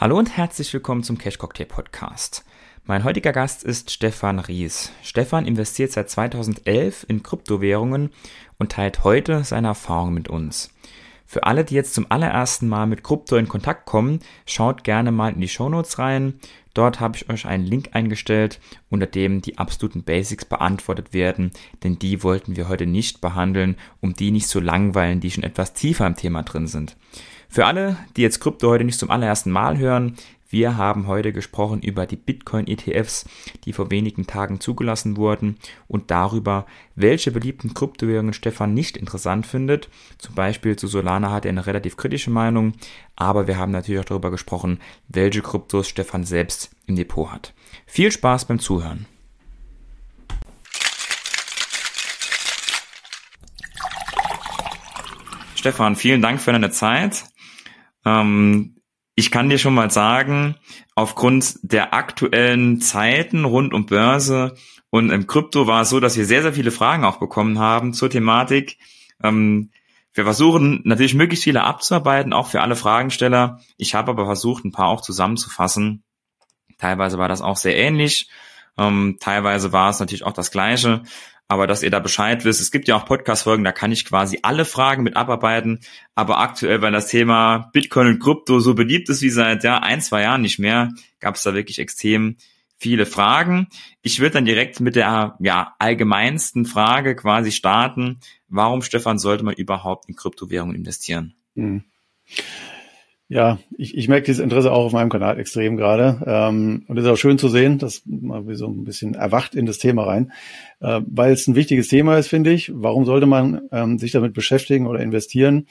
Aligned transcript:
Hallo 0.00 0.16
und 0.16 0.34
herzlich 0.34 0.72
willkommen 0.72 1.02
zum 1.02 1.18
Cash 1.18 1.36
Cocktail 1.36 1.66
Podcast. 1.66 2.42
Mein 2.86 3.04
heutiger 3.04 3.32
Gast 3.32 3.62
ist 3.62 3.90
Stefan 3.90 4.38
Ries. 4.38 4.92
Stefan 5.02 5.44
investiert 5.44 5.92
seit 5.92 6.08
2011 6.08 7.04
in 7.06 7.22
Kryptowährungen 7.22 8.08
und 8.58 8.72
teilt 8.72 9.04
heute 9.04 9.44
seine 9.44 9.66
Erfahrungen 9.68 10.14
mit 10.14 10.28
uns. 10.28 10.70
Für 11.26 11.44
alle, 11.44 11.66
die 11.66 11.74
jetzt 11.74 11.92
zum 11.92 12.06
allerersten 12.08 12.66
Mal 12.66 12.86
mit 12.86 13.04
Krypto 13.04 13.36
in 13.36 13.46
Kontakt 13.46 13.84
kommen, 13.84 14.20
schaut 14.46 14.84
gerne 14.84 15.12
mal 15.12 15.34
in 15.34 15.40
die 15.42 15.48
Shownotes 15.48 15.98
rein. 15.98 16.40
Dort 16.72 16.98
habe 16.98 17.18
ich 17.18 17.28
euch 17.28 17.44
einen 17.44 17.66
Link 17.66 17.90
eingestellt, 17.92 18.58
unter 18.88 19.06
dem 19.06 19.42
die 19.42 19.58
absoluten 19.58 20.02
Basics 20.02 20.46
beantwortet 20.46 21.12
werden, 21.12 21.50
denn 21.84 21.98
die 21.98 22.22
wollten 22.22 22.56
wir 22.56 22.70
heute 22.70 22.86
nicht 22.86 23.20
behandeln, 23.20 23.76
um 24.00 24.14
die 24.14 24.30
nicht 24.30 24.48
so 24.48 24.60
langweilen, 24.60 25.20
die 25.20 25.30
schon 25.30 25.44
etwas 25.44 25.74
tiefer 25.74 26.06
im 26.06 26.16
Thema 26.16 26.42
drin 26.42 26.68
sind. 26.68 26.96
Für 27.52 27.66
alle, 27.66 27.96
die 28.16 28.22
jetzt 28.22 28.38
Krypto 28.38 28.68
heute 28.68 28.84
nicht 28.84 29.00
zum 29.00 29.10
allerersten 29.10 29.50
Mal 29.50 29.76
hören, 29.76 30.14
wir 30.50 30.76
haben 30.76 31.08
heute 31.08 31.32
gesprochen 31.32 31.82
über 31.82 32.06
die 32.06 32.14
Bitcoin-ETFs, 32.16 33.24
die 33.64 33.72
vor 33.72 33.90
wenigen 33.90 34.28
Tagen 34.28 34.60
zugelassen 34.60 35.16
wurden 35.16 35.56
und 35.88 36.12
darüber, 36.12 36.64
welche 36.94 37.32
beliebten 37.32 37.74
Kryptowährungen 37.74 38.34
Stefan 38.34 38.72
nicht 38.72 38.96
interessant 38.96 39.46
findet. 39.46 39.88
Zum 40.18 40.36
Beispiel 40.36 40.76
zu 40.76 40.86
Solana 40.86 41.32
hat 41.32 41.44
er 41.44 41.48
eine 41.48 41.66
relativ 41.66 41.96
kritische 41.96 42.30
Meinung, 42.30 42.74
aber 43.16 43.48
wir 43.48 43.58
haben 43.58 43.72
natürlich 43.72 44.00
auch 44.00 44.04
darüber 44.04 44.30
gesprochen, 44.30 44.78
welche 45.08 45.42
Kryptos 45.42 45.88
Stefan 45.88 46.22
selbst 46.22 46.70
im 46.86 46.94
Depot 46.94 47.32
hat. 47.32 47.52
Viel 47.84 48.12
Spaß 48.12 48.44
beim 48.44 48.60
Zuhören. 48.60 49.06
Stefan, 55.56 55.94
vielen 55.96 56.22
Dank 56.22 56.40
für 56.40 56.52
deine 56.52 56.70
Zeit. 56.70 57.24
Ähm, 58.04 58.76
ich 59.14 59.30
kann 59.30 59.50
dir 59.50 59.58
schon 59.58 59.74
mal 59.74 59.90
sagen, 59.90 60.56
aufgrund 60.94 61.56
der 61.62 61.92
aktuellen 61.92 62.80
Zeiten 62.80 63.44
rund 63.44 63.74
um 63.74 63.86
Börse 63.86 64.54
und 64.90 65.10
im 65.10 65.26
Krypto 65.26 65.66
war 65.66 65.82
es 65.82 65.90
so, 65.90 66.00
dass 66.00 66.16
wir 66.16 66.24
sehr, 66.24 66.42
sehr 66.42 66.54
viele 66.54 66.70
Fragen 66.70 67.04
auch 67.04 67.18
bekommen 67.18 67.58
haben 67.58 67.92
zur 67.92 68.10
Thematik. 68.10 68.78
Ähm, 69.22 69.70
wir 70.12 70.24
versuchen 70.24 70.80
natürlich 70.84 71.14
möglichst 71.14 71.44
viele 71.44 71.62
abzuarbeiten, 71.62 72.32
auch 72.32 72.48
für 72.48 72.62
alle 72.62 72.76
Fragensteller. 72.76 73.60
Ich 73.76 73.94
habe 73.94 74.10
aber 74.10 74.26
versucht, 74.26 74.64
ein 74.64 74.72
paar 74.72 74.88
auch 74.88 75.02
zusammenzufassen. 75.02 76.02
Teilweise 76.78 77.18
war 77.18 77.28
das 77.28 77.42
auch 77.42 77.56
sehr 77.56 77.76
ähnlich. 77.76 78.28
Ähm, 78.76 79.18
teilweise 79.20 79.72
war 79.72 79.90
es 79.90 80.00
natürlich 80.00 80.24
auch 80.24 80.32
das 80.32 80.50
Gleiche 80.50 81.02
aber 81.50 81.66
dass 81.66 81.82
ihr 81.82 81.90
da 81.90 81.98
Bescheid 81.98 82.44
wisst. 82.44 82.60
Es 82.60 82.70
gibt 82.70 82.86
ja 82.86 82.94
auch 82.94 83.04
Podcast-Folgen, 83.04 83.64
da 83.64 83.72
kann 83.72 83.90
ich 83.90 84.04
quasi 84.04 84.38
alle 84.42 84.64
Fragen 84.64 85.02
mit 85.02 85.16
abarbeiten. 85.16 85.80
Aber 86.14 86.38
aktuell, 86.38 86.80
weil 86.80 86.92
das 86.92 87.08
Thema 87.08 87.70
Bitcoin 87.72 88.06
und 88.06 88.20
Krypto 88.20 88.60
so 88.60 88.74
beliebt 88.74 89.08
ist 89.08 89.20
wie 89.20 89.30
seit 89.30 89.64
ja, 89.64 89.78
ein, 89.78 90.00
zwei 90.00 90.22
Jahren 90.22 90.42
nicht 90.42 90.60
mehr, 90.60 90.90
gab 91.18 91.34
es 91.34 91.42
da 91.42 91.52
wirklich 91.52 91.80
extrem 91.80 92.36
viele 92.76 93.04
Fragen. 93.04 93.66
Ich 94.00 94.20
würde 94.20 94.34
dann 94.34 94.44
direkt 94.44 94.78
mit 94.78 94.94
der 94.94 95.34
ja, 95.40 95.74
allgemeinsten 95.80 96.66
Frage 96.66 97.16
quasi 97.16 97.50
starten. 97.50 98.20
Warum, 98.46 98.80
Stefan, 98.80 99.18
sollte 99.18 99.44
man 99.44 99.54
überhaupt 99.54 100.08
in 100.08 100.14
Kryptowährungen 100.14 100.76
investieren? 100.76 101.34
Hm. 101.56 101.82
Ja, 103.30 103.60
ich, 103.78 103.96
ich 103.96 104.08
merke 104.08 104.26
dieses 104.26 104.42
Interesse 104.42 104.72
auch 104.72 104.86
auf 104.86 104.92
meinem 104.92 105.08
Kanal 105.08 105.38
extrem 105.38 105.76
gerade. 105.76 106.20
Ähm, 106.26 106.84
und 106.88 106.98
es 106.98 107.04
ist 107.04 107.10
auch 107.12 107.16
schön 107.16 107.38
zu 107.38 107.48
sehen, 107.48 107.78
dass 107.78 108.02
man 108.04 108.52
so 108.56 108.66
ein 108.66 108.82
bisschen 108.82 109.14
erwacht 109.14 109.54
in 109.54 109.66
das 109.66 109.78
Thema 109.78 110.02
rein, 110.02 110.32
äh, 110.80 111.00
weil 111.06 111.32
es 111.32 111.46
ein 111.46 111.54
wichtiges 111.54 111.86
Thema 111.86 112.18
ist, 112.18 112.26
finde 112.26 112.50
ich. 112.50 112.72
Warum 112.74 113.04
sollte 113.04 113.26
man 113.26 113.60
ähm, 113.70 114.00
sich 114.00 114.10
damit 114.10 114.32
beschäftigen 114.32 114.88
oder 114.88 114.98
investieren? 114.98 115.68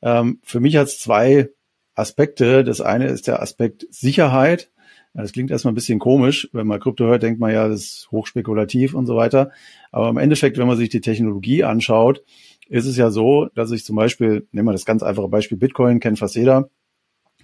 Ähm, 0.00 0.38
für 0.44 0.60
mich 0.60 0.76
hat 0.76 0.86
es 0.86 1.00
zwei 1.00 1.48
Aspekte. 1.96 2.62
Das 2.62 2.80
eine 2.80 3.08
ist 3.08 3.26
der 3.26 3.42
Aspekt 3.42 3.84
Sicherheit. 3.90 4.70
Das 5.12 5.32
klingt 5.32 5.50
erstmal 5.50 5.72
ein 5.72 5.74
bisschen 5.74 5.98
komisch. 5.98 6.50
Wenn 6.52 6.68
man 6.68 6.78
Krypto 6.78 7.06
hört, 7.06 7.24
denkt 7.24 7.40
man 7.40 7.52
ja, 7.52 7.66
das 7.66 7.80
ist 7.80 8.08
hochspekulativ 8.12 8.94
und 8.94 9.06
so 9.06 9.16
weiter. 9.16 9.50
Aber 9.90 10.08
im 10.08 10.18
Endeffekt, 10.18 10.56
wenn 10.56 10.68
man 10.68 10.76
sich 10.76 10.88
die 10.88 11.00
Technologie 11.00 11.64
anschaut, 11.64 12.22
ist 12.68 12.86
es 12.86 12.96
ja 12.96 13.10
so, 13.10 13.48
dass 13.56 13.72
ich 13.72 13.84
zum 13.84 13.96
Beispiel, 13.96 14.46
nehmen 14.52 14.68
wir 14.68 14.72
das 14.72 14.84
ganz 14.84 15.02
einfache 15.02 15.26
Beispiel 15.26 15.58
Bitcoin, 15.58 15.98
kennt 15.98 16.20
fast 16.20 16.36
jeder 16.36 16.70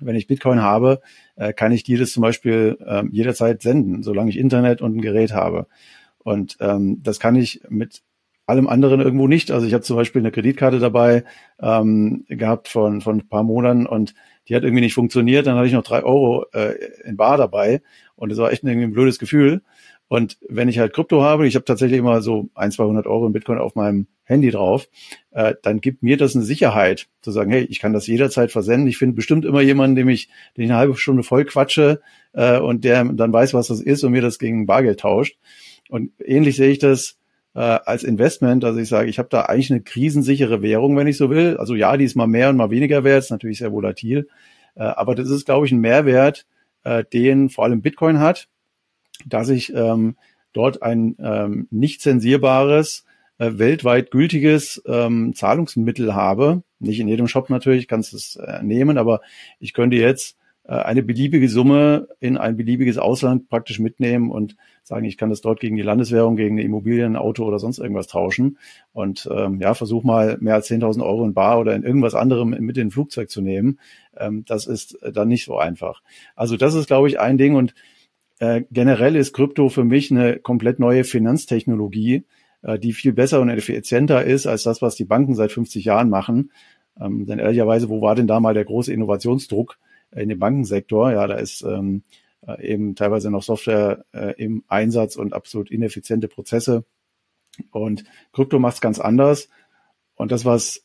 wenn 0.00 0.16
ich 0.16 0.26
Bitcoin 0.26 0.62
habe, 0.62 1.00
äh, 1.36 1.52
kann 1.52 1.72
ich 1.72 1.82
dir 1.82 1.98
das 1.98 2.10
zum 2.10 2.22
Beispiel 2.22 2.78
äh, 2.84 3.04
jederzeit 3.10 3.62
senden, 3.62 4.02
solange 4.02 4.30
ich 4.30 4.38
Internet 4.38 4.80
und 4.82 4.96
ein 4.96 5.00
Gerät 5.00 5.32
habe. 5.32 5.66
Und 6.18 6.56
ähm, 6.60 7.02
das 7.02 7.20
kann 7.20 7.36
ich 7.36 7.62
mit 7.68 8.02
allem 8.48 8.66
anderen 8.66 9.00
irgendwo 9.00 9.28
nicht. 9.28 9.50
Also 9.50 9.66
ich 9.66 9.74
habe 9.74 9.84
zum 9.84 9.96
Beispiel 9.96 10.22
eine 10.22 10.30
Kreditkarte 10.30 10.78
dabei 10.78 11.24
ähm, 11.60 12.24
gehabt 12.28 12.68
von, 12.68 13.02
von 13.02 13.18
ein 13.18 13.28
paar 13.28 13.42
Monaten 13.42 13.86
und 13.86 14.14
die 14.48 14.56
hat 14.56 14.62
irgendwie 14.62 14.80
nicht 14.80 14.94
funktioniert. 14.94 15.46
Dann 15.46 15.56
hatte 15.56 15.66
ich 15.66 15.74
noch 15.74 15.84
drei 15.84 16.02
Euro 16.02 16.46
äh, 16.52 16.74
in 17.04 17.16
Bar 17.16 17.36
dabei 17.36 17.82
und 18.16 18.30
das 18.30 18.38
war 18.38 18.50
echt 18.50 18.64
irgendwie 18.64 18.86
ein 18.86 18.92
blödes 18.92 19.18
Gefühl. 19.18 19.62
Und 20.08 20.38
wenn 20.48 20.68
ich 20.68 20.78
halt 20.78 20.94
Krypto 20.94 21.22
habe, 21.22 21.46
ich 21.46 21.54
habe 21.54 21.66
tatsächlich 21.66 21.98
immer 21.98 22.22
so 22.22 22.48
ein, 22.54 22.72
200 22.72 23.06
Euro 23.06 23.26
in 23.26 23.32
Bitcoin 23.32 23.58
auf 23.58 23.74
meinem 23.74 24.06
Handy 24.24 24.50
drauf, 24.50 24.88
äh, 25.32 25.54
dann 25.62 25.80
gibt 25.80 26.02
mir 26.02 26.16
das 26.16 26.34
eine 26.34 26.44
Sicherheit, 26.44 27.08
zu 27.20 27.30
sagen, 27.30 27.50
hey, 27.50 27.64
ich 27.64 27.78
kann 27.78 27.92
das 27.92 28.06
jederzeit 28.06 28.50
versenden. 28.50 28.88
Ich 28.88 28.96
finde 28.96 29.16
bestimmt 29.16 29.44
immer 29.44 29.60
jemanden, 29.60 29.96
dem 29.96 30.08
ich, 30.08 30.28
den 30.56 30.64
ich 30.64 30.70
eine 30.70 30.78
halbe 30.78 30.96
Stunde 30.96 31.22
voll 31.22 31.44
quatsche 31.44 32.00
äh, 32.32 32.58
und 32.58 32.84
der 32.84 33.04
dann 33.04 33.32
weiß, 33.32 33.52
was 33.52 33.68
das 33.68 33.80
ist 33.80 34.02
und 34.02 34.12
mir 34.12 34.22
das 34.22 34.38
gegen 34.38 34.66
Bargeld 34.66 35.00
tauscht. 35.00 35.36
Und 35.90 36.12
ähnlich 36.24 36.56
sehe 36.56 36.70
ich 36.70 36.78
das 36.78 37.18
äh, 37.54 37.60
als 37.60 38.02
Investment. 38.02 38.64
Also 38.64 38.78
ich 38.78 38.88
sage, 38.88 39.10
ich 39.10 39.18
habe 39.18 39.28
da 39.30 39.42
eigentlich 39.42 39.70
eine 39.70 39.82
krisensichere 39.82 40.62
Währung, 40.62 40.96
wenn 40.96 41.06
ich 41.06 41.18
so 41.18 41.28
will. 41.28 41.56
Also 41.58 41.74
ja, 41.74 41.96
die 41.96 42.04
ist 42.04 42.14
mal 42.14 42.26
mehr 42.26 42.48
und 42.48 42.56
mal 42.56 42.70
weniger 42.70 43.04
wert, 43.04 43.24
ist 43.24 43.30
natürlich 43.30 43.58
sehr 43.58 43.72
volatil. 43.72 44.28
Äh, 44.74 44.84
aber 44.84 45.14
das 45.14 45.28
ist, 45.28 45.44
glaube 45.44 45.66
ich, 45.66 45.72
ein 45.72 45.80
Mehrwert, 45.80 46.46
äh, 46.84 47.04
den 47.04 47.50
vor 47.50 47.64
allem 47.64 47.82
Bitcoin 47.82 48.20
hat, 48.20 48.48
dass 49.26 49.48
ich 49.48 49.72
ähm, 49.74 50.16
dort 50.52 50.82
ein 50.82 51.16
ähm, 51.20 51.68
nicht 51.70 52.00
zensierbares 52.00 53.04
äh, 53.38 53.52
weltweit 53.54 54.10
gültiges 54.10 54.82
ähm, 54.86 55.34
Zahlungsmittel 55.34 56.14
habe. 56.14 56.62
Nicht 56.80 57.00
in 57.00 57.08
jedem 57.08 57.28
Shop 57.28 57.50
natürlich, 57.50 57.88
kannst 57.88 58.14
es 58.14 58.36
äh, 58.36 58.62
nehmen, 58.62 58.98
aber 58.98 59.20
ich 59.58 59.72
könnte 59.72 59.96
jetzt 59.96 60.36
äh, 60.64 60.72
eine 60.72 61.02
beliebige 61.02 61.48
Summe 61.48 62.08
in 62.20 62.36
ein 62.36 62.56
beliebiges 62.56 62.98
Ausland 62.98 63.48
praktisch 63.48 63.78
mitnehmen 63.78 64.30
und 64.30 64.56
sagen, 64.82 65.04
ich 65.06 65.16
kann 65.16 65.30
das 65.30 65.40
dort 65.40 65.60
gegen 65.60 65.76
die 65.76 65.82
Landeswährung, 65.82 66.36
gegen 66.36 66.56
eine 66.56 66.62
Immobilie, 66.62 67.04
ein 67.04 67.16
Auto 67.16 67.44
oder 67.44 67.58
sonst 67.58 67.78
irgendwas 67.78 68.06
tauschen. 68.06 68.58
Und 68.92 69.28
ähm, 69.32 69.60
ja, 69.60 69.74
versuch 69.74 70.04
mal 70.04 70.36
mehr 70.40 70.54
als 70.54 70.68
10.000 70.70 71.04
Euro 71.04 71.24
in 71.24 71.34
Bar 71.34 71.58
oder 71.58 71.74
in 71.74 71.82
irgendwas 71.82 72.14
anderem 72.14 72.50
mit 72.50 72.76
in 72.76 72.88
ein 72.88 72.90
Flugzeug 72.90 73.30
zu 73.30 73.40
nehmen. 73.40 73.78
Ähm, 74.16 74.44
das 74.46 74.66
ist 74.66 74.98
dann 75.02 75.28
nicht 75.28 75.44
so 75.44 75.58
einfach. 75.58 76.02
Also 76.36 76.56
das 76.56 76.74
ist, 76.74 76.86
glaube 76.86 77.08
ich, 77.08 77.18
ein 77.18 77.38
Ding. 77.38 77.54
Und 77.54 77.74
äh, 78.38 78.62
generell 78.70 79.16
ist 79.16 79.32
Krypto 79.32 79.68
für 79.68 79.84
mich 79.84 80.10
eine 80.10 80.38
komplett 80.38 80.78
neue 80.78 81.04
Finanztechnologie, 81.04 82.24
äh, 82.62 82.78
die 82.78 82.92
viel 82.92 83.12
besser 83.12 83.40
und 83.40 83.50
effizienter 83.50 84.24
ist 84.24 84.46
als 84.46 84.62
das, 84.62 84.82
was 84.82 84.94
die 84.94 85.04
Banken 85.04 85.34
seit 85.34 85.52
50 85.52 85.84
Jahren 85.84 86.10
machen. 86.10 86.52
Ähm, 87.00 87.26
denn 87.26 87.38
ehrlicherweise, 87.38 87.88
wo 87.88 88.00
war 88.00 88.14
denn 88.14 88.26
da 88.26 88.40
mal 88.40 88.54
der 88.54 88.64
große 88.64 88.92
Innovationsdruck 88.92 89.78
in 90.14 90.28
dem 90.28 90.38
Bankensektor? 90.38 91.12
Ja, 91.12 91.26
da 91.26 91.34
ist 91.34 91.62
ähm, 91.62 92.02
äh, 92.46 92.64
eben 92.66 92.94
teilweise 92.94 93.30
noch 93.30 93.42
Software 93.42 94.04
äh, 94.12 94.34
im 94.42 94.64
Einsatz 94.68 95.16
und 95.16 95.32
absolut 95.32 95.70
ineffiziente 95.70 96.28
Prozesse. 96.28 96.84
Und 97.72 98.04
Krypto 98.32 98.58
macht 98.58 98.74
es 98.74 98.80
ganz 98.80 99.00
anders. 99.00 99.48
Und 100.14 100.32
das, 100.32 100.44
was 100.44 100.84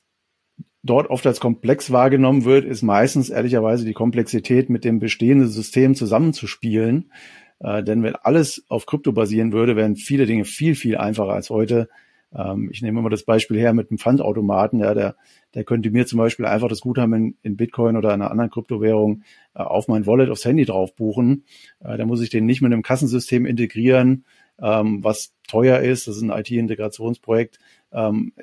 dort 0.83 1.09
oft 1.09 1.25
als 1.25 1.39
komplex 1.39 1.91
wahrgenommen 1.91 2.45
wird, 2.45 2.65
ist 2.65 2.81
meistens 2.81 3.29
ehrlicherweise 3.29 3.85
die 3.85 3.93
Komplexität 3.93 4.69
mit 4.69 4.83
dem 4.83 4.99
bestehenden 4.99 5.47
System 5.47 5.95
zusammenzuspielen. 5.95 7.11
Äh, 7.63 7.83
denn 7.83 8.03
wenn 8.03 8.15
alles 8.15 8.63
auf 8.67 8.85
Krypto 8.85 9.13
basieren 9.13 9.53
würde, 9.53 9.75
wären 9.75 9.95
viele 9.95 10.25
Dinge 10.25 10.45
viel, 10.45 10.75
viel 10.75 10.97
einfacher 10.97 11.33
als 11.33 11.49
heute. 11.49 11.89
Ähm, 12.35 12.69
ich 12.71 12.81
nehme 12.81 12.99
immer 12.99 13.09
das 13.09 13.23
Beispiel 13.23 13.57
her 13.57 13.73
mit 13.73 13.89
einem 13.89 13.97
Pfandautomaten. 13.97 14.79
Ja, 14.79 14.93
der, 14.93 15.15
der 15.55 15.63
könnte 15.63 15.89
mir 15.89 16.05
zum 16.05 16.19
Beispiel 16.19 16.45
einfach 16.45 16.67
das 16.67 16.81
Guthaben 16.81 17.13
in, 17.13 17.37
in 17.41 17.55
Bitcoin 17.55 17.95
oder 17.95 18.13
einer 18.13 18.29
anderen 18.29 18.51
Kryptowährung 18.51 19.23
äh, 19.55 19.59
auf 19.59 19.87
mein 19.87 20.05
Wallet 20.05 20.29
aufs 20.29 20.45
Handy 20.45 20.65
drauf 20.65 20.95
buchen. 20.95 21.45
Äh, 21.79 21.97
da 21.97 22.05
muss 22.05 22.21
ich 22.21 22.29
den 22.29 22.45
nicht 22.45 22.61
mit 22.61 22.73
einem 22.73 22.83
Kassensystem 22.83 23.45
integrieren, 23.45 24.25
ähm, 24.61 25.03
was 25.03 25.33
teuer 25.47 25.79
ist. 25.79 26.07
Das 26.07 26.17
ist 26.17 26.21
ein 26.21 26.31
IT-Integrationsprojekt. 26.31 27.59
Ähm, 27.93 28.33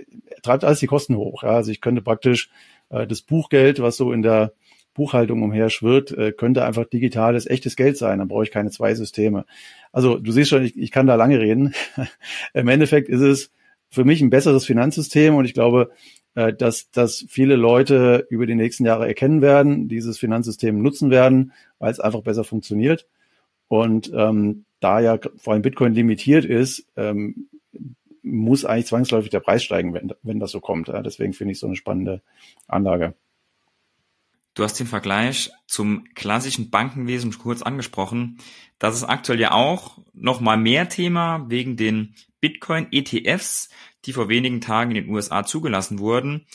treibt 0.43 0.65
alles 0.65 0.81
die 0.81 0.87
Kosten 0.87 1.17
hoch. 1.17 1.43
Ja. 1.43 1.51
Also 1.51 1.71
ich 1.71 1.83
könnte 1.83 2.01
praktisch 2.01 2.51
äh, 2.89 3.07
das 3.07 3.21
Buchgeld, 3.21 3.83
was 3.83 3.97
so 3.97 4.13
in 4.13 4.23
der 4.23 4.53
Buchhaltung 4.95 5.43
umherschwirrt, 5.43 6.13
äh, 6.13 6.33
könnte 6.33 6.65
einfach 6.65 6.85
digitales, 6.85 7.47
echtes 7.47 7.77
Geld 7.77 7.97
sein. 7.97 8.19
Dann 8.19 8.29
brauche 8.29 8.45
ich 8.45 8.51
keine 8.51 8.71
zwei 8.71 8.95
Systeme. 8.95 9.45
Also 9.93 10.19
du 10.19 10.33
siehst 10.33 10.51
schon, 10.51 10.65
ich, 10.65 10.77
ich 10.77 10.91
kann 10.91 11.07
da 11.07 11.15
lange 11.15 11.41
reden. 11.41 11.75
Im 12.55 12.69
Endeffekt 12.69 13.09
ist 13.09 13.21
es 13.21 13.51
für 13.91 14.05
mich 14.05 14.21
ein 14.21 14.31
besseres 14.31 14.65
Finanzsystem 14.67 15.35
und 15.35 15.45
ich 15.45 15.55
glaube, 15.55 15.91
äh, 16.35 16.53
dass, 16.53 16.91
dass 16.91 17.25
viele 17.29 17.57
Leute 17.57 18.27
über 18.31 18.47
die 18.47 18.55
nächsten 18.55 18.85
Jahre 18.85 19.07
erkennen 19.07 19.43
werden, 19.43 19.89
dieses 19.89 20.19
Finanzsystem 20.19 20.81
nutzen 20.81 21.11
werden, 21.11 21.53
weil 21.79 21.91
es 21.91 22.01
einfach 22.01 22.23
besser 22.23 22.45
funktioniert. 22.45 23.07
Und 23.69 24.13
ähm, 24.15 24.65
da 24.81 25.01
ja 25.01 25.19
vor 25.37 25.53
allem 25.53 25.63
Bitcoin 25.63 25.95
limitiert 25.95 26.45
ist, 26.45 26.87
ähm, 26.97 27.49
muss 28.23 28.65
eigentlich 28.65 28.87
zwangsläufig 28.87 29.31
der 29.31 29.41
Preis 29.41 29.63
steigen, 29.63 29.95
wenn, 29.95 30.13
wenn 30.23 30.41
das 30.41 30.51
so 30.51 30.61
kommt. 30.61 30.89
Deswegen 30.89 31.33
finde 31.33 31.53
ich 31.53 31.59
so 31.59 31.67
eine 31.67 31.77
spannende 31.77 32.23
Anlage. 32.69 33.15
Du 34.55 34.65
hast 34.65 34.75
den 34.81 34.87
Vergleich 34.87 35.51
zum 35.67 36.05
klassischen 36.15 36.71
Bankenwesen 36.71 37.37
kurz 37.39 37.63
angesprochen. 37.63 38.39
Das 38.79 38.97
ist 38.97 39.05
aktuell 39.05 39.41
ja 39.41 39.53
auch 39.53 39.99
noch 40.13 40.41
mal 40.41 40.57
mehr 40.57 40.89
Thema 40.89 41.49
wegen 41.49 41.77
den 41.77 42.15
Bitcoin-ETFs, 42.41 43.69
die 44.05 44.13
vor 44.13 44.29
wenigen 44.29 44.61
Tagen 44.61 44.91
in 44.91 45.05
den 45.05 45.15
USA 45.15 45.45
zugelassen 45.45 45.99
wurden. 45.99 46.47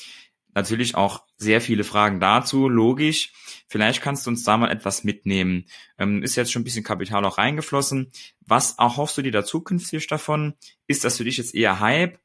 Natürlich 0.53 0.95
auch 0.95 1.23
sehr 1.37 1.61
viele 1.61 1.83
Fragen 1.83 2.19
dazu, 2.19 2.69
logisch. 2.69 3.33
Vielleicht 3.67 4.01
kannst 4.01 4.25
du 4.25 4.31
uns 4.31 4.43
da 4.43 4.57
mal 4.57 4.71
etwas 4.71 5.03
mitnehmen. 5.03 5.65
Ähm, 5.97 6.23
ist 6.23 6.35
jetzt 6.35 6.51
schon 6.51 6.61
ein 6.61 6.65
bisschen 6.65 6.83
Kapital 6.83 7.25
auch 7.25 7.37
reingeflossen. 7.37 8.11
Was 8.39 8.77
erhoffst 8.77 9.17
du 9.17 9.21
dir 9.21 9.33
da 9.33 9.43
zukünftig 9.43 10.07
davon? 10.07 10.53
Ist 10.87 11.03
das 11.03 11.17
für 11.17 11.25
dich 11.25 11.37
jetzt 11.37 11.55
eher 11.55 11.81
Hype? 11.81 12.19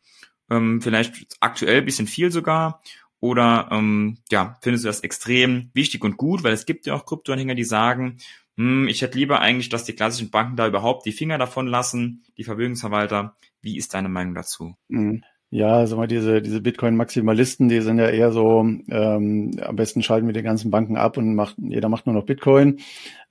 Ähm, 0.49 0.81
vielleicht 0.81 1.37
aktuell 1.40 1.82
bisschen 1.82 2.06
viel 2.06 2.31
sogar? 2.31 2.82
Oder 3.20 3.69
ähm, 3.70 4.19
ja, 4.31 4.58
findest 4.62 4.84
du 4.84 4.88
das 4.88 5.00
extrem 5.00 5.70
wichtig 5.75 6.02
und 6.02 6.17
gut? 6.17 6.43
Weil 6.43 6.55
es 6.55 6.67
gibt 6.67 6.87
ja 6.87 6.94
auch 6.94 7.05
Kryptoanhänger, 7.05 7.55
die 7.55 7.64
sagen, 7.64 8.19
hm, 8.56 8.88
ich 8.88 9.02
hätte 9.02 9.19
lieber 9.19 9.40
eigentlich, 9.40 9.69
dass 9.69 9.84
die 9.84 9.93
klassischen 9.93 10.31
Banken 10.31 10.56
da 10.56 10.67
überhaupt 10.67 11.06
die 11.06 11.12
Finger 11.12 11.38
davon 11.38 11.67
lassen, 11.67 12.25
die 12.37 12.44
Vermögensverwalter. 12.44 13.34
Wie 13.61 13.76
ist 13.76 13.94
deine 13.94 14.08
Meinung 14.08 14.34
dazu? 14.34 14.75
Mhm. 14.88 15.22
Ja, 15.52 15.84
sag 15.87 15.96
mal, 15.96 16.06
diese, 16.06 16.40
diese 16.40 16.61
Bitcoin-Maximalisten, 16.61 17.69
die 17.69 17.81
sind 17.81 17.99
ja 17.99 18.08
eher 18.08 18.31
so, 18.31 18.61
ähm, 18.61 19.50
am 19.61 19.76
besten 19.76 20.00
schalten 20.00 20.28
wir 20.28 20.32
die 20.32 20.43
ganzen 20.43 20.70
Banken 20.70 20.96
ab 20.96 21.16
und 21.16 21.34
macht, 21.34 21.56
jeder 21.58 21.88
macht 21.88 22.06
nur 22.06 22.14
noch 22.14 22.25
Bitcoin. 22.25 22.78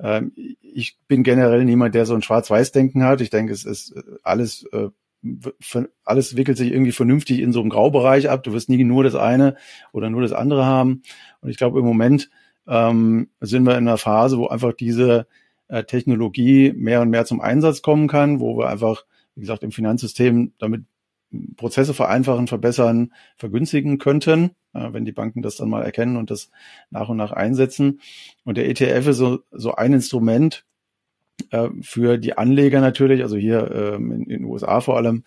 Ähm, 0.01 0.33
ich 0.35 0.97
bin 1.07 1.23
generell 1.23 1.63
niemand, 1.63 1.95
der 1.95 2.05
so 2.05 2.15
ein 2.15 2.21
Schwarz-Weiß-Denken 2.21 3.03
hat. 3.03 3.21
Ich 3.21 3.29
denke, 3.29 3.53
es 3.53 3.63
ist 3.63 3.95
alles, 4.21 4.63
äh, 4.73 4.89
alles 6.05 6.37
wickelt 6.37 6.57
sich 6.57 6.71
irgendwie 6.71 6.91
vernünftig 6.91 7.39
in 7.39 7.51
so 7.51 7.59
einem 7.59 7.69
Graubereich 7.69 8.29
ab. 8.29 8.43
Du 8.43 8.53
wirst 8.53 8.69
nie 8.69 8.83
nur 8.83 9.03
das 9.03 9.15
eine 9.15 9.55
oder 9.91 10.09
nur 10.09 10.21
das 10.21 10.31
andere 10.31 10.65
haben. 10.65 11.03
Und 11.41 11.49
ich 11.49 11.57
glaube, 11.57 11.79
im 11.79 11.85
Moment 11.85 12.29
ähm, 12.67 13.29
sind 13.41 13.63
wir 13.63 13.77
in 13.77 13.87
einer 13.87 13.97
Phase, 13.97 14.37
wo 14.37 14.47
einfach 14.47 14.73
diese 14.73 15.27
äh, 15.67 15.83
Technologie 15.83 16.73
mehr 16.75 17.01
und 17.01 17.09
mehr 17.09 17.25
zum 17.25 17.41
Einsatz 17.41 17.81
kommen 17.81 18.07
kann, 18.07 18.39
wo 18.39 18.57
wir 18.57 18.69
einfach, 18.69 19.05
wie 19.35 19.41
gesagt, 19.41 19.63
im 19.63 19.71
Finanzsystem 19.71 20.53
damit 20.57 20.83
Prozesse 21.57 21.93
vereinfachen, 21.93 22.47
verbessern, 22.47 23.13
vergünstigen 23.37 23.99
könnten, 23.99 24.51
äh, 24.73 24.91
wenn 24.93 25.05
die 25.05 25.11
Banken 25.11 25.41
das 25.41 25.57
dann 25.57 25.69
mal 25.69 25.83
erkennen 25.83 26.17
und 26.17 26.31
das 26.31 26.49
nach 26.89 27.09
und 27.09 27.17
nach 27.17 27.31
einsetzen. 27.31 28.01
Und 28.43 28.57
der 28.57 28.67
ETF 28.67 29.07
ist 29.07 29.17
so, 29.17 29.39
so 29.51 29.73
ein 29.75 29.93
Instrument 29.93 30.65
äh, 31.51 31.69
für 31.81 32.17
die 32.17 32.37
Anleger 32.37 32.81
natürlich, 32.81 33.21
also 33.21 33.37
hier 33.37 33.71
ähm, 33.71 34.11
in, 34.11 34.25
den 34.25 34.43
USA 34.45 34.81
vor 34.81 34.97
allem, 34.97 35.23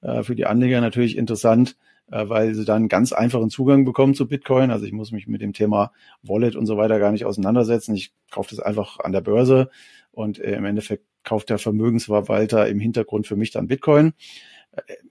äh, 0.00 0.22
für 0.22 0.34
die 0.34 0.46
Anleger 0.46 0.80
natürlich 0.80 1.16
interessant, 1.16 1.76
äh, 2.10 2.28
weil 2.28 2.54
sie 2.54 2.64
dann 2.64 2.88
ganz 2.88 3.12
einfachen 3.12 3.50
Zugang 3.50 3.84
bekommen 3.84 4.14
zu 4.14 4.28
Bitcoin. 4.28 4.70
Also 4.70 4.86
ich 4.86 4.92
muss 4.92 5.12
mich 5.12 5.26
mit 5.26 5.42
dem 5.42 5.52
Thema 5.52 5.92
Wallet 6.22 6.56
und 6.56 6.66
so 6.66 6.76
weiter 6.76 6.98
gar 6.98 7.12
nicht 7.12 7.24
auseinandersetzen. 7.24 7.94
Ich 7.94 8.12
kaufe 8.30 8.50
das 8.50 8.60
einfach 8.60 9.00
an 9.00 9.12
der 9.12 9.20
Börse 9.20 9.70
und 10.12 10.38
äh, 10.38 10.56
im 10.56 10.64
Endeffekt 10.64 11.04
kauft 11.24 11.50
der 11.50 11.58
Vermögensverwalter 11.58 12.68
im 12.68 12.80
Hintergrund 12.80 13.26
für 13.26 13.36
mich 13.36 13.50
dann 13.50 13.66
Bitcoin 13.66 14.14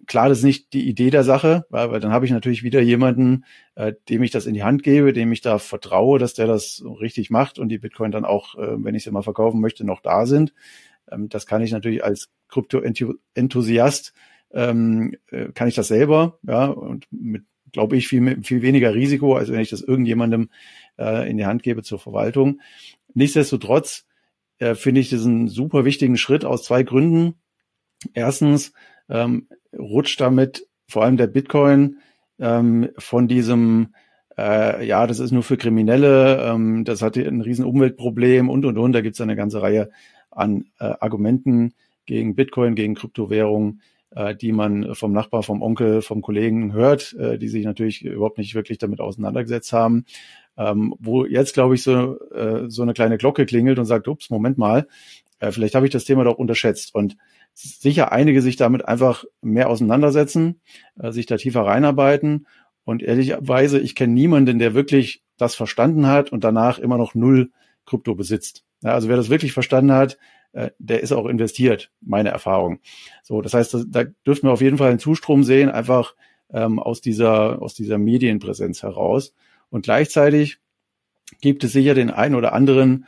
klar, 0.06 0.30
das 0.30 0.40
ist 0.40 0.44
nicht 0.44 0.74
die 0.74 0.88
Idee 0.88 1.10
der 1.10 1.24
Sache, 1.24 1.66
weil, 1.70 1.92
weil 1.92 2.00
dann 2.00 2.12
habe 2.12 2.26
ich 2.26 2.32
natürlich 2.32 2.64
wieder 2.64 2.82
jemanden, 2.82 3.46
äh, 3.76 3.94
dem 4.10 4.24
ich 4.24 4.32
das 4.32 4.46
in 4.46 4.54
die 4.54 4.64
Hand 4.64 4.84
gebe, 4.84 5.14
dem 5.14 5.32
ich 5.32 5.42
da 5.42 5.60
vertraue, 5.60 6.20
dass 6.20 6.34
der 6.34 6.48
das 6.48 6.84
richtig 7.00 7.30
macht 7.30 7.60
und 7.60 7.70
die 7.70 7.78
Bitcoin 7.78 8.12
dann 8.12 8.26
auch, 8.26 8.56
äh, 8.56 8.84
wenn 8.84 8.96
ich 8.96 9.04
sie 9.04 9.12
mal 9.12 9.24
verkaufen 9.24 9.62
möchte, 9.62 9.84
noch 9.86 10.02
da 10.02 10.26
sind. 10.26 10.54
Ähm, 11.12 11.30
das 11.30 11.46
kann 11.46 11.62
ich 11.62 11.72
natürlich 11.72 12.04
als 12.04 12.30
Krypto-Enthusiast, 12.50 14.14
ähm, 14.52 15.16
äh, 15.32 15.52
kann 15.54 15.68
ich 15.68 15.76
das 15.76 15.88
selber, 15.88 16.40
ja, 16.44 16.66
und 16.66 17.08
mit, 17.12 17.44
glaube 17.72 17.98
ich, 17.98 18.08
viel, 18.08 18.42
viel 18.44 18.62
weniger 18.62 18.94
Risiko, 18.94 19.36
als 19.36 19.52
wenn 19.52 19.60
ich 19.60 19.70
das 19.70 19.82
irgendjemandem 19.82 20.50
äh, 20.98 21.30
in 21.30 21.38
die 21.38 21.46
Hand 21.46 21.64
gebe 21.64 21.84
zur 21.84 22.00
Verwaltung. 22.00 22.62
Nichtsdestotrotz 23.14 24.06
äh, 24.60 24.76
finde 24.76 25.02
ich 25.02 25.10
diesen 25.10 25.48
super 25.50 25.84
wichtigen 25.84 26.18
Schritt 26.18 26.46
aus 26.46 26.64
zwei 26.64 26.84
Gründen. 26.84 27.36
Erstens, 28.14 28.72
ähm, 29.10 29.48
rutscht 29.78 30.20
damit 30.22 30.68
vor 30.88 31.04
allem 31.04 31.18
der 31.18 31.28
Bitcoin 31.28 31.98
ähm, 32.40 32.90
von 32.98 33.28
diesem 33.28 33.94
äh, 34.38 34.86
ja, 34.86 35.08
das 35.08 35.20
ist 35.20 35.32
nur 35.32 35.44
für 35.44 35.58
Kriminelle, 35.58 36.42
ähm, 36.44 36.84
das 36.84 37.02
hat 37.02 37.18
ein 37.18 37.42
riesen 37.42 37.66
Umweltproblem 37.66 38.50
und 38.50 38.66
und 38.66 38.78
und. 38.78 38.92
Da 38.92 39.02
gibt 39.02 39.16
es 39.16 39.22
eine 39.22 39.36
ganze 39.36 39.62
Reihe 39.62 39.90
an 40.30 40.66
äh, 40.80 40.94
Argumenten 41.00 41.74
gegen 42.06 42.36
Bitcoin, 42.36 42.76
gegen 42.76 42.96
Kryptowährungen, 42.96 43.82
äh, 44.12 44.36
die 44.36 44.52
man 44.52 44.94
vom 44.94 45.14
Nachbar, 45.14 45.44
vom 45.44 45.62
Onkel, 45.62 46.02
vom 46.02 46.22
Kollegen 46.22 46.74
hört, 46.74 47.14
äh, 47.14 47.38
die 47.38 47.48
sich 47.48 47.64
natürlich 47.64 48.04
überhaupt 48.04 48.38
nicht 48.38 48.56
wirklich 48.56 48.78
damit 48.78 49.00
auseinandergesetzt 49.00 49.72
haben. 49.74 50.06
Ähm, 50.58 50.96
wo 51.00 51.26
jetzt, 51.26 51.54
glaube 51.54 51.76
ich, 51.76 51.84
so, 51.84 52.18
äh, 52.32 52.70
so 52.70 52.82
eine 52.82 52.94
kleine 52.94 53.18
Glocke 53.18 53.46
klingelt 53.46 53.78
und 53.78 53.86
sagt, 53.86 54.08
ups, 54.08 54.30
Moment 54.30 54.58
mal, 54.58 54.88
äh, 55.40 55.52
vielleicht 55.52 55.76
habe 55.76 55.86
ich 55.86 55.92
das 55.92 56.06
Thema 56.06 56.24
doch 56.24 56.38
unterschätzt. 56.38 56.96
Und 56.96 57.18
sicher 57.56 58.12
einige 58.12 58.42
sich 58.42 58.58
damit 58.58 58.88
einfach 58.88 59.24
mehr 59.42 59.70
auseinandersetzen, 59.70 60.62
äh, 61.00 61.12
sich 61.12 61.26
da 61.26 61.38
tiefer 61.38 61.62
reinarbeiten. 61.62 62.48
Und 62.84 63.02
ehrlicherweise, 63.02 63.80
ich 63.80 63.96
kenne 63.96 64.14
niemanden, 64.14 64.60
der 64.60 64.76
wirklich 64.76 65.24
das 65.38 65.56
verstanden 65.56 66.08
hat 66.08 66.32
und 66.32 66.44
danach 66.44 66.78
immer 66.78 66.98
noch 66.98 67.16
null 67.16 67.52
Krypto 67.86 68.14
besitzt. 68.16 68.64
Ja, 68.84 68.94
also 68.94 69.10
wer 69.10 69.16
das 69.16 69.30
wirklich 69.30 69.54
verstanden 69.54 69.94
hat, 69.94 70.18
äh, 70.52 70.72
der 70.80 71.02
ist 71.02 71.12
auch 71.12 71.26
investiert, 71.26 71.92
meine 72.02 72.30
Erfahrung. 72.30 72.80
So, 73.24 73.42
das 73.42 73.54
heißt, 73.54 73.86
da 73.88 74.04
dürften 74.04 74.48
wir 74.48 74.54
auf 74.54 74.62
jeden 74.62 74.78
Fall 74.78 74.90
einen 74.90 75.00
Zustrom 75.00 75.44
sehen, 75.44 75.70
einfach 75.70 76.16
ähm, 76.52 76.80
aus 76.80 77.02
dieser 77.02 77.62
aus 77.62 77.74
dieser 77.74 77.98
Medienpräsenz 77.98 78.84
heraus. 78.84 79.34
Und 79.70 79.84
gleichzeitig 79.84 80.60
gibt 81.42 81.64
es 81.64 81.72
sicher 81.72 81.94
den 81.94 82.12
einen 82.12 82.36
oder 82.36 82.54
anderen 82.54 83.06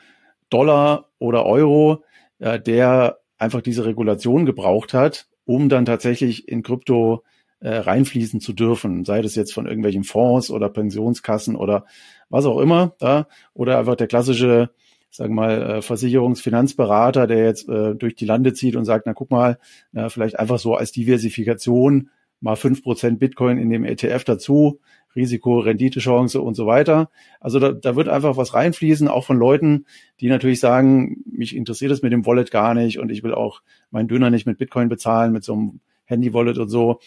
Dollar 0.49 1.09
oder 1.19 1.45
Euro, 1.45 2.03
äh, 2.39 2.59
der 2.59 3.19
einfach 3.37 3.61
diese 3.61 3.85
Regulation 3.85 4.45
gebraucht 4.45 4.93
hat, 4.93 5.27
um 5.45 5.69
dann 5.69 5.85
tatsächlich 5.85 6.47
in 6.47 6.63
Krypto 6.63 7.23
äh, 7.59 7.69
reinfließen 7.69 8.39
zu 8.39 8.53
dürfen, 8.53 9.05
sei 9.05 9.21
das 9.21 9.35
jetzt 9.35 9.53
von 9.53 9.65
irgendwelchen 9.65 10.03
Fonds 10.03 10.51
oder 10.51 10.69
Pensionskassen 10.69 11.55
oder 11.55 11.85
was 12.29 12.45
auch 12.45 12.59
immer, 12.59 12.95
da, 12.99 13.27
oder 13.53 13.79
einfach 13.79 13.95
der 13.95 14.07
klassische, 14.07 14.69
sagen 15.09 15.33
wir 15.33 15.41
mal, 15.41 15.61
äh, 15.61 15.81
Versicherungsfinanzberater, 15.81 17.25
der 17.25 17.45
jetzt 17.45 17.67
äh, 17.69 17.95
durch 17.95 18.15
die 18.15 18.25
Lande 18.25 18.53
zieht 18.53 18.75
und 18.75 18.85
sagt, 18.85 19.05
na 19.05 19.13
guck 19.13 19.31
mal, 19.31 19.57
na, 19.91 20.09
vielleicht 20.09 20.39
einfach 20.39 20.59
so 20.59 20.75
als 20.75 20.91
Diversifikation 20.91 22.09
mal 22.41 22.55
fünf 22.55 22.83
Prozent 22.83 23.19
Bitcoin 23.19 23.57
in 23.57 23.69
dem 23.69 23.83
ETF 23.83 24.23
dazu, 24.23 24.79
Risiko, 25.17 25.59
Renditechance 25.59 26.39
und 26.39 26.55
so 26.55 26.65
weiter. 26.65 27.09
Also 27.41 27.59
da, 27.59 27.73
da 27.73 27.97
wird 27.97 28.07
einfach 28.07 28.37
was 28.37 28.53
reinfließen, 28.53 29.09
auch 29.09 29.25
von 29.25 29.37
Leuten, 29.37 29.85
die 30.21 30.29
natürlich 30.29 30.61
sagen, 30.61 31.23
mich 31.25 31.55
interessiert 31.55 31.91
es 31.91 32.01
mit 32.01 32.13
dem 32.13 32.25
Wallet 32.25 32.51
gar 32.51 32.73
nicht 32.73 32.99
und 32.99 33.09
ich 33.09 33.23
will 33.23 33.33
auch 33.33 33.61
meinen 33.91 34.07
Döner 34.07 34.29
nicht 34.29 34.45
mit 34.45 34.57
Bitcoin 34.57 34.87
bezahlen, 34.87 35.33
mit 35.33 35.43
so 35.43 35.53
einem 35.53 35.79
Handy-Wallet 36.05 36.57
und 36.57 36.69
so. 36.69 36.99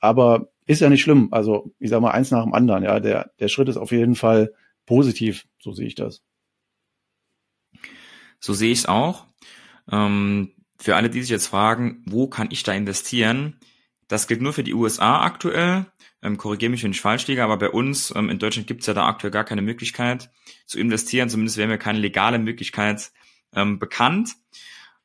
Aber 0.00 0.48
ist 0.66 0.80
ja 0.80 0.88
nicht 0.88 1.02
schlimm. 1.02 1.28
Also 1.32 1.72
ich 1.78 1.90
sage 1.90 2.02
mal 2.02 2.12
eins 2.12 2.30
nach 2.30 2.44
dem 2.44 2.54
anderen. 2.54 2.84
Ja, 2.84 3.00
der, 3.00 3.32
der 3.38 3.48
Schritt 3.48 3.68
ist 3.68 3.76
auf 3.76 3.92
jeden 3.92 4.14
Fall 4.14 4.52
positiv. 4.86 5.46
So 5.58 5.72
sehe 5.72 5.86
ich 5.86 5.94
das. 5.94 6.22
So 8.40 8.54
sehe 8.54 8.72
ich 8.72 8.80
es 8.80 8.86
auch. 8.86 9.26
Ähm, 9.90 10.52
für 10.78 10.96
alle, 10.96 11.10
die 11.10 11.20
sich 11.20 11.30
jetzt 11.30 11.46
fragen, 11.46 12.02
wo 12.06 12.28
kann 12.28 12.48
ich 12.50 12.62
da 12.62 12.72
investieren? 12.72 13.58
Das 14.08 14.28
gilt 14.28 14.42
nur 14.42 14.52
für 14.52 14.62
die 14.62 14.74
USA 14.74 15.22
aktuell. 15.22 15.86
Ähm, 16.26 16.38
Korrigiere 16.38 16.70
mich, 16.70 16.82
wenn 16.82 16.90
ich 16.90 17.00
falsch 17.00 17.28
liege, 17.28 17.44
aber 17.44 17.56
bei 17.56 17.70
uns 17.70 18.12
ähm, 18.16 18.30
in 18.30 18.40
Deutschland 18.40 18.66
gibt 18.66 18.80
es 18.80 18.88
ja 18.88 18.94
da 18.94 19.06
aktuell 19.06 19.30
gar 19.30 19.44
keine 19.44 19.62
Möglichkeit 19.62 20.28
zu 20.66 20.78
investieren. 20.80 21.28
Zumindest 21.28 21.56
wäre 21.56 21.68
mir 21.68 21.78
keine 21.78 22.00
legale 22.00 22.40
Möglichkeit 22.40 23.12
ähm, 23.54 23.78
bekannt. 23.78 24.34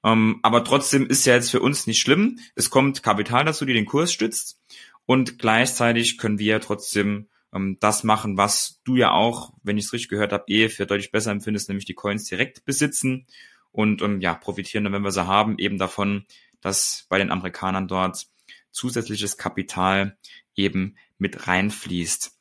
Ähm, 0.03 0.39
aber 0.41 0.63
trotzdem 0.63 1.05
ist 1.05 1.25
ja 1.25 1.35
jetzt 1.35 1.51
für 1.51 1.61
uns 1.61 1.85
nicht 1.85 1.99
schlimm. 1.99 2.39
Es 2.55 2.71
kommt 2.71 3.03
Kapital 3.03 3.45
dazu, 3.45 3.65
die 3.65 3.73
den 3.73 3.85
Kurs 3.85 4.11
stützt. 4.11 4.59
Und 5.05 5.37
gleichzeitig 5.37 6.17
können 6.17 6.39
wir 6.39 6.53
ja 6.53 6.59
trotzdem 6.59 7.27
ähm, 7.53 7.77
das 7.79 8.03
machen, 8.03 8.37
was 8.37 8.81
du 8.83 8.95
ja 8.95 9.11
auch, 9.11 9.53
wenn 9.61 9.77
ich 9.77 9.85
es 9.85 9.93
richtig 9.93 10.09
gehört 10.09 10.33
habe, 10.33 10.45
eh 10.47 10.69
für 10.69 10.87
deutlich 10.87 11.11
besser 11.11 11.31
empfindest, 11.31 11.69
nämlich 11.69 11.85
die 11.85 11.93
Coins 11.93 12.25
direkt 12.25 12.65
besitzen 12.65 13.27
und 13.71 14.01
ähm, 14.01 14.21
ja, 14.21 14.33
profitieren 14.33 14.85
dann, 14.85 14.93
wenn 14.93 15.03
wir 15.03 15.11
sie 15.11 15.27
haben, 15.27 15.59
eben 15.59 15.77
davon, 15.77 16.25
dass 16.61 17.05
bei 17.09 17.19
den 17.19 17.29
Amerikanern 17.29 17.87
dort 17.87 18.25
zusätzliches 18.71 19.37
Kapital 19.37 20.17
eben 20.55 20.95
mit 21.21 21.47
reinfließt. 21.47 22.37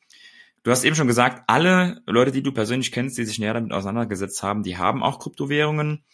Du 0.63 0.71
hast 0.71 0.85
eben 0.85 0.97
schon 0.97 1.07
gesagt, 1.07 1.45
alle 1.47 2.03
Leute, 2.07 2.33
die 2.33 2.43
du 2.43 2.53
persönlich 2.53 2.93
kennst, 2.93 3.17
die 3.17 3.25
sich 3.25 3.39
näher 3.39 3.55
damit 3.55 3.73
auseinandergesetzt 3.73 4.43
haben, 4.43 4.63
die 4.63 4.77
haben 4.77 5.03
auch 5.03 5.19
Kryptowährungen. 5.19 6.05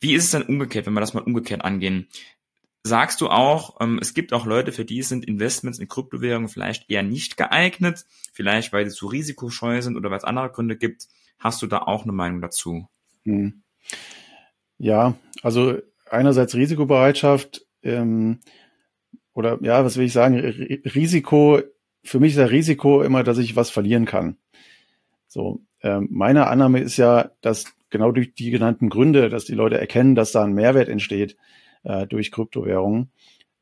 Wie 0.00 0.14
ist 0.14 0.24
es 0.24 0.30
denn 0.32 0.42
umgekehrt, 0.42 0.86
wenn 0.86 0.94
wir 0.94 1.00
das 1.00 1.14
mal 1.14 1.22
umgekehrt 1.22 1.64
angehen? 1.64 2.08
Sagst 2.84 3.20
du 3.20 3.28
auch, 3.28 3.80
ähm, 3.80 3.98
es 4.02 4.12
gibt 4.12 4.32
auch 4.32 4.44
Leute, 4.44 4.72
für 4.72 4.84
die 4.84 5.02
sind 5.02 5.24
Investments 5.24 5.78
in 5.78 5.88
Kryptowährungen 5.88 6.48
vielleicht 6.48 6.90
eher 6.90 7.04
nicht 7.04 7.36
geeignet, 7.36 8.04
vielleicht 8.32 8.72
weil 8.72 8.88
sie 8.90 8.96
zu 8.96 9.06
risikoscheu 9.06 9.80
sind 9.80 9.96
oder 9.96 10.10
weil 10.10 10.18
es 10.18 10.24
andere 10.24 10.50
Gründe 10.50 10.76
gibt. 10.76 11.06
Hast 11.38 11.62
du 11.62 11.66
da 11.66 11.78
auch 11.78 12.02
eine 12.02 12.12
Meinung 12.12 12.40
dazu? 12.40 12.88
Hm. 13.24 13.62
Ja, 14.78 15.14
also 15.42 15.78
einerseits 16.10 16.54
Risikobereitschaft, 16.54 17.64
ähm, 17.82 18.40
oder 19.32 19.58
ja, 19.62 19.84
was 19.84 19.96
will 19.96 20.06
ich 20.06 20.12
sagen, 20.12 20.36
Risiko, 20.36 21.62
für 22.02 22.20
mich 22.20 22.32
ist 22.32 22.38
ja 22.38 22.46
Risiko 22.46 23.02
immer, 23.02 23.22
dass 23.22 23.38
ich 23.38 23.56
was 23.56 23.70
verlieren 23.70 24.04
kann. 24.04 24.36
So, 25.28 25.60
äh, 25.80 26.00
meine 26.00 26.48
Annahme 26.48 26.80
ist 26.80 26.96
ja, 26.96 27.30
dass 27.40 27.66
genau 27.90 28.10
durch 28.10 28.34
die 28.34 28.50
genannten 28.50 28.88
Gründe, 28.88 29.28
dass 29.28 29.44
die 29.44 29.54
Leute 29.54 29.78
erkennen, 29.78 30.14
dass 30.14 30.32
da 30.32 30.44
ein 30.44 30.52
Mehrwert 30.52 30.88
entsteht 30.88 31.36
äh, 31.84 32.06
durch 32.06 32.32
Kryptowährungen, 32.32 33.10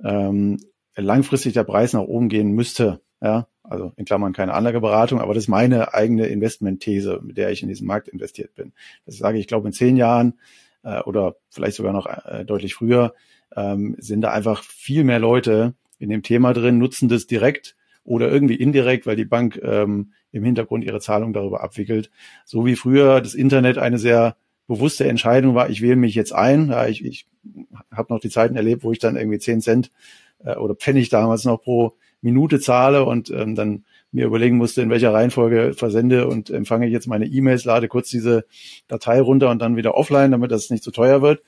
ähm, 0.03 0.59
langfristig 0.97 1.53
der 1.53 1.65
Preis 1.65 1.93
nach 1.93 2.03
oben 2.03 2.29
gehen 2.29 2.53
müsste. 2.53 3.01
Ja, 3.23 3.49
also 3.63 3.93
in 3.97 4.07
Klammern 4.07 4.33
keine 4.33 4.55
Anlageberatung, 4.55 5.21
aber 5.21 5.35
das 5.35 5.45
ist 5.45 5.49
meine 5.49 5.93
eigene 5.93 6.27
Investmentthese, 6.27 7.21
mit 7.23 7.37
der 7.37 7.51
ich 7.51 7.63
in 7.63 7.69
diesen 7.69 7.87
Markt 7.87 8.09
investiert 8.09 8.55
bin. 8.55 8.73
Das 9.05 9.19
sage 9.19 9.37
ich, 9.37 9.43
ich 9.43 9.47
glaube 9.47 9.69
in 9.69 9.75
zehn 9.75 9.97
Jahren 9.97 10.39
äh, 10.83 11.01
oder 11.03 11.37
vielleicht 11.51 11.77
sogar 11.77 11.93
noch 11.93 12.07
äh, 12.07 12.45
deutlich 12.45 12.75
früher 12.75 13.15
ähm, 13.55 13.95
sind 13.99 14.23
da 14.23 14.33
einfach 14.33 14.63
viel 14.63 15.05
mehr 15.05 15.19
Leute 15.19 15.75
in 15.99 16.09
dem 16.09 16.23
Thema 16.23 16.55
drin, 16.55 16.79
nutzen 16.79 17.09
das 17.09 17.27
direkt 17.27 17.77
oder 18.11 18.29
irgendwie 18.29 18.57
indirekt, 18.57 19.07
weil 19.07 19.15
die 19.15 19.25
Bank 19.25 19.61
ähm, 19.63 20.11
im 20.33 20.43
Hintergrund 20.43 20.83
ihre 20.83 20.99
Zahlung 20.99 21.33
darüber 21.33 21.63
abwickelt. 21.63 22.11
So 22.45 22.67
wie 22.67 22.75
früher 22.75 23.21
das 23.21 23.35
Internet 23.35 23.79
eine 23.79 23.99
sehr 23.99 24.37
bewusste 24.67 25.07
Entscheidung 25.07 25.55
war, 25.55 25.71
ich 25.71 25.81
wähle 25.81 25.95
mich 25.95 26.17
jetzt 26.17 26.33
ein. 26.33 26.71
Ja, 26.71 26.89
ich 26.89 27.05
ich 27.05 27.29
habe 27.93 28.13
noch 28.13 28.19
die 28.19 28.29
Zeiten 28.29 28.57
erlebt, 28.57 28.83
wo 28.83 28.91
ich 28.91 28.99
dann 28.99 29.15
irgendwie 29.15 29.39
zehn 29.39 29.61
Cent 29.61 29.93
äh, 30.45 30.57
oder 30.57 30.75
Pfennig 30.75 31.09
damals 31.09 31.45
noch 31.45 31.63
pro 31.63 31.93
Minute 32.21 32.59
zahle 32.59 33.05
und 33.05 33.31
ähm, 33.31 33.55
dann 33.55 33.85
mir 34.11 34.27
überlegen 34.27 34.57
musste, 34.57 34.83
in 34.83 34.91
welcher 34.91 35.13
Reihenfolge 35.13 35.73
versende 35.75 36.27
und 36.27 36.51
empfange 36.51 36.87
ich 36.87 36.93
jetzt 36.93 37.07
meine 37.07 37.27
E-Mails, 37.27 37.65
lade 37.65 37.87
kurz 37.87 38.11
diese 38.11 38.45
Datei 38.89 39.21
runter 39.21 39.51
und 39.51 39.63
dann 39.63 39.77
wieder 39.77 39.95
offline, 39.95 40.33
damit 40.33 40.51
das 40.51 40.69
nicht 40.69 40.83
zu 40.83 40.91
teuer 40.91 41.23
wird. 41.23 41.45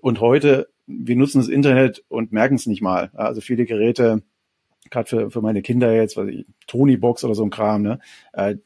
Und 0.00 0.22
heute, 0.22 0.68
wir 0.86 1.16
nutzen 1.16 1.40
das 1.40 1.48
Internet 1.48 2.02
und 2.08 2.32
merken 2.32 2.54
es 2.54 2.66
nicht 2.66 2.80
mal. 2.80 3.10
Also 3.12 3.42
viele 3.42 3.66
Geräte, 3.66 4.22
gerade 4.90 5.08
für, 5.08 5.30
für 5.30 5.42
meine 5.42 5.62
Kinder 5.62 5.94
jetzt, 5.94 6.16
was 6.16 6.28
ich, 6.28 6.46
Tony-Box 6.66 7.24
oder 7.24 7.34
so 7.34 7.44
ein 7.44 7.50
Kram, 7.50 7.82
ne, 7.82 8.00
äh, 8.32 8.56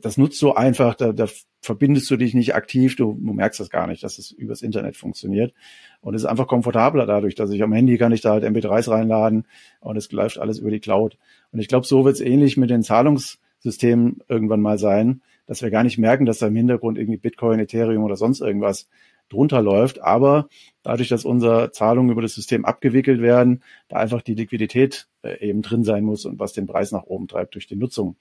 das 0.00 0.16
nutzt 0.16 0.40
du 0.42 0.52
einfach, 0.52 0.94
da, 0.94 1.12
da 1.12 1.26
verbindest 1.62 2.10
du 2.10 2.16
dich 2.16 2.34
nicht 2.34 2.54
aktiv, 2.54 2.96
du, 2.96 3.18
du 3.20 3.32
merkst 3.32 3.60
das 3.60 3.70
gar 3.70 3.86
nicht, 3.86 4.02
dass 4.02 4.18
es 4.18 4.30
übers 4.30 4.62
Internet 4.62 4.96
funktioniert. 4.96 5.52
Und 6.00 6.14
es 6.14 6.22
ist 6.22 6.26
einfach 6.26 6.46
komfortabler 6.46 7.06
dadurch, 7.06 7.34
dass 7.34 7.50
ich 7.50 7.62
am 7.62 7.72
Handy 7.72 7.98
kann 7.98 8.12
ich 8.12 8.20
da 8.20 8.32
halt 8.32 8.44
MP3s 8.44 8.90
reinladen 8.90 9.46
und 9.80 9.96
es 9.96 10.10
läuft 10.12 10.38
alles 10.38 10.58
über 10.58 10.70
die 10.70 10.80
Cloud. 10.80 11.18
Und 11.52 11.60
ich 11.60 11.68
glaube, 11.68 11.86
so 11.86 12.04
wird 12.04 12.14
es 12.14 12.20
ähnlich 12.20 12.56
mit 12.56 12.70
den 12.70 12.82
Zahlungssystemen 12.82 14.20
irgendwann 14.28 14.60
mal 14.60 14.78
sein, 14.78 15.22
dass 15.46 15.62
wir 15.62 15.70
gar 15.70 15.84
nicht 15.84 15.98
merken, 15.98 16.26
dass 16.26 16.38
da 16.38 16.46
im 16.46 16.56
Hintergrund 16.56 16.96
irgendwie 16.96 17.18
Bitcoin, 17.18 17.60
Ethereum 17.60 18.04
oder 18.04 18.16
sonst 18.16 18.40
irgendwas 18.40 18.88
drunter 19.30 19.62
läuft. 19.62 20.02
Aber 20.02 20.48
dadurch, 20.82 21.08
dass 21.08 21.24
unsere 21.24 21.72
Zahlungen 21.72 22.10
über 22.10 22.22
das 22.22 22.34
System 22.34 22.64
abgewickelt 22.64 23.20
werden, 23.20 23.62
da 23.88 23.96
einfach 23.96 24.22
die 24.22 24.34
Liquidität 24.34 25.08
äh, 25.22 25.48
eben 25.48 25.62
drin 25.62 25.84
sein 25.84 26.04
muss 26.04 26.24
und 26.24 26.38
was 26.38 26.52
den 26.52 26.66
Preis 26.66 26.92
nach 26.92 27.04
oben 27.04 27.28
treibt 27.28 27.54
durch 27.54 27.66
die 27.66 27.76
Nutzung. 27.76 28.16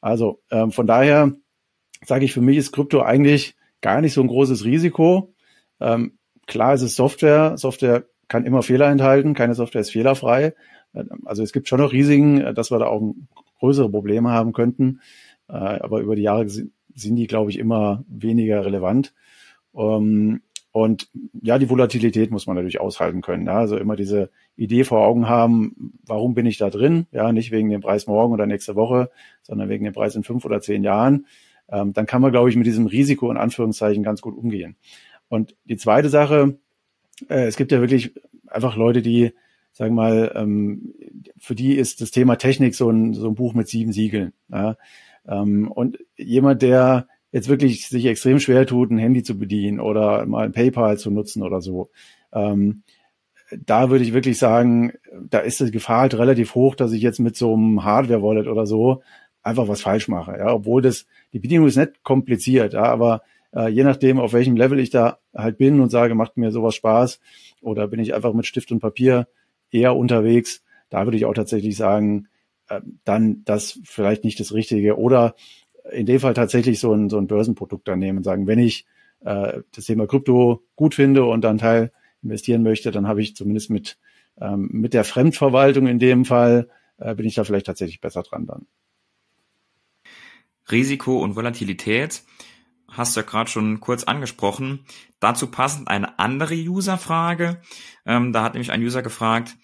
Also 0.00 0.40
ähm, 0.50 0.70
von 0.70 0.86
daher 0.86 1.32
sage 2.04 2.24
ich, 2.24 2.32
für 2.32 2.42
mich 2.42 2.58
ist 2.58 2.72
Krypto 2.72 3.02
eigentlich 3.02 3.56
gar 3.80 4.00
nicht 4.00 4.14
so 4.14 4.20
ein 4.20 4.28
großes 4.28 4.64
Risiko. 4.64 5.34
Ähm, 5.80 6.18
klar, 6.46 6.74
es 6.74 6.82
ist 6.82 6.96
Software. 6.96 7.56
Software 7.56 8.04
kann 8.28 8.46
immer 8.46 8.62
Fehler 8.62 8.90
enthalten. 8.90 9.34
Keine 9.34 9.54
Software 9.54 9.80
ist 9.80 9.90
fehlerfrei. 9.90 10.54
Also 11.24 11.42
es 11.42 11.52
gibt 11.52 11.68
schon 11.68 11.80
noch 11.80 11.92
Risiken, 11.92 12.54
dass 12.54 12.70
wir 12.70 12.78
da 12.78 12.86
auch 12.86 13.14
größere 13.58 13.90
Probleme 13.90 14.30
haben 14.30 14.52
könnten. 14.52 15.00
Äh, 15.48 15.54
aber 15.54 16.00
über 16.00 16.16
die 16.16 16.22
Jahre 16.22 16.48
sind 16.48 17.16
die, 17.16 17.26
glaube 17.26 17.50
ich, 17.50 17.58
immer 17.58 18.04
weniger 18.08 18.64
relevant. 18.64 19.14
Ähm, 19.76 20.42
und 20.72 21.08
ja, 21.40 21.58
die 21.58 21.70
Volatilität 21.70 22.32
muss 22.32 22.48
man 22.48 22.56
natürlich 22.56 22.80
aushalten 22.80 23.20
können. 23.20 23.46
Ja? 23.46 23.58
Also 23.58 23.76
immer 23.76 23.94
diese 23.94 24.30
Idee 24.56 24.82
vor 24.82 25.06
Augen 25.06 25.28
haben, 25.28 25.92
warum 26.04 26.34
bin 26.34 26.46
ich 26.46 26.58
da 26.58 26.68
drin? 26.68 27.06
Ja, 27.12 27.30
nicht 27.30 27.52
wegen 27.52 27.70
dem 27.70 27.80
Preis 27.80 28.08
morgen 28.08 28.32
oder 28.32 28.46
nächste 28.46 28.74
Woche, 28.74 29.08
sondern 29.42 29.68
wegen 29.68 29.84
dem 29.84 29.94
Preis 29.94 30.16
in 30.16 30.24
fünf 30.24 30.44
oder 30.44 30.60
zehn 30.60 30.82
Jahren. 30.82 31.26
Ähm, 31.68 31.92
dann 31.92 32.06
kann 32.06 32.20
man, 32.20 32.32
glaube 32.32 32.50
ich, 32.50 32.56
mit 32.56 32.66
diesem 32.66 32.86
Risiko 32.86 33.30
in 33.30 33.36
Anführungszeichen 33.36 34.02
ganz 34.02 34.20
gut 34.20 34.36
umgehen. 34.36 34.74
Und 35.28 35.54
die 35.64 35.76
zweite 35.76 36.08
Sache, 36.08 36.58
äh, 37.28 37.44
es 37.44 37.56
gibt 37.56 37.70
ja 37.70 37.80
wirklich 37.80 38.12
einfach 38.48 38.76
Leute, 38.76 39.00
die, 39.00 39.32
sagen 39.72 39.94
mal, 39.94 40.32
ähm, 40.34 40.92
für 41.38 41.54
die 41.54 41.74
ist 41.74 42.00
das 42.00 42.10
Thema 42.10 42.34
Technik 42.34 42.74
so 42.74 42.90
ein, 42.90 43.14
so 43.14 43.28
ein 43.28 43.36
Buch 43.36 43.54
mit 43.54 43.68
sieben 43.68 43.92
Siegeln. 43.92 44.32
Ja? 44.50 44.76
Ähm, 45.28 45.70
und 45.70 45.98
jemand, 46.16 46.62
der 46.62 47.06
jetzt 47.34 47.48
wirklich 47.48 47.88
sich 47.88 48.06
extrem 48.06 48.38
schwer 48.38 48.64
tut, 48.64 48.92
ein 48.92 48.98
Handy 48.98 49.24
zu 49.24 49.36
bedienen 49.36 49.80
oder 49.80 50.24
mal 50.24 50.44
ein 50.44 50.52
PayPal 50.52 50.98
zu 50.98 51.10
nutzen 51.10 51.42
oder 51.42 51.60
so, 51.60 51.90
ähm, 52.32 52.84
da 53.66 53.90
würde 53.90 54.04
ich 54.04 54.12
wirklich 54.12 54.38
sagen, 54.38 54.92
da 55.30 55.40
ist 55.40 55.58
die 55.58 55.72
Gefahr 55.72 56.02
halt 56.02 56.14
relativ 56.14 56.54
hoch, 56.54 56.76
dass 56.76 56.92
ich 56.92 57.02
jetzt 57.02 57.18
mit 57.18 57.36
so 57.36 57.52
einem 57.52 57.82
Hardware-Wallet 57.82 58.46
oder 58.46 58.66
so 58.66 59.02
einfach 59.42 59.66
was 59.66 59.82
falsch 59.82 60.06
mache. 60.06 60.36
Ja, 60.38 60.54
obwohl 60.54 60.80
das, 60.80 61.06
die 61.32 61.40
Bedienung 61.40 61.66
ist 61.66 61.76
nicht 61.76 62.04
kompliziert, 62.04 62.72
ja, 62.72 62.84
aber 62.84 63.22
äh, 63.52 63.68
je 63.68 63.82
nachdem, 63.82 64.20
auf 64.20 64.32
welchem 64.32 64.56
Level 64.56 64.78
ich 64.78 64.90
da 64.90 65.18
halt 65.34 65.58
bin 65.58 65.80
und 65.80 65.90
sage, 65.90 66.14
macht 66.14 66.36
mir 66.36 66.52
sowas 66.52 66.76
Spaß 66.76 67.18
oder 67.62 67.88
bin 67.88 67.98
ich 67.98 68.14
einfach 68.14 68.32
mit 68.32 68.46
Stift 68.46 68.70
und 68.70 68.78
Papier 68.78 69.26
eher 69.72 69.96
unterwegs, 69.96 70.62
da 70.88 71.04
würde 71.04 71.16
ich 71.16 71.24
auch 71.24 71.34
tatsächlich 71.34 71.76
sagen, 71.76 72.28
äh, 72.68 72.80
dann 73.02 73.42
das 73.44 73.80
vielleicht 73.82 74.22
nicht 74.22 74.38
das 74.38 74.54
Richtige 74.54 74.98
oder 74.98 75.34
in 75.90 76.06
dem 76.06 76.20
Fall 76.20 76.34
tatsächlich 76.34 76.80
so 76.80 76.92
ein, 76.92 77.10
so 77.10 77.18
ein 77.18 77.26
Börsenprodukt 77.26 77.86
dann 77.88 77.98
nehmen 77.98 78.18
und 78.18 78.24
sagen, 78.24 78.46
wenn 78.46 78.58
ich 78.58 78.86
äh, 79.20 79.60
das 79.74 79.86
Thema 79.86 80.06
Krypto 80.06 80.62
gut 80.76 80.94
finde 80.94 81.24
und 81.24 81.42
dann 81.42 81.58
Teil 81.58 81.92
investieren 82.22 82.62
möchte, 82.62 82.90
dann 82.90 83.06
habe 83.06 83.22
ich 83.22 83.36
zumindest 83.36 83.70
mit, 83.70 83.98
ähm, 84.40 84.68
mit 84.72 84.94
der 84.94 85.04
Fremdverwaltung 85.04 85.86
in 85.86 85.98
dem 85.98 86.24
Fall, 86.24 86.68
äh, 86.98 87.14
bin 87.14 87.26
ich 87.26 87.34
da 87.34 87.44
vielleicht 87.44 87.66
tatsächlich 87.66 88.00
besser 88.00 88.22
dran 88.22 88.46
dann. 88.46 88.66
Risiko 90.70 91.18
und 91.18 91.36
Volatilität 91.36 92.22
hast 92.88 93.16
du 93.16 93.20
ja 93.20 93.26
gerade 93.26 93.50
schon 93.50 93.80
kurz 93.80 94.04
angesprochen. 94.04 94.86
Dazu 95.20 95.48
passend 95.48 95.88
eine 95.88 96.18
andere 96.18 96.54
User-Frage. 96.54 97.60
Ähm, 98.06 98.32
da 98.32 98.42
hat 98.42 98.54
nämlich 98.54 98.72
ein 98.72 98.82
User 98.82 99.02
gefragt, 99.02 99.56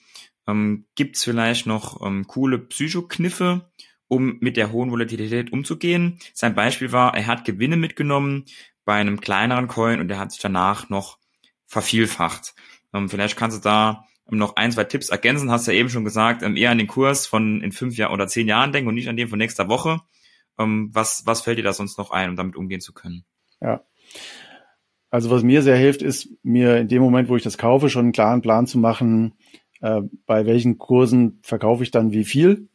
ähm, 0.46 0.84
gibt 0.94 1.16
es 1.16 1.24
vielleicht 1.24 1.66
noch 1.66 2.04
ähm, 2.04 2.26
coole 2.26 2.58
Psychokniffe, 2.58 3.70
um 4.10 4.38
mit 4.40 4.56
der 4.56 4.72
hohen 4.72 4.90
Volatilität 4.90 5.52
umzugehen? 5.52 6.18
Sein 6.34 6.54
Beispiel 6.54 6.90
war, 6.92 7.16
er 7.16 7.26
hat 7.26 7.44
Gewinne 7.44 7.76
mitgenommen 7.76 8.44
bei 8.84 8.94
einem 8.94 9.20
kleineren 9.20 9.68
Coin 9.68 10.00
und 10.00 10.10
er 10.10 10.18
hat 10.18 10.32
sich 10.32 10.40
danach 10.40 10.88
noch 10.88 11.18
vervielfacht. 11.66 12.54
Ähm, 12.92 13.08
vielleicht 13.08 13.36
kannst 13.36 13.56
du 13.56 13.62
da 13.62 14.04
noch 14.28 14.56
ein, 14.56 14.72
zwei 14.72 14.84
Tipps 14.84 15.08
ergänzen. 15.10 15.50
Hast 15.50 15.68
ja 15.68 15.72
eben 15.72 15.88
schon 15.88 16.04
gesagt, 16.04 16.42
ähm, 16.42 16.56
eher 16.56 16.70
an 16.70 16.78
den 16.78 16.88
Kurs 16.88 17.26
von 17.26 17.62
in 17.62 17.70
fünf 17.70 17.96
Jahren 17.96 18.12
oder 18.12 18.26
zehn 18.26 18.48
Jahren 18.48 18.72
denken 18.72 18.88
und 18.88 18.96
nicht 18.96 19.08
an 19.08 19.16
den 19.16 19.28
von 19.28 19.38
nächster 19.38 19.68
Woche. 19.68 20.00
Ähm, 20.58 20.90
was, 20.92 21.22
was 21.24 21.42
fällt 21.42 21.58
dir 21.58 21.62
da 21.62 21.72
sonst 21.72 21.96
noch 21.96 22.10
ein, 22.10 22.30
um 22.30 22.36
damit 22.36 22.56
umgehen 22.56 22.80
zu 22.80 22.92
können? 22.92 23.24
Ja. 23.60 23.84
Also 25.08 25.30
was 25.30 25.44
mir 25.44 25.62
sehr 25.62 25.76
hilft, 25.76 26.02
ist 26.02 26.28
mir 26.42 26.78
in 26.78 26.88
dem 26.88 27.02
Moment, 27.02 27.28
wo 27.28 27.36
ich 27.36 27.42
das 27.42 27.58
kaufe, 27.58 27.90
schon 27.90 28.06
einen 28.06 28.12
klaren 28.12 28.42
Plan 28.42 28.66
zu 28.66 28.78
machen, 28.78 29.34
äh, 29.80 30.02
bei 30.26 30.46
welchen 30.46 30.78
Kursen 30.78 31.38
verkaufe 31.42 31.84
ich 31.84 31.92
dann 31.92 32.12
wie 32.12 32.24
viel. 32.24 32.68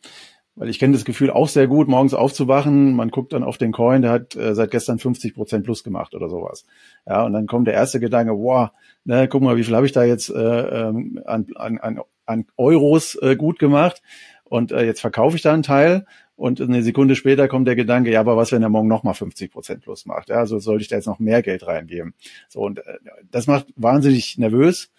Weil 0.55 0.69
ich 0.69 0.79
kenne 0.79 0.93
das 0.93 1.03
Gefühl 1.03 1.31
auch 1.31 1.49
sehr 1.49 1.67
gut, 1.67 1.87
morgens 1.87 2.13
aufzuwachen, 2.13 2.95
man 2.95 3.09
guckt 3.09 3.33
dann 3.33 3.43
auf 3.43 3.57
den 3.57 3.73
Coin, 3.73 4.01
der 4.01 4.11
hat 4.11 4.35
äh, 4.35 4.55
seit 4.55 4.71
gestern 4.71 4.99
50 4.99 5.35
Prozent 5.35 5.65
plus 5.65 5.83
gemacht 5.83 6.15
oder 6.15 6.29
sowas. 6.29 6.65
Ja, 7.05 7.23
und 7.25 7.33
dann 7.33 7.45
kommt 7.45 7.67
der 7.67 7.73
erste 7.73 7.99
Gedanke, 7.99 8.31
wow, 8.33 8.69
ne, 9.03 9.27
guck 9.27 9.41
mal, 9.41 9.57
wie 9.57 9.63
viel 9.63 9.75
habe 9.75 9.85
ich 9.85 9.91
da 9.91 10.03
jetzt 10.03 10.29
äh, 10.29 10.87
ähm, 10.87 11.21
an, 11.25 11.47
an, 11.55 11.99
an 12.25 12.45
Euros 12.57 13.15
äh, 13.15 13.35
gut 13.35 13.59
gemacht 13.59 14.01
und 14.45 14.71
äh, 14.71 14.85
jetzt 14.85 15.01
verkaufe 15.01 15.35
ich 15.35 15.41
da 15.41 15.53
einen 15.53 15.63
Teil 15.63 16.05
und 16.37 16.61
eine 16.61 16.83
Sekunde 16.83 17.15
später 17.15 17.47
kommt 17.47 17.67
der 17.67 17.75
Gedanke, 17.75 18.11
ja, 18.11 18.19
aber 18.19 18.37
was, 18.37 18.51
wenn 18.51 18.61
er 18.61 18.69
morgen 18.69 18.87
nochmal 18.87 19.13
50 19.13 19.51
Prozent 19.51 19.81
plus 19.81 20.05
macht? 20.05 20.29
Ja, 20.29 20.37
also 20.37 20.59
sollte 20.59 20.83
ich 20.83 20.87
da 20.87 20.97
jetzt 20.97 21.05
noch 21.05 21.19
mehr 21.19 21.41
Geld 21.41 21.65
reingeben. 21.65 22.13
So, 22.49 22.61
und 22.61 22.79
äh, 22.79 22.97
das 23.31 23.47
macht 23.47 23.67
wahnsinnig 23.75 24.37
nervös. 24.37 24.91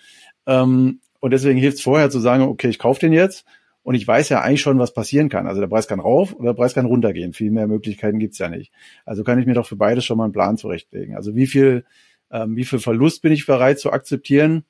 Ähm, 0.47 1.01
und 1.21 1.31
deswegen 1.33 1.59
hilft 1.59 1.79
es 1.79 1.83
vorher 1.83 2.11
zu 2.11 2.21
sagen, 2.21 2.43
okay, 2.45 2.69
ich 2.69 2.79
kaufe 2.79 3.01
den 3.01 3.13
jetzt 3.13 3.45
und 3.87 3.95
ich 3.95 4.05
weiß 4.05 4.31
ja 4.31 4.41
eigentlich 4.41 4.63
schon, 4.63 4.81
was 4.81 4.93
passieren 4.93 5.29
kann. 5.29 5.47
Also 5.47 5.61
der 5.61 5.69
Preis 5.69 5.87
kann 5.87 6.01
rauf 6.01 6.35
oder 6.35 6.47
der 6.47 6.55
Preis 6.55 6.75
kann 6.75 6.87
runtergehen. 6.87 7.33
Viel 7.33 7.53
mehr 7.53 7.69
Möglichkeiten 7.69 8.19
gibt's 8.19 8.39
ja 8.39 8.49
nicht. 8.49 8.73
Also 9.05 9.23
kann 9.23 9.39
ich 9.39 9.47
mir 9.47 9.55
doch 9.55 9.65
für 9.65 9.77
beides 9.77 10.05
schon 10.05 10.19
mal 10.19 10.25
einen 10.25 10.33
Plan 10.33 10.57
zurechtlegen. 10.57 11.15
Also 11.15 11.37
wie 11.37 11.47
viel, 11.47 11.85
ähm, 12.33 12.57
wie 12.57 12.65
viel 12.65 12.81
Verlust 12.81 13.23
bin 13.23 13.31
ich 13.31 13.47
bereit 13.47 13.79
zu 13.79 13.93
akzeptieren, 13.93 14.65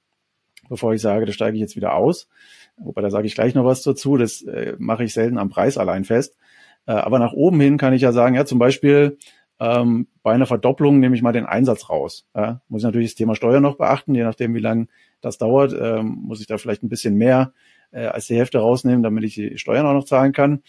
bevor 0.69 0.93
ich 0.93 1.01
sage, 1.01 1.25
da 1.25 1.33
steige 1.33 1.57
ich 1.57 1.63
jetzt 1.63 1.77
wieder 1.77 1.95
aus. 1.95 2.29
Wobei 2.77 3.01
da 3.01 3.09
sage 3.09 3.27
ich 3.27 3.35
gleich 3.35 3.55
noch 3.55 3.65
was 3.65 3.81
dazu. 3.81 4.19
Das 4.19 4.43
äh, 4.43 4.77
mache 4.79 5.05
ich 5.05 5.15
selten 5.15 5.39
am 5.39 5.49
Preis 5.49 5.79
allein 5.79 6.05
fest. 6.05 6.37
Äh, 6.85 6.93
aber 6.93 7.19
nach 7.19 7.33
oben 7.33 7.59
hin 7.59 7.79
kann 7.79 7.95
ich 7.95 8.03
ja 8.03 8.13
sagen, 8.13 8.35
ja, 8.35 8.45
zum 8.45 8.59
Beispiel 8.59 9.17
ähm, 9.59 10.09
bei 10.23 10.35
einer 10.35 10.45
Verdopplung 10.45 11.01
nehme 11.01 11.17
ich 11.17 11.23
mal 11.23 11.33
den 11.33 11.47
Einsatz 11.47 11.89
raus. 11.89 12.27
Ja, 12.37 12.61
muss 12.69 12.83
ich 12.83 12.85
natürlich 12.85 13.13
das 13.13 13.17
Thema 13.17 13.35
Steuer 13.35 13.61
noch 13.61 13.79
beachten, 13.79 14.15
je 14.15 14.25
nachdem, 14.25 14.55
wie 14.55 14.61
lange 14.61 14.89
das 15.23 15.39
dauert, 15.39 15.73
ähm, 15.73 16.19
muss 16.21 16.43
ich 16.43 16.47
da 16.47 16.59
vielleicht 16.59 16.83
ein 16.83 16.91
bisschen 16.91 17.15
mehr 17.15 17.55
äh, 17.97 18.07
als 18.07 18.27
die 18.27 18.37
Hälfte 18.37 18.59
rausnehmen, 18.59 19.03
damit 19.03 19.25
ich 19.25 19.35
die 19.35 19.59
Steuern 19.59 19.87
auch 19.87 19.95
noch 19.95 20.05
zahlen 20.05 20.33
kann. 20.33 20.63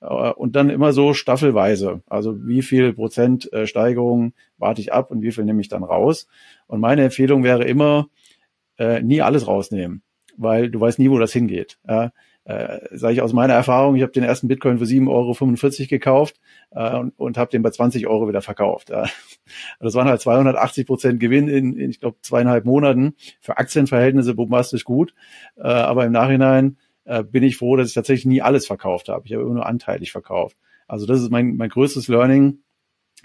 Äh, 0.00 0.06
und 0.06 0.54
dann 0.54 0.70
immer 0.70 0.92
so 0.92 1.14
staffelweise. 1.14 2.02
Also 2.06 2.46
wie 2.46 2.62
viel 2.62 2.92
Prozent 2.92 3.50
äh, 3.52 3.66
Steigerung 3.66 4.34
warte 4.58 4.80
ich 4.80 4.92
ab 4.92 5.10
und 5.10 5.22
wie 5.22 5.32
viel 5.32 5.44
nehme 5.44 5.60
ich 5.60 5.68
dann 5.68 5.82
raus. 5.82 6.28
Und 6.66 6.80
meine 6.80 7.04
Empfehlung 7.04 7.42
wäre 7.42 7.64
immer, 7.64 8.08
äh, 8.78 9.02
nie 9.02 9.22
alles 9.22 9.46
rausnehmen, 9.46 10.02
weil 10.36 10.70
du 10.70 10.80
weißt 10.80 10.98
nie, 10.98 11.10
wo 11.10 11.18
das 11.18 11.32
hingeht. 11.32 11.78
Ja? 11.88 12.12
Äh, 12.44 12.80
sage 12.92 13.14
ich 13.14 13.22
aus 13.22 13.32
meiner 13.32 13.54
Erfahrung, 13.54 13.96
ich 13.96 14.02
habe 14.02 14.12
den 14.12 14.22
ersten 14.22 14.48
Bitcoin 14.48 14.78
für 14.78 14.84
7,45 14.84 15.08
Euro 15.80 15.88
gekauft 15.88 16.40
äh, 16.72 16.96
und, 16.96 17.18
und 17.18 17.38
habe 17.38 17.50
den 17.50 17.62
bei 17.62 17.70
20 17.70 18.06
Euro 18.06 18.28
wieder 18.28 18.42
verkauft. 18.42 18.90
Ja. 18.90 19.06
Das 19.80 19.94
waren 19.94 20.08
halt 20.08 20.20
280 20.20 20.86
Prozent 20.86 21.20
Gewinn 21.20 21.48
in, 21.48 21.76
in 21.76 21.90
ich 21.90 22.00
glaube, 22.00 22.16
zweieinhalb 22.22 22.64
Monaten. 22.64 23.14
Für 23.40 23.58
Aktienverhältnisse 23.58 24.34
bombastisch 24.34 24.84
gut. 24.84 25.14
Äh, 25.56 25.62
aber 25.62 26.04
im 26.04 26.12
Nachhinein 26.12 26.78
äh, 27.04 27.22
bin 27.22 27.42
ich 27.42 27.56
froh, 27.56 27.76
dass 27.76 27.88
ich 27.88 27.94
tatsächlich 27.94 28.26
nie 28.26 28.42
alles 28.42 28.66
verkauft 28.66 29.08
habe. 29.08 29.26
Ich 29.26 29.32
habe 29.32 29.42
immer 29.42 29.54
nur 29.54 29.66
anteilig 29.66 30.12
verkauft. 30.12 30.56
Also 30.86 31.06
das 31.06 31.20
ist 31.20 31.30
mein, 31.30 31.56
mein 31.56 31.68
größtes 31.68 32.08
Learning. 32.08 32.58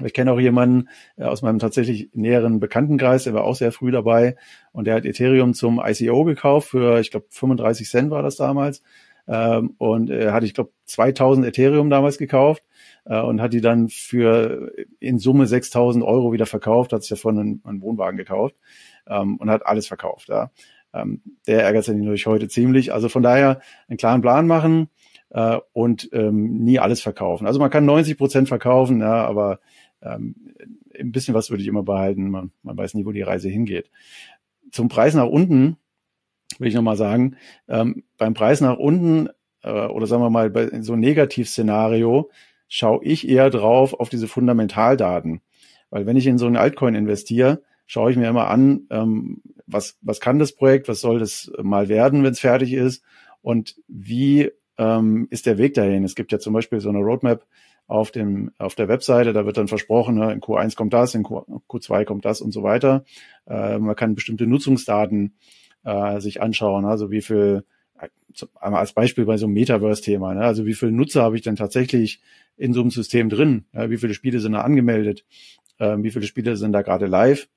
Ich 0.03 0.13
kenne 0.13 0.31
auch 0.31 0.39
jemanden 0.39 0.89
äh, 1.17 1.23
aus 1.23 1.41
meinem 1.41 1.59
tatsächlich 1.59 2.09
näheren 2.13 2.59
Bekanntenkreis, 2.59 3.25
der 3.25 3.33
war 3.33 3.43
auch 3.43 3.55
sehr 3.55 3.71
früh 3.71 3.91
dabei 3.91 4.37
und 4.71 4.85
der 4.85 4.95
hat 4.95 5.05
Ethereum 5.05 5.53
zum 5.53 5.81
ICO 5.83 6.23
gekauft 6.23 6.69
für, 6.69 6.99
ich 6.99 7.11
glaube, 7.11 7.25
35 7.29 7.89
Cent 7.89 8.11
war 8.11 8.23
das 8.23 8.37
damals. 8.37 8.81
Ähm, 9.29 9.75
und 9.77 10.09
er 10.09 10.33
hatte, 10.33 10.47
ich 10.47 10.55
glaube, 10.55 10.71
2000 10.85 11.45
Ethereum 11.45 11.91
damals 11.91 12.17
gekauft 12.17 12.63
äh, 13.05 13.21
und 13.21 13.41
hat 13.41 13.53
die 13.53 13.61
dann 13.61 13.87
für 13.87 14.73
in 14.99 15.19
Summe 15.19 15.45
6000 15.45 16.03
Euro 16.03 16.33
wieder 16.33 16.47
verkauft, 16.47 16.93
hat 16.93 17.03
sich 17.03 17.11
davon 17.11 17.37
einen, 17.37 17.61
einen 17.63 17.81
Wohnwagen 17.81 18.17
gekauft 18.17 18.55
ähm, 19.07 19.37
und 19.37 19.51
hat 19.51 19.67
alles 19.67 19.85
verkauft. 19.87 20.29
Ja. 20.29 20.49
Ähm, 20.93 21.21
der 21.45 21.63
ärgert 21.63 21.85
sich 21.85 21.95
natürlich 21.95 22.25
heute 22.25 22.47
ziemlich. 22.47 22.91
Also 22.91 23.07
von 23.07 23.21
daher 23.21 23.61
einen 23.87 23.97
klaren 23.97 24.21
Plan 24.21 24.47
machen 24.47 24.89
äh, 25.29 25.59
und 25.73 26.09
ähm, 26.11 26.63
nie 26.63 26.79
alles 26.79 26.99
verkaufen. 26.99 27.45
Also 27.45 27.59
man 27.59 27.69
kann 27.69 27.85
90 27.85 28.17
Prozent 28.17 28.47
verkaufen, 28.47 28.99
ja, 29.01 29.27
aber 29.27 29.59
ähm, 30.01 30.55
ein 30.99 31.11
bisschen 31.11 31.35
was 31.35 31.51
würde 31.51 31.61
ich 31.61 31.69
immer 31.69 31.83
behalten. 31.83 32.31
Man, 32.31 32.51
man 32.63 32.75
weiß 32.75 32.95
nie, 32.95 33.05
wo 33.05 33.11
die 33.11 33.21
Reise 33.21 33.47
hingeht. 33.47 33.91
Zum 34.71 34.89
Preis 34.89 35.13
nach 35.13 35.27
unten 35.27 35.77
will 36.57 36.67
ich 36.67 36.75
nochmal 36.75 36.97
sagen, 36.97 37.35
ähm, 37.67 38.03
beim 38.17 38.33
Preis 38.33 38.61
nach 38.61 38.77
unten 38.77 39.29
äh, 39.63 39.87
oder 39.87 40.07
sagen 40.07 40.23
wir 40.23 40.29
mal 40.29 40.49
bei 40.49 40.81
so 40.81 40.93
einem 40.93 41.01
Negativszenario 41.01 42.29
schaue 42.67 43.03
ich 43.03 43.27
eher 43.27 43.49
drauf 43.49 43.93
auf 43.93 44.09
diese 44.09 44.27
Fundamentaldaten. 44.27 45.41
Weil 45.89 46.05
wenn 46.05 46.17
ich 46.17 46.27
in 46.27 46.37
so 46.37 46.45
einen 46.45 46.57
Altcoin 46.57 46.95
investiere, 46.95 47.63
schaue 47.87 48.11
ich 48.11 48.17
mir 48.17 48.29
immer 48.29 48.47
an, 48.47 48.87
ähm, 48.91 49.41
was, 49.65 49.97
was 50.01 50.19
kann 50.19 50.39
das 50.39 50.53
Projekt, 50.53 50.87
was 50.87 51.01
soll 51.01 51.19
das 51.19 51.51
mal 51.61 51.89
werden, 51.89 52.23
wenn 52.23 52.31
es 52.31 52.39
fertig 52.39 52.73
ist 52.73 53.03
und 53.41 53.75
wie 53.87 54.51
ähm, 54.77 55.27
ist 55.31 55.45
der 55.45 55.57
Weg 55.57 55.73
dahin. 55.73 56.03
Es 56.03 56.15
gibt 56.15 56.31
ja 56.31 56.39
zum 56.39 56.53
Beispiel 56.53 56.79
so 56.79 56.89
eine 56.89 56.99
Roadmap 56.99 57.45
auf 57.87 58.11
dem 58.11 58.51
auf 58.59 58.75
der 58.75 58.87
Webseite, 58.87 59.33
da 59.33 59.47
wird 59.47 59.57
dann 59.57 59.67
versprochen, 59.67 60.15
ne, 60.15 60.31
in 60.31 60.41
Q1 60.41 60.75
kommt 60.75 60.93
das, 60.93 61.15
in 61.15 61.23
Q, 61.23 61.39
Q2 61.67 62.05
kommt 62.05 62.23
das 62.23 62.39
und 62.39 62.51
so 62.51 62.61
weiter. 62.61 63.03
Äh, 63.47 63.79
man 63.79 63.95
kann 63.95 64.13
bestimmte 64.13 64.45
Nutzungsdaten 64.45 65.33
äh, 65.83 66.19
sich 66.19 66.41
anschauen, 66.41 66.85
also 66.85 67.11
wie 67.11 67.21
viel 67.21 67.63
einmal 68.59 68.81
als 68.81 68.93
Beispiel 68.93 69.25
bei 69.25 69.37
so 69.37 69.45
einem 69.45 69.53
Metaverse-Thema, 69.53 70.33
ne? 70.33 70.41
also 70.41 70.65
wie 70.65 70.73
viele 70.73 70.91
Nutzer 70.91 71.23
habe 71.23 71.35
ich 71.35 71.41
denn 71.41 71.55
tatsächlich 71.55 72.21
in 72.57 72.73
so 72.73 72.81
einem 72.81 72.91
System 72.91 73.29
drin? 73.29 73.65
Ja, 73.73 73.89
wie 73.89 73.97
viele 73.97 74.13
Spiele 74.13 74.39
sind 74.39 74.53
da 74.53 74.61
angemeldet? 74.61 75.25
Äh, 75.77 75.97
wie 75.99 76.11
viele 76.11 76.25
Spiele 76.25 76.55
sind 76.55 76.73
da 76.73 76.81
gerade 76.81 77.07
live? 77.07 77.47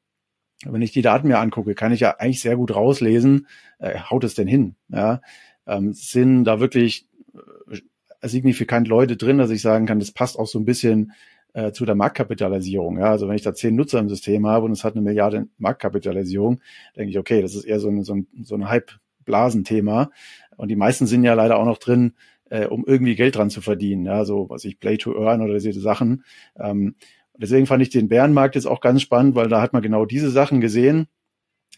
Wenn 0.65 0.83
ich 0.83 0.93
die 0.93 1.03
Daten 1.03 1.29
mir 1.29 1.39
angucke, 1.39 1.75
kann 1.75 1.93
ich 1.93 2.01
ja 2.01 2.17
eigentlich 2.19 2.41
sehr 2.41 2.57
gut 2.57 2.75
rauslesen, 2.75 3.49
äh, 3.79 3.99
haut 3.99 4.25
es 4.25 4.35
denn 4.35 4.47
hin? 4.47 4.77
Ja? 4.89 5.21
Ähm, 5.67 5.93
sind 5.93 6.45
da 6.45 6.61
wirklich 6.61 7.09
äh, 7.35 8.29
signifikant 8.29 8.89
Leute 8.89 9.17
drin, 9.17 9.39
dass 9.39 9.51
ich 9.51 9.63
sagen 9.63 9.87
kann, 9.87 9.99
das 9.99 10.13
passt 10.13 10.39
auch 10.39 10.47
so 10.47 10.59
ein 10.59 10.65
bisschen 10.65 11.13
äh, 11.55 11.73
zu 11.73 11.85
der 11.85 11.95
Marktkapitalisierung. 11.95 12.99
Ja? 12.99 13.11
Also 13.11 13.29
wenn 13.29 13.37
ich 13.37 13.43
da 13.43 13.55
zehn 13.55 13.77
Nutzer 13.77 13.99
im 13.99 14.09
System 14.09 14.47
habe 14.47 14.67
und 14.67 14.73
es 14.73 14.85
hat 14.85 14.95
eine 14.95 15.03
Milliarde 15.03 15.49
Marktkapitalisierung, 15.59 16.61
denke 16.97 17.11
ich, 17.11 17.19
okay, 17.19 17.43
das 17.43 17.55
ist 17.55 17.65
eher 17.65 17.81
so 17.81 17.89
ein, 17.89 18.03
so 18.03 18.15
ein, 18.15 18.27
so 18.43 18.55
ein 18.55 18.69
Hype-Blasenthema. 18.69 20.11
Und 20.57 20.69
die 20.69 20.77
meisten 20.77 21.07
sind 21.07 21.25
ja 21.25 21.35
leider 21.35 21.59
auch 21.59 21.65
noch 21.65 21.79
drin, 21.79 22.15
äh, 22.51 22.67
um 22.67 22.85
irgendwie 22.87 23.15
Geld 23.15 23.37
dran 23.37 23.51
zu 23.51 23.61
verdienen. 23.61 24.05
Ja, 24.05 24.25
so 24.25 24.49
was 24.49 24.65
ich 24.65 24.79
Play 24.79 24.99
to 24.99 25.15
Earn 25.17 25.43
oder 25.43 25.55
diese 25.55 25.81
Sachen. 25.81 26.25
Ähm, 26.59 26.95
deswegen 27.37 27.67
fand 27.67 27.83
ich 27.83 27.91
den 27.91 28.09
Bärenmarkt 28.09 28.55
jetzt 28.55 28.67
auch 28.67 28.81
ganz 28.81 29.03
spannend, 29.03 29.35
weil 29.35 29.49
da 29.49 29.61
hat 29.61 29.73
man 29.73 29.83
genau 29.83 30.05
diese 30.05 30.31
Sachen 30.31 30.61
gesehen. 30.61 31.09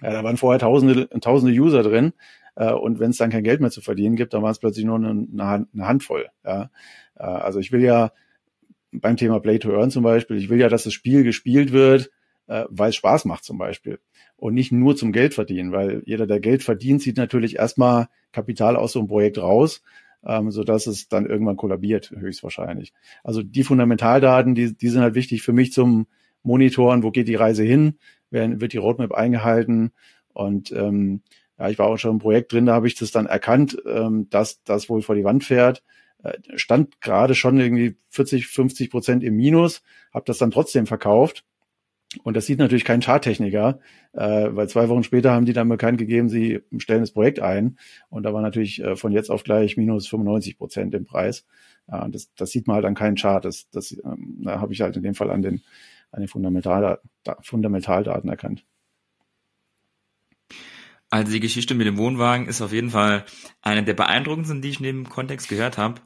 Ja, 0.03 0.13
da 0.13 0.25
waren 0.25 0.37
vorher 0.37 0.59
tausende, 0.59 1.09
tausende 1.21 1.55
User 1.55 1.83
drin. 1.83 2.13
Äh, 2.57 2.73
und 2.73 3.01
wenn 3.01 3.11
es 3.11 3.17
dann 3.17 3.31
kein 3.31 3.45
Geld 3.45 3.61
mehr 3.61 3.71
zu 3.71 3.81
verdienen 3.81 4.17
gibt, 4.17 4.35
dann 4.35 4.43
war 4.43 4.51
es 4.51 4.59
plötzlich 4.59 4.85
nur 4.85 4.97
eine, 4.97 5.67
eine 5.73 5.87
Handvoll. 5.87 6.27
Ja. 6.45 6.71
Äh, 7.17 7.23
also 7.23 7.61
ich 7.61 7.73
will 7.73 7.83
ja 7.83 8.11
beim 9.01 9.17
Thema 9.17 9.41
Play 9.41 9.59
to 9.59 9.73
Earn 9.73 9.91
zum 9.91 10.03
Beispiel, 10.03 10.37
ich 10.37 10.49
will 10.49 10.61
ja, 10.61 10.69
dass 10.69 10.85
das 10.85 10.93
Spiel 10.93 11.25
gespielt 11.25 11.73
wird, 11.73 12.11
äh, 12.47 12.65
weil 12.69 12.91
es 12.91 12.97
Spaß 12.97 13.25
macht 13.25 13.45
zum 13.45 13.59
Beispiel. 13.59 13.99
Und 14.37 14.55
nicht 14.55 14.73
nur 14.73 14.97
zum 14.97 15.13
Geld 15.13 15.35
verdienen, 15.35 15.73
weil 15.73 16.03
jeder, 16.07 16.27
der 16.27 16.41
Geld 16.41 16.63
verdient, 16.63 17.03
zieht 17.03 17.17
natürlich 17.17 17.57
erstmal 17.57 18.09
Kapital 18.33 18.77
aus 18.77 18.93
so 18.93 18.99
einem 18.99 19.09
Projekt 19.09 19.39
raus, 19.39 19.83
ähm, 20.25 20.51
so 20.51 20.65
dass 20.65 20.87
es 20.87 21.09
dann 21.09 21.27
irgendwann 21.27 21.57
kollabiert, 21.57 22.11
höchstwahrscheinlich. 22.11 22.93
Also 23.23 23.43
die 23.43 23.65
Fundamentaldaten, 23.65 24.55
die, 24.55 24.77
die 24.77 24.89
sind 24.89 25.03
halt 25.03 25.15
wichtig 25.15 25.43
für 25.43 25.53
mich 25.53 25.73
zum 25.73 26.07
Monitoren, 26.43 27.03
wo 27.03 27.11
geht 27.11 27.29
die 27.29 27.37
Reise 27.37 27.63
hin, 27.63 27.99
werden, 28.31 28.61
wird 28.61 28.73
die 28.73 28.79
Roadmap 28.79 29.13
eingehalten 29.13 29.93
und 30.33 30.73
ähm, 30.73 31.23
ja, 31.59 31.71
ich 31.71 31.79
war 31.79 31.87
auch 31.87 31.97
schon 31.97 32.13
im 32.13 32.19
Projekt 32.19 32.53
drin, 32.53 32.67
da 32.67 32.75
habe 32.75 32.89
ich 32.89 32.97
das 32.97 33.13
dann 33.13 33.27
erkannt, 33.27 33.79
ähm, 33.87 34.29
dass 34.29 34.63
das 34.65 34.89
wohl 34.89 35.03
vor 35.03 35.15
die 35.15 35.25
Wand 35.25 35.45
fährt 35.45 35.79
äh, 35.79 35.85
stand 36.55 37.01
gerade 37.01 37.35
schon 37.35 37.59
irgendwie 37.59 37.97
40, 38.11 38.47
50 38.47 38.91
Prozent 38.91 39.25
im 39.25 39.37
Minus, 39.37 39.83
habe 40.13 40.25
das 40.27 40.39
dann 40.39 40.51
trotzdem 40.51 40.87
verkauft. 40.87 41.45
Und 42.23 42.37
das 42.37 42.47
sieht 42.47 42.59
natürlich 42.59 42.85
kein 42.85 43.01
Charttechniker, 43.01 43.81
äh, 44.13 44.49
weil 44.51 44.69
zwei 44.69 44.89
Wochen 44.89 45.03
später 45.03 45.33
haben 45.33 45.47
die 45.47 45.53
dann 45.53 45.69
bekannt 45.69 45.99
gegeben, 45.99 46.29
sie 46.29 46.61
stellen 46.79 47.01
das 47.01 47.11
Projekt 47.11 47.41
ein. 47.41 47.77
Und 48.09 48.23
da 48.23 48.33
war 48.33 48.41
natürlich 48.41 48.81
äh, 48.81 48.95
von 48.95 49.11
jetzt 49.11 49.31
auf 49.31 49.43
gleich 49.43 49.77
minus 49.77 50.07
95 50.07 50.57
Prozent 50.57 50.95
im 50.95 51.05
Preis. 51.05 51.45
Ja, 51.89 52.07
das, 52.09 52.33
das 52.35 52.51
sieht 52.51 52.67
man 52.67 52.77
halt 52.77 52.85
an 52.85 52.95
keinen 52.95 53.17
Chart. 53.17 53.45
Das, 53.45 53.69
das 53.71 53.93
ähm, 54.05 54.43
da 54.45 54.61
habe 54.61 54.73
ich 54.73 54.81
halt 54.81 54.97
in 54.97 55.03
dem 55.03 55.15
Fall 55.15 55.31
an 55.31 55.43
den, 55.43 55.63
an 56.13 56.21
den 56.21 56.29
Fundamentaldaten, 56.29 57.11
Fundamentaldaten 57.41 58.31
erkannt. 58.31 58.65
Also 61.15 61.31
die 61.31 61.39
Geschichte 61.39 61.77
mit 61.77 61.87
dem 61.87 61.97
Wohnwagen 61.97 62.49
ist 62.49 62.61
auf 62.61 62.73
jeden 62.73 62.91
Fall 62.91 63.25
eine 63.63 63.85
der 63.85 63.95
beeindruckendsten, 63.95 64.63
die 64.63 64.71
ich 64.71 64.79
in 64.79 64.83
dem 64.83 65.09
Kontext 65.09 65.49
gehört 65.49 65.79
habe. 65.79 66.01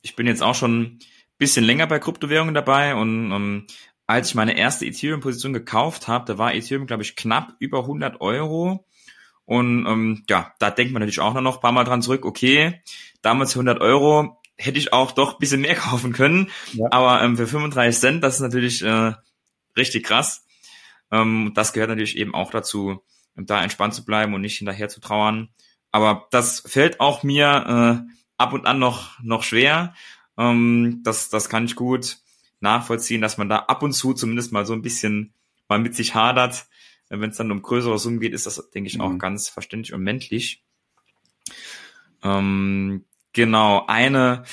Ich 0.00 0.16
bin 0.16 0.26
jetzt 0.26 0.42
auch 0.42 0.54
schon 0.54 0.80
ein 0.80 0.98
bisschen 1.36 1.66
länger 1.66 1.86
bei 1.86 1.98
Kryptowährungen 1.98 2.54
dabei 2.54 2.94
und 2.94 3.30
um, 3.30 3.32
ähm, 3.36 3.66
als 4.06 4.28
ich 4.28 4.34
meine 4.34 4.56
erste 4.56 4.86
Ethereum-Position 4.86 5.52
gekauft 5.52 6.08
habe, 6.08 6.24
da 6.24 6.38
war 6.38 6.54
Ethereum, 6.54 6.86
glaube 6.86 7.02
ich, 7.02 7.14
knapp 7.14 7.56
über 7.58 7.80
100 7.80 8.22
Euro. 8.22 8.86
Und 9.44 9.84
ähm, 9.84 10.24
ja, 10.30 10.54
da 10.58 10.70
denkt 10.70 10.94
man 10.94 11.00
natürlich 11.00 11.20
auch 11.20 11.34
noch 11.34 11.56
ein 11.56 11.60
paar 11.60 11.72
Mal 11.72 11.84
dran 11.84 12.00
zurück, 12.00 12.24
okay, 12.24 12.80
damals 13.20 13.50
100 13.50 13.82
Euro 13.82 14.40
hätte 14.56 14.78
ich 14.78 14.94
auch 14.94 15.12
doch 15.12 15.34
ein 15.34 15.40
bisschen 15.40 15.60
mehr 15.60 15.74
kaufen 15.74 16.14
können. 16.14 16.50
Ja. 16.72 16.86
Aber 16.90 17.22
ähm, 17.22 17.36
für 17.36 17.46
35 17.46 18.00
Cent, 18.00 18.24
das 18.24 18.36
ist 18.36 18.40
natürlich 18.40 18.82
äh, 18.82 19.12
richtig 19.76 20.06
krass. 20.06 20.46
Ähm, 21.12 21.52
das 21.54 21.74
gehört 21.74 21.90
natürlich 21.90 22.16
eben 22.16 22.34
auch 22.34 22.50
dazu, 22.50 23.02
da 23.46 23.62
entspannt 23.62 23.94
zu 23.94 24.04
bleiben 24.04 24.34
und 24.34 24.40
nicht 24.40 24.58
hinterher 24.58 24.88
zu 24.88 25.00
trauern. 25.00 25.48
Aber 25.90 26.26
das 26.30 26.60
fällt 26.60 27.00
auch 27.00 27.22
mir 27.22 28.06
äh, 28.06 28.12
ab 28.36 28.52
und 28.52 28.66
an 28.66 28.78
noch, 28.78 29.18
noch 29.22 29.42
schwer. 29.42 29.94
Ähm, 30.36 31.00
das, 31.04 31.28
das 31.28 31.48
kann 31.48 31.64
ich 31.64 31.76
gut 31.76 32.18
nachvollziehen, 32.60 33.20
dass 33.20 33.38
man 33.38 33.48
da 33.48 33.60
ab 33.60 33.82
und 33.82 33.92
zu 33.92 34.14
zumindest 34.14 34.52
mal 34.52 34.66
so 34.66 34.72
ein 34.72 34.82
bisschen 34.82 35.32
mal 35.68 35.78
mit 35.78 35.94
sich 35.94 36.14
hadert. 36.14 36.66
Wenn 37.08 37.30
es 37.30 37.36
dann 37.36 37.50
um 37.50 37.62
größere 37.62 37.98
Summen 37.98 38.20
geht, 38.20 38.34
ist 38.34 38.46
das, 38.46 38.70
denke 38.70 38.88
ich, 38.88 38.98
mhm. 38.98 39.00
auch 39.02 39.18
ganz 39.18 39.48
verständlich 39.48 39.94
und 39.94 40.02
menschlich. 40.02 40.62
Ähm, 42.22 43.04
genau, 43.32 43.86
eine 43.86 44.44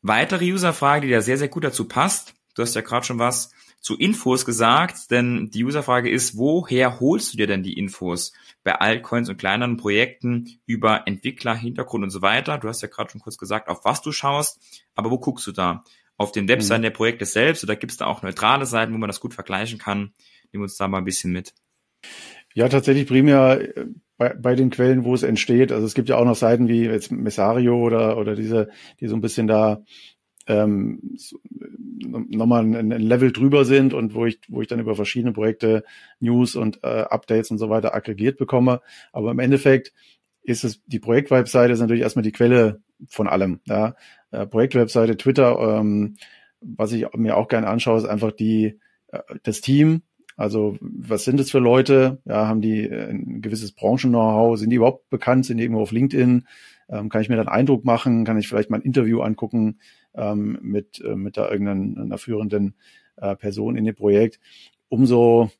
weitere 0.00 0.50
Userfrage, 0.50 1.06
die 1.06 1.12
da 1.12 1.20
sehr, 1.20 1.36
sehr 1.36 1.48
gut 1.48 1.64
dazu 1.64 1.86
passt. 1.86 2.34
Du 2.54 2.62
hast 2.62 2.74
ja 2.74 2.80
gerade 2.80 3.04
schon 3.04 3.18
was 3.18 3.52
zu 3.80 3.96
Infos 3.96 4.44
gesagt, 4.44 5.10
denn 5.10 5.50
die 5.50 5.64
Userfrage 5.64 6.10
ist, 6.10 6.36
woher 6.36 7.00
holst 7.00 7.32
du 7.32 7.38
dir 7.38 7.46
denn 7.46 7.62
die 7.62 7.78
Infos 7.78 8.32
bei 8.62 8.74
Altcoins 8.74 9.30
und 9.30 9.38
kleineren 9.38 9.78
Projekten 9.78 10.60
über 10.66 11.06
Entwickler, 11.06 11.54
Hintergrund 11.54 12.04
und 12.04 12.10
so 12.10 12.20
weiter? 12.20 12.58
Du 12.58 12.68
hast 12.68 12.82
ja 12.82 12.88
gerade 12.88 13.10
schon 13.10 13.22
kurz 13.22 13.38
gesagt, 13.38 13.68
auf 13.68 13.84
was 13.84 14.02
du 14.02 14.12
schaust, 14.12 14.60
aber 14.94 15.10
wo 15.10 15.18
guckst 15.18 15.46
du 15.46 15.52
da? 15.52 15.82
Auf 16.18 16.32
den 16.32 16.48
Webseiten 16.48 16.82
mhm. 16.82 16.84
der 16.84 16.90
Projekte 16.90 17.24
selbst 17.24 17.64
oder 17.64 17.76
gibt 17.76 17.92
es 17.92 17.96
da 17.96 18.04
auch 18.04 18.22
neutrale 18.22 18.66
Seiten, 18.66 18.92
wo 18.92 18.98
man 18.98 19.08
das 19.08 19.20
gut 19.20 19.32
vergleichen 19.32 19.78
kann? 19.78 20.12
Nehmen 20.52 20.60
wir 20.60 20.62
uns 20.62 20.76
da 20.76 20.86
mal 20.86 20.98
ein 20.98 21.04
bisschen 21.04 21.32
mit. 21.32 21.54
Ja, 22.54 22.68
tatsächlich 22.68 23.06
primär 23.06 23.76
äh, 23.76 23.86
bei, 24.18 24.34
bei 24.34 24.54
den 24.54 24.68
Quellen, 24.68 25.04
wo 25.04 25.14
es 25.14 25.22
entsteht. 25.22 25.72
Also 25.72 25.86
es 25.86 25.94
gibt 25.94 26.10
ja 26.10 26.16
auch 26.16 26.26
noch 26.26 26.36
Seiten 26.36 26.68
wie 26.68 26.84
jetzt 26.84 27.10
Messario 27.10 27.76
oder, 27.76 28.18
oder 28.18 28.34
diese, 28.34 28.68
die 29.00 29.08
so 29.08 29.16
ein 29.16 29.22
bisschen 29.22 29.46
da 29.46 29.82
ähm, 30.50 31.16
nochmal 32.28 32.64
ein, 32.64 32.92
ein 32.92 33.00
Level 33.00 33.30
drüber 33.30 33.64
sind 33.64 33.94
und 33.94 34.14
wo 34.14 34.26
ich, 34.26 34.40
wo 34.48 34.60
ich 34.60 34.68
dann 34.68 34.80
über 34.80 34.96
verschiedene 34.96 35.32
Projekte 35.32 35.84
News 36.18 36.56
und 36.56 36.80
äh, 36.82 37.02
Updates 37.02 37.50
und 37.50 37.58
so 37.58 37.70
weiter 37.70 37.94
aggregiert 37.94 38.36
bekomme. 38.36 38.80
Aber 39.12 39.30
im 39.30 39.38
Endeffekt 39.38 39.92
ist 40.42 40.64
es, 40.64 40.82
die 40.86 40.98
Projektwebseite 40.98 41.72
ist 41.72 41.80
natürlich 41.80 42.02
erstmal 42.02 42.24
die 42.24 42.32
Quelle 42.32 42.82
von 43.08 43.28
allem. 43.28 43.60
Ja. 43.66 43.94
Äh, 44.32 44.46
Projektwebseite, 44.46 45.16
Twitter, 45.16 45.78
ähm, 45.78 46.16
was 46.60 46.92
ich 46.92 47.06
mir 47.14 47.36
auch 47.36 47.48
gerne 47.48 47.68
anschaue, 47.68 47.98
ist 47.98 48.06
einfach 48.06 48.32
die, 48.32 48.78
äh, 49.08 49.20
das 49.44 49.60
Team. 49.60 50.02
Also 50.36 50.78
was 50.80 51.24
sind 51.24 51.38
es 51.38 51.50
für 51.50 51.58
Leute? 51.58 52.18
Ja, 52.24 52.48
haben 52.48 52.60
die 52.60 52.88
äh, 52.88 53.10
ein 53.10 53.40
gewisses 53.40 53.72
Branchen-Know-how? 53.72 54.58
Sind 54.58 54.70
die 54.70 54.76
überhaupt 54.76 55.10
bekannt? 55.10 55.46
Sind 55.46 55.58
die 55.58 55.64
irgendwo 55.64 55.82
auf 55.82 55.92
LinkedIn? 55.92 56.44
ähm, 56.90 57.08
kann 57.08 57.22
ich 57.22 57.28
mir 57.28 57.36
dann 57.36 57.48
Eindruck 57.48 57.84
machen, 57.84 58.24
kann 58.24 58.38
ich 58.38 58.48
vielleicht 58.48 58.70
mal 58.70 58.78
ein 58.78 58.84
Interview 58.84 59.20
angucken 59.20 59.78
ähm, 60.14 60.58
mit, 60.62 61.00
äh, 61.04 61.16
mit 61.16 61.36
da 61.36 61.50
irgendeiner 61.50 62.18
führenden 62.18 62.74
äh, 63.16 63.36
Person 63.36 63.76
in 63.76 63.84
dem 63.84 63.94
Projekt. 63.94 64.40
Umso 64.88 65.50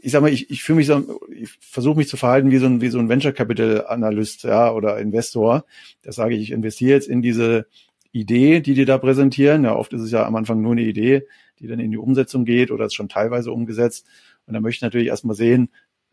ich 0.00 0.12
sag 0.12 0.22
mal, 0.22 0.32
ich, 0.32 0.50
ich 0.50 0.62
fühle 0.62 0.78
mich 0.78 0.86
so, 0.86 1.20
ich 1.30 1.50
versuche 1.60 1.98
mich 1.98 2.08
zu 2.08 2.16
verhalten 2.16 2.50
wie 2.50 2.56
so 2.56 2.66
ein, 2.66 2.80
wie 2.80 2.88
so 2.88 2.98
ein 2.98 3.10
Venture 3.10 3.32
Capital 3.32 3.86
Analyst, 3.86 4.44
ja, 4.44 4.72
oder 4.72 4.98
Investor. 4.98 5.66
Das 6.02 6.16
sage 6.16 6.34
ich, 6.34 6.40
ich 6.40 6.50
investiere 6.52 6.92
jetzt 6.92 7.08
in 7.08 7.20
diese 7.20 7.66
Idee, 8.10 8.60
die 8.60 8.72
die 8.72 8.86
da 8.86 8.96
präsentieren. 8.96 9.64
Ja, 9.64 9.76
oft 9.76 9.92
ist 9.92 10.00
es 10.00 10.10
ja 10.10 10.24
am 10.26 10.36
Anfang 10.36 10.62
nur 10.62 10.72
eine 10.72 10.82
Idee, 10.82 11.24
die 11.58 11.66
dann 11.66 11.80
in 11.80 11.90
die 11.90 11.98
Umsetzung 11.98 12.46
geht 12.46 12.70
oder 12.70 12.86
ist 12.86 12.94
schon 12.94 13.10
teilweise 13.10 13.52
umgesetzt. 13.52 14.06
Und 14.46 14.54
dann 14.54 14.62
möchte 14.62 14.78
ich 14.78 14.82
natürlich 14.82 15.08
erstmal 15.08 15.36
sehen, 15.36 15.68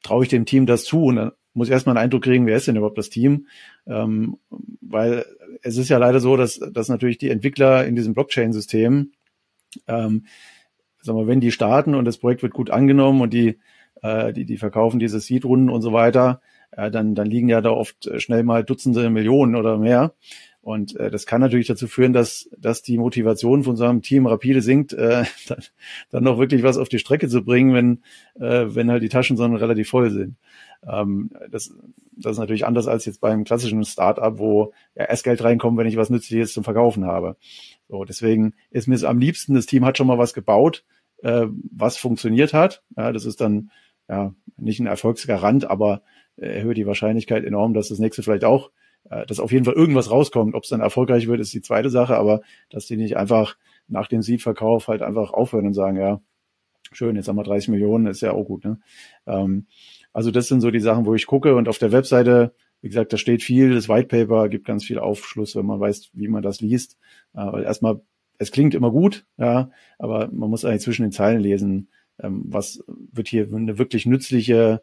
traue 0.06 0.24
ich 0.24 0.30
dem 0.30 0.46
Team 0.46 0.66
das 0.66 0.86
zu? 0.86 1.06
Und 1.06 1.16
dann 1.18 1.32
muss 1.54 1.68
ich 1.68 1.72
erstmal 1.72 1.98
einen 1.98 2.04
Eindruck 2.04 2.24
kriegen, 2.24 2.46
wer 2.46 2.58
ist 2.58 2.68
denn 2.68 2.76
überhaupt 2.76 2.98
das 2.98 3.10
Team? 3.10 3.48
Ähm, 3.88 4.38
weil 4.82 5.26
es 5.62 5.78
ist 5.78 5.90
ja 5.90 5.98
leider 5.98 6.20
so, 6.20 6.38
dass, 6.38 6.60
dass 6.60 6.90
natürlich 6.90 7.18
die 7.18 7.30
Entwickler 7.30 7.86
in 7.86 7.96
diesem 7.96 8.14
Blockchain-System, 8.14 9.12
ähm, 9.88 10.26
sagen 11.02 11.20
wir, 11.20 11.28
wenn 11.28 11.42
die 11.42 11.52
starten 11.52 11.96
und 11.96 12.06
das 12.06 12.18
Projekt 12.18 12.44
wird 12.44 12.54
gut 12.54 12.70
angenommen 12.70 13.22
und 13.22 13.34
die, 13.34 13.60
äh, 14.02 14.34
die, 14.34 14.46
die 14.46 14.58
verkaufen 14.58 15.00
diese 15.00 15.20
Seed-Runden 15.20 15.70
und 15.70 15.82
so 15.82 15.94
weiter, 15.94 16.42
äh, 16.72 16.92
dann, 16.92 17.16
dann 17.16 17.28
liegen 17.28 17.50
ja 17.50 17.62
da 17.62 17.72
oft 17.72 18.10
schnell 18.22 18.44
mal 18.44 18.64
Dutzende 18.64 19.10
Millionen 19.10 19.56
oder 19.56 19.78
mehr. 19.78 20.14
Und 20.66 20.96
äh, 20.96 21.12
das 21.12 21.28
kann 21.28 21.42
natürlich 21.42 21.68
dazu 21.68 21.88
führen, 21.88 22.12
dass, 22.12 22.50
dass 22.58 22.82
die 22.82 22.98
Motivation 22.98 23.62
von 23.62 23.76
so 23.76 23.84
einem 23.84 24.02
Team 24.02 24.26
rapide 24.26 24.64
sinkt, 24.64 24.94
äh, 24.94 25.26
dann, 25.48 25.60
dann 26.10 26.24
noch 26.24 26.40
wirklich 26.40 26.64
was 26.64 26.80
auf 26.80 26.90
die 26.90 26.98
Strecke 26.98 27.28
zu 27.28 27.46
bringen, 27.46 27.76
wenn, 27.76 28.02
äh, 28.44 28.74
wenn 28.74 28.90
halt 28.90 29.04
die 29.04 29.10
Taschen 29.10 29.38
so 29.38 29.46
relativ 29.46 29.90
voll 29.90 30.10
sind. 30.10 30.38
Ähm, 30.92 31.30
das, 31.52 31.72
das 32.18 32.32
ist 32.32 32.38
natürlich 32.40 32.66
anders 32.66 32.88
als 32.88 33.06
jetzt 33.06 33.22
beim 33.22 33.44
klassischen 33.44 33.86
Startup, 33.86 34.40
wo 34.40 34.74
ja 34.96 35.06
erst 35.06 35.24
Geld 35.24 35.44
reinkommt, 35.44 35.78
wenn 35.78 35.86
ich 35.86 35.98
was 35.98 36.10
Nützliches 36.10 36.54
zum 36.54 36.64
Verkaufen 36.64 37.06
habe. 37.06 37.36
So, 37.88 38.04
deswegen 38.04 38.56
ist 38.72 38.88
mir 38.88 38.96
es 38.96 39.04
am 39.04 39.20
liebsten, 39.20 39.54
das 39.54 39.68
Team 39.68 39.86
hat 39.86 40.00
schon 40.00 40.08
mal 40.08 40.18
was 40.18 40.34
gebaut, 40.34 40.84
äh, 41.22 41.46
was 41.72 41.98
funktioniert 41.98 42.56
hat. 42.56 42.82
Ja, 42.98 43.12
das 43.12 43.26
ist 43.26 43.40
dann 43.40 43.70
ja 44.10 44.34
nicht 44.58 44.80
ein 44.80 44.88
Erfolgsgarant, 44.88 45.70
aber 45.70 46.02
erhöht 46.38 46.78
die 46.78 46.88
Wahrscheinlichkeit 46.88 47.46
enorm, 47.46 47.76
dass 47.76 47.90
das 47.90 48.00
nächste 48.00 48.24
vielleicht 48.24 48.46
auch 48.46 48.72
äh, 49.10 49.26
dass 49.26 49.40
auf 49.40 49.52
jeden 49.52 49.66
Fall 49.66 49.74
irgendwas 49.74 50.10
rauskommt. 50.10 50.56
Ob 50.56 50.64
es 50.64 50.70
dann 50.70 50.82
erfolgreich 50.82 51.28
wird, 51.28 51.40
ist 51.40 51.54
die 51.54 51.62
zweite 51.62 51.90
Sache, 51.90 52.18
aber 52.18 52.42
dass 52.70 52.86
die 52.86 52.98
nicht 52.98 53.18
einfach 53.18 53.58
nach 53.88 54.08
dem 54.08 54.22
Seed-Verkauf 54.22 54.88
halt 54.88 55.02
einfach 55.02 55.32
aufhören 55.32 55.68
und 55.68 55.74
sagen, 55.74 55.98
ja, 55.98 56.22
schön, 56.92 57.16
jetzt 57.16 57.28
haben 57.28 57.36
wir 57.36 57.44
30 57.44 57.70
Millionen, 57.70 58.08
ist 58.08 58.22
ja 58.22 58.32
auch 58.32 58.46
gut. 58.46 58.66
Ne? 58.66 58.80
Ähm, 59.28 59.68
also 60.14 60.32
das 60.32 60.48
sind 60.48 60.62
so 60.62 60.72
die 60.72 60.80
Sachen, 60.80 61.06
wo 61.06 61.14
ich 61.14 61.28
gucke 61.28 61.56
und 61.56 61.68
auf 61.68 61.78
der 61.78 61.92
Webseite, 61.92 62.54
wie 62.82 62.90
gesagt, 62.90 63.14
da 63.14 63.18
steht 63.18 63.44
viel, 63.44 63.74
das 63.74 63.90
White 63.90 64.08
Paper 64.08 64.50
gibt 64.50 64.66
ganz 64.66 64.84
viel 64.84 65.00
Aufschluss, 65.00 65.56
wenn 65.56 65.66
man 65.66 65.80
weiß, 65.80 66.12
wie 66.14 66.28
man 66.28 66.44
das 66.44 66.62
liest. 66.62 66.98
Äh, 67.34 67.52
weil 67.52 67.64
erstmal, 67.64 68.02
es 68.38 68.52
klingt 68.52 68.76
immer 68.76 68.92
gut, 68.92 69.26
ja, 69.38 69.72
aber 69.98 70.30
man 70.32 70.50
muss 70.50 70.66
eigentlich 70.66 70.82
zwischen 70.82 71.04
den 71.04 71.12
Zeilen 71.12 71.40
lesen, 71.40 71.90
ähm, 72.20 72.44
was 72.48 72.84
wird 72.88 73.28
hier 73.28 73.48
eine 73.54 73.78
wirklich 73.78 74.06
nützliche 74.06 74.82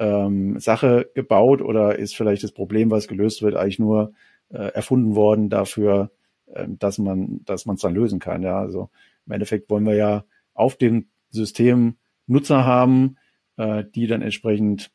ähm, 0.00 0.58
Sache 0.58 1.10
gebaut 1.14 1.60
oder 1.60 1.98
ist 1.98 2.16
vielleicht 2.16 2.42
das 2.42 2.52
Problem, 2.52 2.90
was 2.90 3.06
gelöst 3.06 3.42
wird, 3.42 3.54
eigentlich 3.54 3.78
nur 3.78 4.12
äh, 4.48 4.72
erfunden 4.72 5.14
worden 5.14 5.50
dafür, 5.50 6.10
äh, 6.46 6.66
dass 6.68 6.98
man, 6.98 7.44
dass 7.44 7.66
man 7.66 7.76
es 7.76 7.82
dann 7.82 7.94
lösen 7.94 8.18
kann. 8.18 8.42
Ja, 8.42 8.58
also 8.58 8.88
im 9.26 9.32
Endeffekt 9.32 9.68
wollen 9.68 9.84
wir 9.84 9.94
ja 9.94 10.24
auf 10.54 10.76
dem 10.76 11.08
System 11.28 11.96
Nutzer 12.26 12.64
haben, 12.64 13.16
äh, 13.58 13.84
die 13.94 14.06
dann 14.06 14.22
entsprechend 14.22 14.90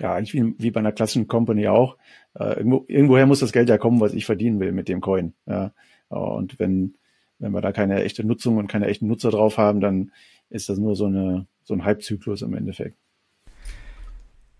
ja, 0.00 0.14
eigentlich 0.14 0.32
wie, 0.32 0.54
wie 0.58 0.70
bei 0.70 0.80
einer 0.80 0.92
klassischen 0.92 1.28
Company 1.28 1.68
auch. 1.68 1.98
Äh, 2.34 2.56
irgendwo, 2.56 2.86
irgendwoher 2.88 3.26
muss 3.26 3.40
das 3.40 3.52
Geld 3.52 3.68
ja 3.68 3.76
kommen, 3.76 4.00
was 4.00 4.14
ich 4.14 4.24
verdienen 4.24 4.58
will 4.60 4.72
mit 4.72 4.88
dem 4.88 5.02
Coin. 5.02 5.34
Ja. 5.46 5.72
Und 6.08 6.58
wenn, 6.58 6.94
wenn 7.38 7.52
wir 7.52 7.60
da 7.60 7.72
keine 7.72 8.02
echte 8.02 8.24
Nutzung 8.24 8.56
und 8.56 8.68
keine 8.68 8.86
echten 8.86 9.06
Nutzer 9.06 9.30
drauf 9.30 9.58
haben, 9.58 9.80
dann 9.80 10.12
ist 10.48 10.70
das 10.70 10.78
nur 10.78 10.96
so 10.96 11.06
eine, 11.06 11.46
so 11.62 11.74
ein 11.74 11.84
Halbzyklus 11.84 12.40
im 12.40 12.54
Endeffekt. 12.54 12.96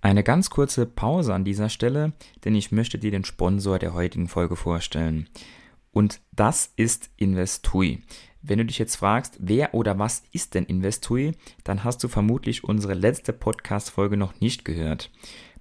Eine 0.05 0.25
ganz 0.25 0.51
kurze 0.51 0.85
Pause 0.85 1.33
an 1.33 1.45
dieser 1.45 1.69
Stelle, 1.69 2.13
denn 2.45 2.57
ich 2.57 2.73
möchte 2.73 2.99
dir 2.99 3.13
den 3.13 3.25
Sponsor 3.25 3.79
der 3.79 3.95
heutigen 3.95 4.27
Folge 4.27 4.57
vorstellen. 4.57 5.29
Und 5.93 6.21
das 6.33 6.73
ist 6.75 7.11
Investui. 7.17 8.03
Wenn 8.43 8.59
du 8.59 8.65
dich 8.65 8.81
jetzt 8.81 8.97
fragst, 8.97 9.37
wer 9.39 9.75
oder 9.75 10.01
was 10.01 10.25
ist 10.33 10.55
denn 10.55 10.65
Investui, 10.65 11.37
dann 11.63 11.85
hast 11.85 12.03
du 12.03 12.09
vermutlich 12.09 12.65
unsere 12.65 12.95
letzte 12.95 13.33
Podcast-Folge 13.33 14.17
noch 14.17 14.41
nicht 14.41 14.65
gehört. 14.65 15.13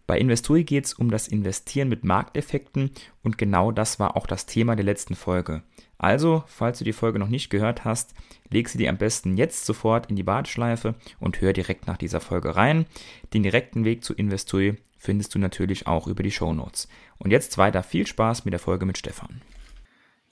Bei 0.08 0.18
Investui 0.18 0.64
geht 0.64 0.86
es 0.86 0.94
um 0.94 1.10
das 1.12 1.28
Investieren 1.28 1.90
mit 1.90 2.04
Markteffekten 2.04 2.92
und 3.24 3.38
genau 3.38 3.72
das 3.72 4.00
war 4.00 4.18
auch 4.18 4.28
das 4.28 4.46
Thema 4.46 4.76
der 4.76 4.86
letzten 4.86 5.16
Folge. 5.16 5.64
Also, 5.98 6.44
falls 6.48 6.80
du 6.80 6.84
die 6.84 6.94
Folge 6.94 7.20
noch 7.20 7.28
nicht 7.28 7.50
gehört 7.50 7.86
hast, 7.86 8.16
leg 8.50 8.68
sie 8.68 8.80
dir 8.80 8.90
am 8.90 8.98
besten 8.98 9.38
jetzt 9.38 9.66
sofort 9.66 10.10
in 10.10 10.16
die 10.16 10.26
Warteschleife 10.26 10.96
und 11.20 11.42
hör 11.42 11.54
direkt 11.54 11.86
nach 11.86 11.98
dieser 11.98 12.20
Folge 12.20 12.56
rein. 12.56 12.88
Den 13.34 13.44
direkten 13.44 13.86
Weg 13.86 14.04
zu 14.04 14.14
Investui 14.14 14.78
findest 14.98 15.36
du 15.36 15.40
natürlich 15.40 15.88
auch 15.88 16.08
über 16.08 16.24
die 16.24 16.32
Show 16.32 16.54
Notes. 16.54 16.88
Und 17.20 17.32
jetzt 17.32 17.58
weiter 17.58 17.84
viel 17.84 18.08
Spaß 18.08 18.46
mit 18.46 18.52
der 18.54 18.60
Folge 18.60 18.86
mit 18.86 18.98
Stefan. 18.98 19.42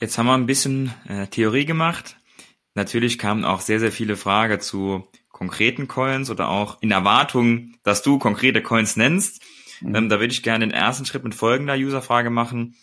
Jetzt 0.02 0.18
haben 0.18 0.26
wir 0.28 0.34
ein 0.34 0.46
bisschen 0.46 0.94
äh, 1.08 1.28
Theorie 1.28 1.66
gemacht. 1.66 2.18
Natürlich 2.74 3.20
kamen 3.20 3.46
auch 3.46 3.62
sehr, 3.62 3.80
sehr 3.80 3.92
viele 3.92 4.16
Fragen 4.16 4.62
zu 4.62 5.08
konkreten 5.30 5.88
Coins 5.88 6.30
oder 6.30 6.50
auch 6.50 6.82
in 6.82 6.92
Erwartung, 6.92 7.76
dass 7.84 8.02
du 8.02 8.20
konkrete 8.20 8.62
Coins 8.62 8.96
nennst. 8.96 9.44
Mhm. 9.82 9.96
Ähm, 9.96 10.10
da 10.10 10.20
würde 10.20 10.34
ich 10.34 10.44
gerne 10.44 10.66
den 10.66 10.74
ersten 10.74 11.06
Schritt 11.06 11.24
mit 11.24 11.36
folgender 11.36 11.76
Userfrage 11.76 12.30
machen. 12.30 12.76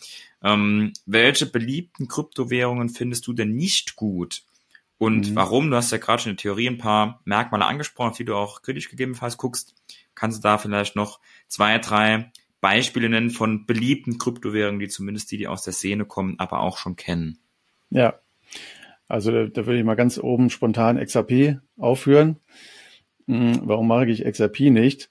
Ähm, 0.43 0.93
welche 1.07 1.47
beliebten 1.47 2.09
Kryptowährungen 2.09 2.89
findest 2.89 3.27
du 3.27 3.33
denn 3.33 3.55
nicht 3.55 3.97
gut? 3.97 4.43
Und 4.99 5.31
mhm. 5.31 5.35
warum? 5.35 5.71
Du 5.71 5.77
hast 5.77 5.93
ja 5.93 5.99
gerade 5.99 6.23
schon 6.23 6.31
in 6.31 6.37
der 6.37 6.43
Theorie 6.43 6.69
ein 6.69 6.79
paar 6.79 7.21
Merkmale 7.25 7.65
angesprochen, 7.65 8.11
auf 8.11 8.17
die 8.17 8.25
du 8.25 8.35
auch 8.35 8.63
kritisch 8.63 8.89
gegebenenfalls 8.89 9.37
guckst. 9.37 9.75
Kannst 10.15 10.39
du 10.39 10.43
da 10.43 10.59
vielleicht 10.59 10.97
noch 10.97 11.21
zwei, 11.49 11.79
drei 11.79 12.33
Beispiele 12.61 13.09
nennen 13.09 13.31
von 13.31 13.67
beliebten 13.67 14.19
Kryptowährungen, 14.19 14.81
die 14.81 14.89
zumindest 14.89 15.31
die, 15.31 15.37
die 15.37 15.49
aus 15.49 15.63
der 15.63 15.75
Szene 15.75 16.07
kommen, 16.07 16.39
aber 16.39 16.61
auch 16.61 16.79
schon 16.79 16.97
kennen? 16.97 17.39
Ja, 17.91 18.15
also 19.09 19.31
da, 19.31 19.45
da 19.47 19.67
würde 19.67 19.79
ich 19.79 19.85
mal 19.85 19.95
ganz 19.95 20.19
oben 20.19 20.51
spontan 20.51 20.99
XRP 20.99 21.61
aufführen. 21.77 22.41
Hm, 23.27 23.61
warum 23.65 23.87
mag 23.87 24.09
ich 24.09 24.25
XRP 24.25 24.71
nicht? 24.71 25.11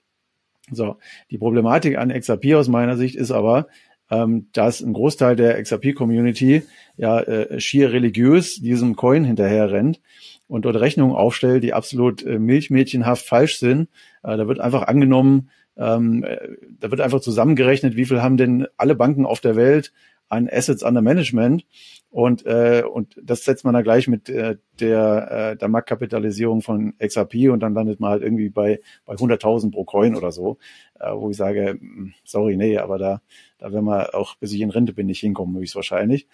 So, 0.72 0.98
die 1.30 1.38
Problematik 1.38 1.98
an 1.98 2.10
XRP 2.10 2.54
aus 2.56 2.68
meiner 2.68 2.96
Sicht 2.98 3.16
ist 3.16 3.32
aber, 3.32 3.68
ähm, 4.10 4.48
dass 4.54 4.82
ein 4.82 4.94
Großteil 4.94 5.36
der 5.36 5.62
XRP-Community 5.62 6.64
ja 6.98 7.20
äh, 7.20 7.60
schier 7.60 7.92
religiös 7.92 8.62
diesem 8.62 8.96
Coin 8.96 9.26
hinterher 9.26 9.72
rennt 9.72 10.02
und 10.48 10.66
dort 10.66 10.78
Rechnungen 10.78 11.16
aufstellt, 11.16 11.64
die 11.64 11.74
absolut 11.74 12.24
äh, 12.24 12.40
milchmädchenhaft 12.40 13.26
falsch 13.26 13.60
sind. 13.60 13.90
Äh, 14.24 14.38
da 14.38 14.48
wird 14.48 14.60
einfach 14.60 14.84
angenommen, 14.84 15.50
ähm, 15.78 16.24
äh, 16.24 16.38
da 16.80 16.92
wird 16.92 17.02
einfach 17.02 17.22
zusammengerechnet, 17.22 17.96
wie 17.96 18.06
viel 18.06 18.22
haben 18.22 18.38
denn 18.38 18.68
alle 18.78 18.96
Banken 18.96 19.26
auf 19.26 19.42
der 19.42 19.56
Welt 19.56 19.94
an 20.30 20.50
Assets 20.52 20.84
under 20.84 21.02
Management 21.02 21.66
und 22.10 22.46
äh, 22.46 22.84
und 22.92 23.16
das 23.22 23.44
setzt 23.44 23.66
man 23.66 23.74
da 23.74 23.82
gleich 23.82 24.08
mit 24.08 24.30
äh, 24.30 24.58
der 24.80 25.52
äh, 25.54 25.58
der 25.58 25.68
Marktkapitalisierung 25.68 26.62
von 26.62 26.94
XRP 27.00 27.50
und 27.52 27.60
dann 27.60 27.74
landet 27.74 28.00
man 28.00 28.12
halt 28.12 28.24
irgendwie 28.24 28.50
bei 28.50 28.82
bei 29.06 29.16
100.000 29.16 29.72
pro 29.72 29.84
Coin 29.84 30.16
oder 30.16 30.32
so, 30.32 30.58
äh, 31.00 31.12
wo 31.12 31.30
ich 31.30 31.38
sage, 31.38 31.78
hm, 31.80 32.14
sorry, 32.24 32.56
nee, 32.56 32.78
aber 32.78 32.98
da 32.98 33.22
da 33.58 33.72
werden 33.72 33.86
wir 33.86 34.16
auch 34.16 34.36
bis 34.36 34.54
ich 34.54 34.62
in 34.62 34.70
Rente 34.70 34.94
bin 34.94 35.08
nicht 35.08 35.20
hinkommen 35.20 35.58
höchstwahrscheinlich. 35.58 36.28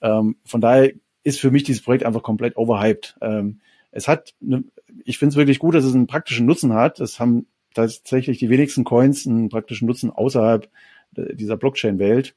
Ähm, 0.00 0.36
von 0.44 0.60
daher 0.60 0.92
ist 1.24 1.40
für 1.40 1.50
mich 1.50 1.64
dieses 1.64 1.82
Projekt 1.82 2.04
einfach 2.04 2.22
komplett 2.22 2.56
overhyped. 2.56 3.16
Ähm, 3.20 3.60
es 3.90 4.08
hat, 4.08 4.34
ne, 4.40 4.64
ich 5.04 5.18
finde 5.18 5.32
es 5.32 5.36
wirklich 5.36 5.58
gut, 5.58 5.74
dass 5.74 5.84
es 5.84 5.94
einen 5.94 6.06
praktischen 6.06 6.46
Nutzen 6.46 6.74
hat. 6.74 7.00
Das 7.00 7.18
haben 7.20 7.46
tatsächlich 7.78 8.38
die 8.38 8.50
wenigsten 8.50 8.84
Coins 8.84 9.26
einen 9.26 9.48
praktischen 9.48 9.86
Nutzen 9.86 10.10
außerhalb 10.10 10.68
dieser 11.12 11.56
Blockchain-Welt. 11.56 12.34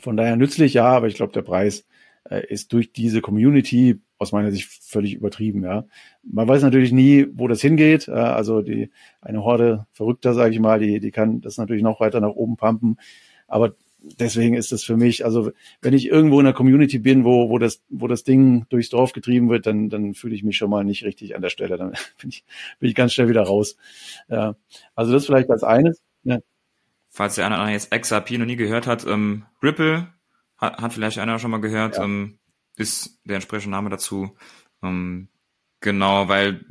Von 0.00 0.16
daher 0.16 0.36
nützlich, 0.36 0.74
ja, 0.74 0.86
aber 0.86 1.08
ich 1.08 1.14
glaube, 1.14 1.32
der 1.32 1.42
Preis 1.42 1.86
äh, 2.24 2.46
ist 2.46 2.72
durch 2.72 2.92
diese 2.92 3.20
Community 3.20 4.00
aus 4.18 4.32
meiner 4.32 4.50
Sicht 4.50 4.68
völlig 4.68 5.14
übertrieben. 5.14 5.62
Ja, 5.62 5.86
man 6.22 6.46
weiß 6.46 6.62
natürlich 6.62 6.92
nie, 6.92 7.26
wo 7.32 7.48
das 7.48 7.60
hingeht. 7.60 8.08
Also 8.08 8.62
die 8.62 8.90
eine 9.20 9.42
Horde 9.42 9.86
Verrückter, 9.92 10.34
sage 10.34 10.52
ich 10.52 10.60
mal, 10.60 10.80
die 10.80 11.00
die 11.00 11.10
kann 11.10 11.40
das 11.40 11.56
natürlich 11.56 11.82
noch 11.82 12.00
weiter 12.00 12.20
nach 12.20 12.30
oben 12.30 12.56
pumpen. 12.56 12.98
Aber 13.46 13.74
deswegen 14.00 14.54
ist 14.54 14.72
es 14.72 14.84
für 14.84 14.96
mich, 14.96 15.24
also 15.24 15.52
wenn 15.82 15.94
ich 15.94 16.06
irgendwo 16.06 16.40
in 16.40 16.46
einer 16.46 16.54
Community 16.54 16.98
bin, 16.98 17.24
wo, 17.24 17.50
wo, 17.50 17.58
das, 17.58 17.82
wo 17.88 18.06
das 18.06 18.24
Ding 18.24 18.66
durchs 18.68 18.90
Dorf 18.90 19.12
getrieben 19.12 19.48
wird, 19.48 19.66
dann, 19.66 19.90
dann 19.90 20.14
fühle 20.14 20.34
ich 20.34 20.44
mich 20.44 20.56
schon 20.56 20.70
mal 20.70 20.84
nicht 20.84 21.04
richtig 21.04 21.34
an 21.34 21.42
der 21.42 21.50
Stelle. 21.50 21.76
Dann 21.76 21.92
bin 22.20 22.30
ich, 22.30 22.44
bin 22.78 22.88
ich 22.88 22.94
ganz 22.94 23.12
schnell 23.12 23.28
wieder 23.28 23.42
raus. 23.42 23.76
Ja, 24.28 24.56
also 24.94 25.12
das 25.12 25.26
vielleicht 25.26 25.50
als 25.50 25.62
eines. 25.62 26.00
Ja. 26.22 26.38
Falls 27.08 27.34
der 27.34 27.46
einer 27.46 27.70
jetzt 27.70 27.90
XRP 27.90 28.32
noch 28.32 28.46
nie 28.46 28.56
gehört 28.56 28.86
hat, 28.86 29.06
ähm, 29.06 29.44
Ripple 29.62 30.08
hat, 30.56 30.78
hat 30.78 30.92
vielleicht 30.92 31.18
einer 31.18 31.38
schon 31.38 31.50
mal 31.50 31.60
gehört, 31.60 31.96
ja. 31.96 32.04
ähm, 32.04 32.38
ist 32.76 33.20
der 33.24 33.36
entsprechende 33.36 33.76
Name 33.76 33.90
dazu. 33.90 34.36
Ähm, 34.82 35.28
genau, 35.80 36.28
weil 36.28 36.64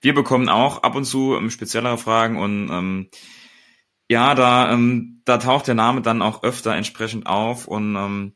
wir 0.00 0.14
bekommen 0.14 0.48
auch 0.48 0.82
ab 0.82 0.94
und 0.94 1.04
zu 1.04 1.36
ähm, 1.36 1.50
speziellere 1.50 1.98
Fragen 1.98 2.36
und 2.36 2.68
ähm, 2.70 3.08
ja, 4.10 4.34
da, 4.34 4.72
ähm, 4.72 5.22
da 5.24 5.38
taucht 5.38 5.68
der 5.68 5.76
Name 5.76 6.02
dann 6.02 6.20
auch 6.20 6.42
öfter 6.42 6.74
entsprechend 6.74 7.26
auf 7.26 7.68
und 7.68 7.94
ähm, 7.94 8.32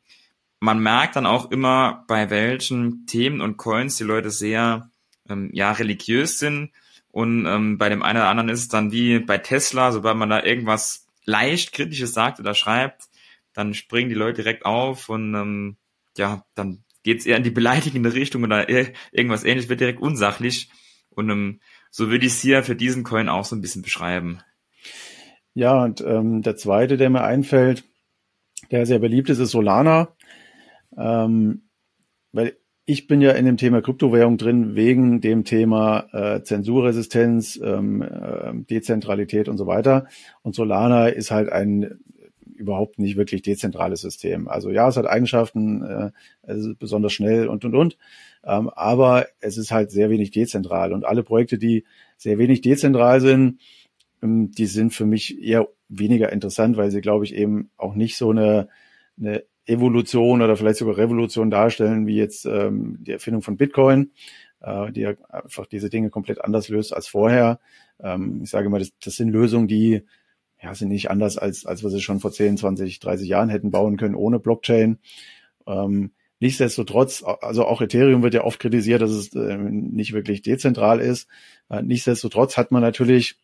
man 0.60 0.78
merkt 0.78 1.16
dann 1.16 1.26
auch 1.26 1.50
immer, 1.50 2.04
bei 2.06 2.30
welchen 2.30 3.06
Themen 3.06 3.40
und 3.40 3.56
Coins 3.56 3.96
die 3.96 4.04
Leute 4.04 4.30
sehr 4.30 4.92
ähm, 5.28 5.50
ja 5.52 5.72
religiös 5.72 6.38
sind. 6.38 6.70
Und 7.10 7.46
ähm, 7.46 7.76
bei 7.76 7.88
dem 7.88 8.04
einen 8.04 8.20
oder 8.20 8.28
anderen 8.28 8.50
ist 8.50 8.60
es 8.60 8.68
dann 8.68 8.92
wie 8.92 9.18
bei 9.18 9.36
Tesla, 9.38 9.90
sobald 9.90 10.16
man 10.16 10.30
da 10.30 10.44
irgendwas 10.44 11.08
leicht 11.24 11.72
Kritisches 11.72 12.14
sagt 12.14 12.38
oder 12.38 12.54
schreibt, 12.54 13.08
dann 13.52 13.74
springen 13.74 14.10
die 14.10 14.14
Leute 14.14 14.44
direkt 14.44 14.64
auf 14.64 15.08
und 15.08 15.34
ähm, 15.34 15.76
ja, 16.16 16.44
dann 16.54 16.84
geht's 17.02 17.26
eher 17.26 17.38
in 17.38 17.42
die 17.42 17.50
beleidigende 17.50 18.14
Richtung 18.14 18.44
oder 18.44 18.68
irgendwas 18.68 19.42
ähnliches, 19.42 19.68
wird 19.68 19.80
direkt 19.80 20.00
unsachlich. 20.00 20.70
Und 21.10 21.30
ähm, 21.30 21.60
so 21.90 22.10
würde 22.10 22.26
ich 22.26 22.34
es 22.34 22.40
hier 22.40 22.62
für 22.62 22.76
diesen 22.76 23.02
Coin 23.02 23.28
auch 23.28 23.44
so 23.44 23.56
ein 23.56 23.60
bisschen 23.60 23.82
beschreiben. 23.82 24.38
Ja, 25.54 25.82
und 25.84 26.00
ähm, 26.00 26.42
der 26.42 26.56
zweite, 26.56 26.96
der 26.96 27.10
mir 27.10 27.22
einfällt, 27.22 27.84
der 28.70 28.86
sehr 28.86 28.98
beliebt 28.98 29.30
ist, 29.30 29.38
ist 29.38 29.52
Solana. 29.52 30.08
Ähm, 30.96 31.62
weil 32.32 32.56
ich 32.86 33.06
bin 33.06 33.20
ja 33.20 33.32
in 33.32 33.46
dem 33.46 33.56
Thema 33.56 33.80
Kryptowährung 33.80 34.36
drin, 34.36 34.74
wegen 34.74 35.20
dem 35.20 35.44
Thema 35.44 36.06
äh, 36.12 36.42
Zensurresistenz, 36.42 37.58
ähm, 37.62 38.02
äh, 38.02 38.52
Dezentralität 38.68 39.48
und 39.48 39.56
so 39.56 39.66
weiter. 39.66 40.06
Und 40.42 40.54
Solana 40.54 41.08
ist 41.08 41.30
halt 41.30 41.50
ein 41.50 42.00
überhaupt 42.54 42.98
nicht 42.98 43.16
wirklich 43.16 43.42
dezentrales 43.42 44.00
System. 44.00 44.48
Also 44.48 44.70
ja, 44.70 44.88
es 44.88 44.96
hat 44.96 45.06
Eigenschaften, 45.06 45.82
äh, 45.82 46.10
es 46.42 46.66
ist 46.66 46.78
besonders 46.78 47.12
schnell 47.12 47.48
und 47.48 47.64
und 47.64 47.74
und, 47.74 47.96
ähm, 48.44 48.70
aber 48.70 49.26
es 49.40 49.56
ist 49.56 49.70
halt 49.70 49.90
sehr 49.90 50.10
wenig 50.10 50.30
dezentral. 50.30 50.92
Und 50.92 51.04
alle 51.04 51.22
Projekte, 51.22 51.58
die 51.58 51.84
sehr 52.16 52.38
wenig 52.38 52.60
dezentral 52.60 53.20
sind, 53.20 53.60
die 54.24 54.66
sind 54.66 54.92
für 54.92 55.06
mich 55.06 55.42
eher 55.42 55.68
weniger 55.88 56.32
interessant, 56.32 56.76
weil 56.76 56.90
sie, 56.90 57.00
glaube 57.00 57.24
ich, 57.24 57.34
eben 57.34 57.70
auch 57.76 57.94
nicht 57.94 58.16
so 58.16 58.30
eine, 58.30 58.68
eine 59.18 59.44
Evolution 59.66 60.42
oder 60.42 60.56
vielleicht 60.56 60.78
sogar 60.78 60.96
Revolution 60.96 61.50
darstellen, 61.50 62.06
wie 62.06 62.16
jetzt 62.16 62.46
ähm, 62.46 62.98
die 63.00 63.12
Erfindung 63.12 63.42
von 63.42 63.56
Bitcoin, 63.56 64.12
äh, 64.60 64.92
die 64.92 65.02
ja 65.02 65.14
einfach 65.28 65.66
diese 65.66 65.90
Dinge 65.90 66.10
komplett 66.10 66.44
anders 66.44 66.68
löst 66.68 66.94
als 66.94 67.06
vorher. 67.06 67.60
Ähm, 68.00 68.40
ich 68.42 68.50
sage 68.50 68.68
mal, 68.68 68.78
das, 68.78 68.92
das 69.02 69.16
sind 69.16 69.30
Lösungen, 69.30 69.68
die 69.68 70.02
ja, 70.62 70.74
sind 70.74 70.88
nicht 70.88 71.10
anders, 71.10 71.36
als, 71.36 71.66
als 71.66 71.82
wir 71.82 71.90
sie 71.90 72.00
schon 72.00 72.20
vor 72.20 72.32
10, 72.32 72.56
20, 72.56 72.98
30 72.98 73.28
Jahren 73.28 73.50
hätten 73.50 73.70
bauen 73.70 73.96
können 73.96 74.14
ohne 74.14 74.38
Blockchain. 74.38 74.98
Ähm, 75.66 76.12
nichtsdestotrotz, 76.40 77.22
also 77.22 77.66
auch 77.66 77.82
Ethereum 77.82 78.22
wird 78.22 78.34
ja 78.34 78.44
oft 78.44 78.60
kritisiert, 78.60 79.02
dass 79.02 79.10
es 79.10 79.34
äh, 79.34 79.56
nicht 79.58 80.12
wirklich 80.12 80.42
dezentral 80.42 81.00
ist. 81.00 81.28
Äh, 81.68 81.82
nichtsdestotrotz 81.82 82.56
hat 82.56 82.70
man 82.70 82.82
natürlich 82.82 83.38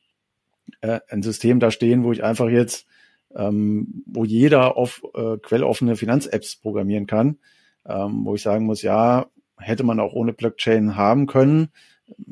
äh, 0.80 1.00
ein 1.08 1.22
System 1.22 1.60
da 1.60 1.70
stehen, 1.70 2.04
wo 2.04 2.12
ich 2.12 2.24
einfach 2.24 2.48
jetzt, 2.48 2.86
ähm, 3.34 4.04
wo 4.06 4.24
jeder 4.24 4.76
auf 4.76 5.02
äh, 5.14 5.36
quelloffene 5.38 5.96
Finanz-Apps 5.96 6.56
programmieren 6.56 7.06
kann, 7.06 7.38
ähm, 7.86 8.24
wo 8.24 8.34
ich 8.34 8.42
sagen 8.42 8.66
muss, 8.66 8.82
ja, 8.82 9.26
hätte 9.58 9.84
man 9.84 10.00
auch 10.00 10.12
ohne 10.12 10.32
Blockchain 10.32 10.96
haben 10.96 11.26
können, 11.26 11.68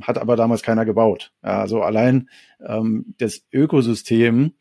hat 0.00 0.18
aber 0.18 0.36
damals 0.36 0.62
keiner 0.62 0.84
gebaut. 0.84 1.32
Ja, 1.44 1.60
also 1.60 1.82
allein 1.82 2.28
ähm, 2.64 3.14
das 3.18 3.42
Ökosystem, 3.52 4.52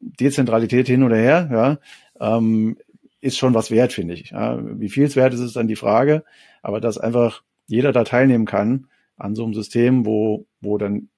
Dezentralität 0.00 0.86
hin 0.86 1.02
oder 1.02 1.16
her, 1.16 1.48
ja, 1.52 2.36
ähm, 2.36 2.76
ist 3.20 3.36
schon 3.36 3.54
was 3.54 3.70
wert, 3.70 3.92
finde 3.92 4.14
ich. 4.14 4.30
Ja, 4.30 4.58
wie 4.62 4.88
viel 4.88 5.04
es 5.04 5.16
wert 5.16 5.34
ist, 5.34 5.40
ist 5.40 5.56
dann 5.56 5.68
die 5.68 5.76
Frage. 5.76 6.24
Aber 6.62 6.80
dass 6.80 6.98
einfach 6.98 7.42
jeder 7.66 7.92
da 7.92 8.04
teilnehmen 8.04 8.46
kann 8.46 8.86
an 9.16 9.34
so 9.34 9.44
einem 9.44 9.54
System, 9.54 10.06
wo, 10.06 10.46
wo 10.60 10.78
dann 10.78 11.08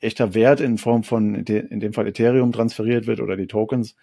echter 0.00 0.34
Wert 0.34 0.60
in 0.60 0.78
Form 0.78 1.02
von, 1.02 1.34
in 1.34 1.80
dem 1.80 1.92
Fall 1.92 2.06
Ethereum 2.06 2.52
transferiert 2.52 3.06
wird 3.06 3.20
oder 3.20 3.36
die 3.36 3.46
Tokens 3.46 3.96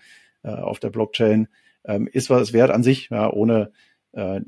äh, 0.44 0.50
auf 0.50 0.80
der 0.80 0.90
Blockchain, 0.90 1.48
ähm, 1.86 2.08
ist 2.12 2.30
was 2.30 2.54
wert 2.54 2.72
an 2.72 2.84
sich, 2.84 3.10
ja, 3.10 3.32
ohne, 3.32 3.72
äh, 4.14 4.42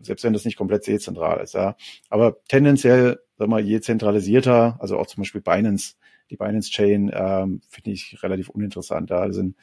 selbst 0.00 0.24
wenn 0.24 0.32
das 0.32 0.44
nicht 0.44 0.56
komplett 0.56 0.86
dezentral 0.86 1.42
ist. 1.42 1.54
Ja. 1.54 1.76
Aber 2.08 2.42
tendenziell, 2.48 3.20
sag 3.38 3.48
mal, 3.48 3.60
je 3.60 3.80
zentralisierter, 3.80 4.76
also 4.80 4.98
auch 4.98 5.06
zum 5.06 5.22
Beispiel 5.22 5.40
Binance, 5.40 5.94
die 6.30 6.36
Binance 6.36 6.70
Chain 6.70 7.10
ähm, 7.14 7.60
finde 7.68 7.90
ich 7.92 8.20
relativ 8.22 8.48
uninteressant. 8.48 9.10
Da 9.10 9.32
sind, 9.32 9.56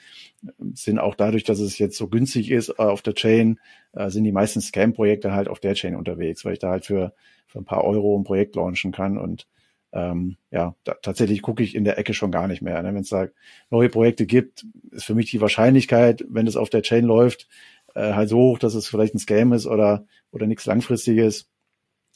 sind 0.73 0.97
auch 0.97 1.15
dadurch, 1.15 1.43
dass 1.43 1.59
es 1.59 1.77
jetzt 1.77 1.97
so 1.97 2.07
günstig 2.07 2.51
ist 2.51 2.69
äh, 2.69 2.83
auf 2.83 3.01
der 3.01 3.15
Chain, 3.15 3.59
äh, 3.93 4.09
sind 4.09 4.23
die 4.23 4.31
meisten 4.31 4.61
Scam-Projekte 4.61 5.33
halt 5.33 5.49
auf 5.49 5.59
der 5.59 5.73
Chain 5.73 5.95
unterwegs, 5.95 6.45
weil 6.45 6.53
ich 6.53 6.59
da 6.59 6.69
halt 6.69 6.85
für, 6.85 7.13
für 7.47 7.59
ein 7.59 7.65
paar 7.65 7.83
Euro 7.83 8.17
ein 8.17 8.23
Projekt 8.23 8.55
launchen 8.55 8.93
kann 8.93 9.17
und 9.17 9.47
ähm, 9.93 10.37
ja, 10.49 10.75
da, 10.83 10.95
tatsächlich 11.01 11.41
gucke 11.43 11.61
ich 11.61 11.75
in 11.75 11.83
der 11.83 11.99
Ecke 11.99 12.13
schon 12.13 12.31
gar 12.31 12.47
nicht 12.47 12.61
mehr. 12.61 12.81
Ne? 12.81 12.93
Wenn 12.93 13.01
es 13.01 13.09
da 13.09 13.27
neue 13.69 13.89
Projekte 13.89 14.25
gibt, 14.25 14.65
ist 14.91 15.05
für 15.05 15.13
mich 15.13 15.29
die 15.29 15.39
Wahrscheinlichkeit, 15.39 16.25
wenn 16.27 16.47
es 16.47 16.57
auf 16.57 16.69
der 16.69 16.81
Chain 16.81 17.05
läuft, 17.05 17.47
äh, 17.93 18.13
halt 18.13 18.27
so 18.27 18.37
hoch, 18.37 18.59
dass 18.59 18.73
es 18.73 18.87
vielleicht 18.87 19.13
ein 19.13 19.19
Scam 19.19 19.53
ist 19.53 19.67
oder, 19.67 20.05
oder 20.31 20.47
nichts 20.47 20.65
Langfristiges, 20.65 21.47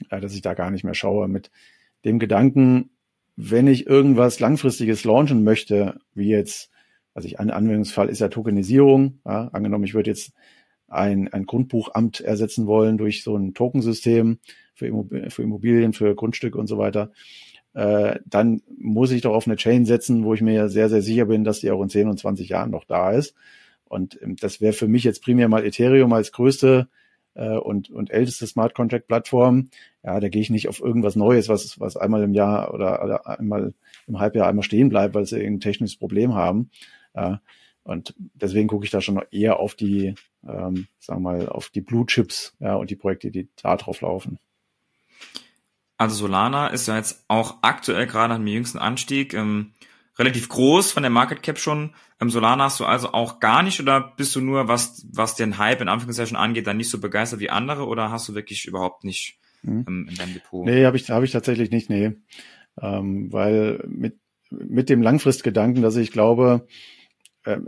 äh, 0.10 0.20
dass 0.20 0.34
ich 0.34 0.42
da 0.42 0.56
gar 0.56 0.72
nicht 0.72 0.84
mehr 0.84 0.96
schaue. 0.96 1.28
Mit 1.28 1.52
dem 2.04 2.18
Gedanken, 2.18 2.90
wenn 3.36 3.68
ich 3.68 3.86
irgendwas 3.86 4.40
Langfristiges 4.40 5.04
launchen 5.04 5.44
möchte, 5.44 6.00
wie 6.16 6.30
jetzt, 6.30 6.72
also 7.14 7.28
ich, 7.28 7.40
ein 7.40 7.52
Anwendungsfall 7.52 8.10
ist 8.10 8.20
ja 8.20 8.30
Tokenisierung. 8.30 9.20
Ja? 9.24 9.50
Angenommen, 9.50 9.84
ich 9.84 9.94
würde 9.94 10.10
jetzt 10.10 10.34
ein, 10.88 11.32
ein 11.32 11.46
Grundbuchamt 11.46 12.22
ersetzen 12.22 12.66
wollen 12.66 12.98
durch 12.98 13.22
so 13.22 13.36
ein 13.36 13.54
Tokensystem 13.54 14.40
für 14.74 14.88
Immobilien, 14.88 15.94
für 15.94 16.16
Grundstücke 16.16 16.58
und 16.58 16.68
so 16.68 16.80
weiter 16.80 17.12
äh, 17.78 18.20
dann 18.26 18.64
muss 18.76 19.12
ich 19.12 19.22
doch 19.22 19.36
auf 19.36 19.46
eine 19.46 19.56
Chain 19.56 19.86
setzen, 19.86 20.24
wo 20.24 20.34
ich 20.34 20.42
mir 20.42 20.54
ja 20.54 20.68
sehr, 20.68 20.90
sehr 20.90 21.04
sicher 21.04 21.26
bin, 21.26 21.44
dass 21.44 21.60
die 21.60 21.70
auch 21.70 21.84
in 21.84 21.90
10 21.90 22.10
und 22.10 22.18
20 22.18 22.50
Jahren 22.50 22.72
noch 22.72 22.86
da 22.86 23.12
ist. 23.12 23.36
Und 23.84 24.20
ähm, 24.24 24.36
das 24.36 24.62
wäre 24.62 24.74
für 24.74 24.88
mich 24.88 25.04
jetzt 25.04 25.22
primär 25.24 25.48
mal 25.48 25.64
Ethereum 25.64 26.12
als 26.12 26.32
größte 26.32 26.88
äh, 27.36 27.56
und, 27.56 27.92
und 27.92 28.10
älteste 28.10 28.48
Smart 28.48 28.74
Contract 28.74 29.08
Plattform. 29.08 29.70
Ja, 30.04 30.20
da 30.20 30.28
gehe 30.28 30.42
ich 30.42 30.50
nicht 30.50 30.68
auf 30.68 30.80
irgendwas 30.80 31.16
Neues, 31.16 31.50
was, 31.50 31.80
was 31.80 31.98
einmal 31.98 32.24
im 32.24 32.34
Jahr 32.34 32.74
oder, 32.74 33.04
oder 33.04 33.40
einmal 33.40 33.76
im 34.08 34.20
Halbjahr 34.20 34.48
einmal 34.48 34.64
stehen 34.64 34.90
bleibt, 34.90 35.14
weil 35.14 35.28
sie 35.28 35.38
irgendein 35.38 35.60
technisches 35.60 36.00
Problem 36.00 36.34
haben. 36.34 36.72
Ja, 37.16 37.42
und 37.84 38.16
deswegen 38.34 38.68
gucke 38.68 38.86
ich 38.86 38.92
da 38.92 39.02
schon 39.02 39.22
eher 39.30 39.60
auf 39.60 39.76
die, 39.76 40.16
ähm, 40.48 40.88
sagen 40.98 41.22
wir 41.22 41.32
mal, 41.32 41.48
auf 41.48 41.70
die 41.70 41.82
Blue 41.82 42.08
Chips 42.08 42.56
ja, 42.60 42.74
und 42.74 42.90
die 42.90 42.96
Projekte, 42.96 43.30
die 43.30 43.50
da 43.62 43.76
drauf 43.76 44.02
laufen. 44.02 44.40
Also 45.98 46.16
Solana 46.16 46.68
ist 46.68 46.88
ja 46.88 46.96
jetzt 46.96 47.26
auch 47.28 47.58
aktuell 47.62 48.06
gerade 48.06 48.36
am 48.36 48.46
jüngsten 48.46 48.78
Anstieg 48.78 49.34
ähm, 49.34 49.74
relativ 50.18 50.50
groß 50.50 50.92
von 50.92 51.04
der 51.04 51.10
Market 51.10 51.44
Cap 51.44 51.58
schon. 51.60 51.94
Ähm, 52.22 52.30
Solana 52.30 52.66
hast 52.66 52.80
du 52.80 52.86
also 52.86 53.14
auch 53.14 53.40
gar 53.40 53.64
nicht 53.64 53.80
oder 53.80 54.14
bist 54.16 54.36
du 54.36 54.42
nur, 54.42 54.68
was, 54.68 55.06
was 55.12 55.36
den 55.36 55.58
Hype 55.58 55.82
in 55.82 55.90
Anführungszeichen 55.90 56.38
angeht, 56.38 56.68
dann 56.68 56.78
nicht 56.78 56.90
so 56.90 57.00
begeistert 57.00 57.40
wie 57.40 57.50
andere 57.50 57.88
oder 57.88 58.12
hast 58.12 58.30
du 58.30 58.36
wirklich 58.36 58.66
überhaupt 58.66 59.04
nicht 59.04 59.40
mhm. 59.64 59.86
ähm, 59.88 60.08
in 60.10 60.16
deinem 60.16 60.34
Depot? 60.34 60.66
Nee, 60.66 60.86
habe 60.86 60.98
ich, 60.98 61.10
hab 61.10 61.24
ich 61.24 61.32
tatsächlich 61.32 61.72
nicht, 61.72 61.90
nee. 61.90 62.14
Ähm, 62.80 63.32
weil 63.34 63.84
mit, 63.88 64.20
mit 64.52 64.90
dem 64.90 65.02
Langfristgedanken, 65.02 65.82
dass 65.82 65.96
ich 65.96 66.12
glaube, 66.12 66.68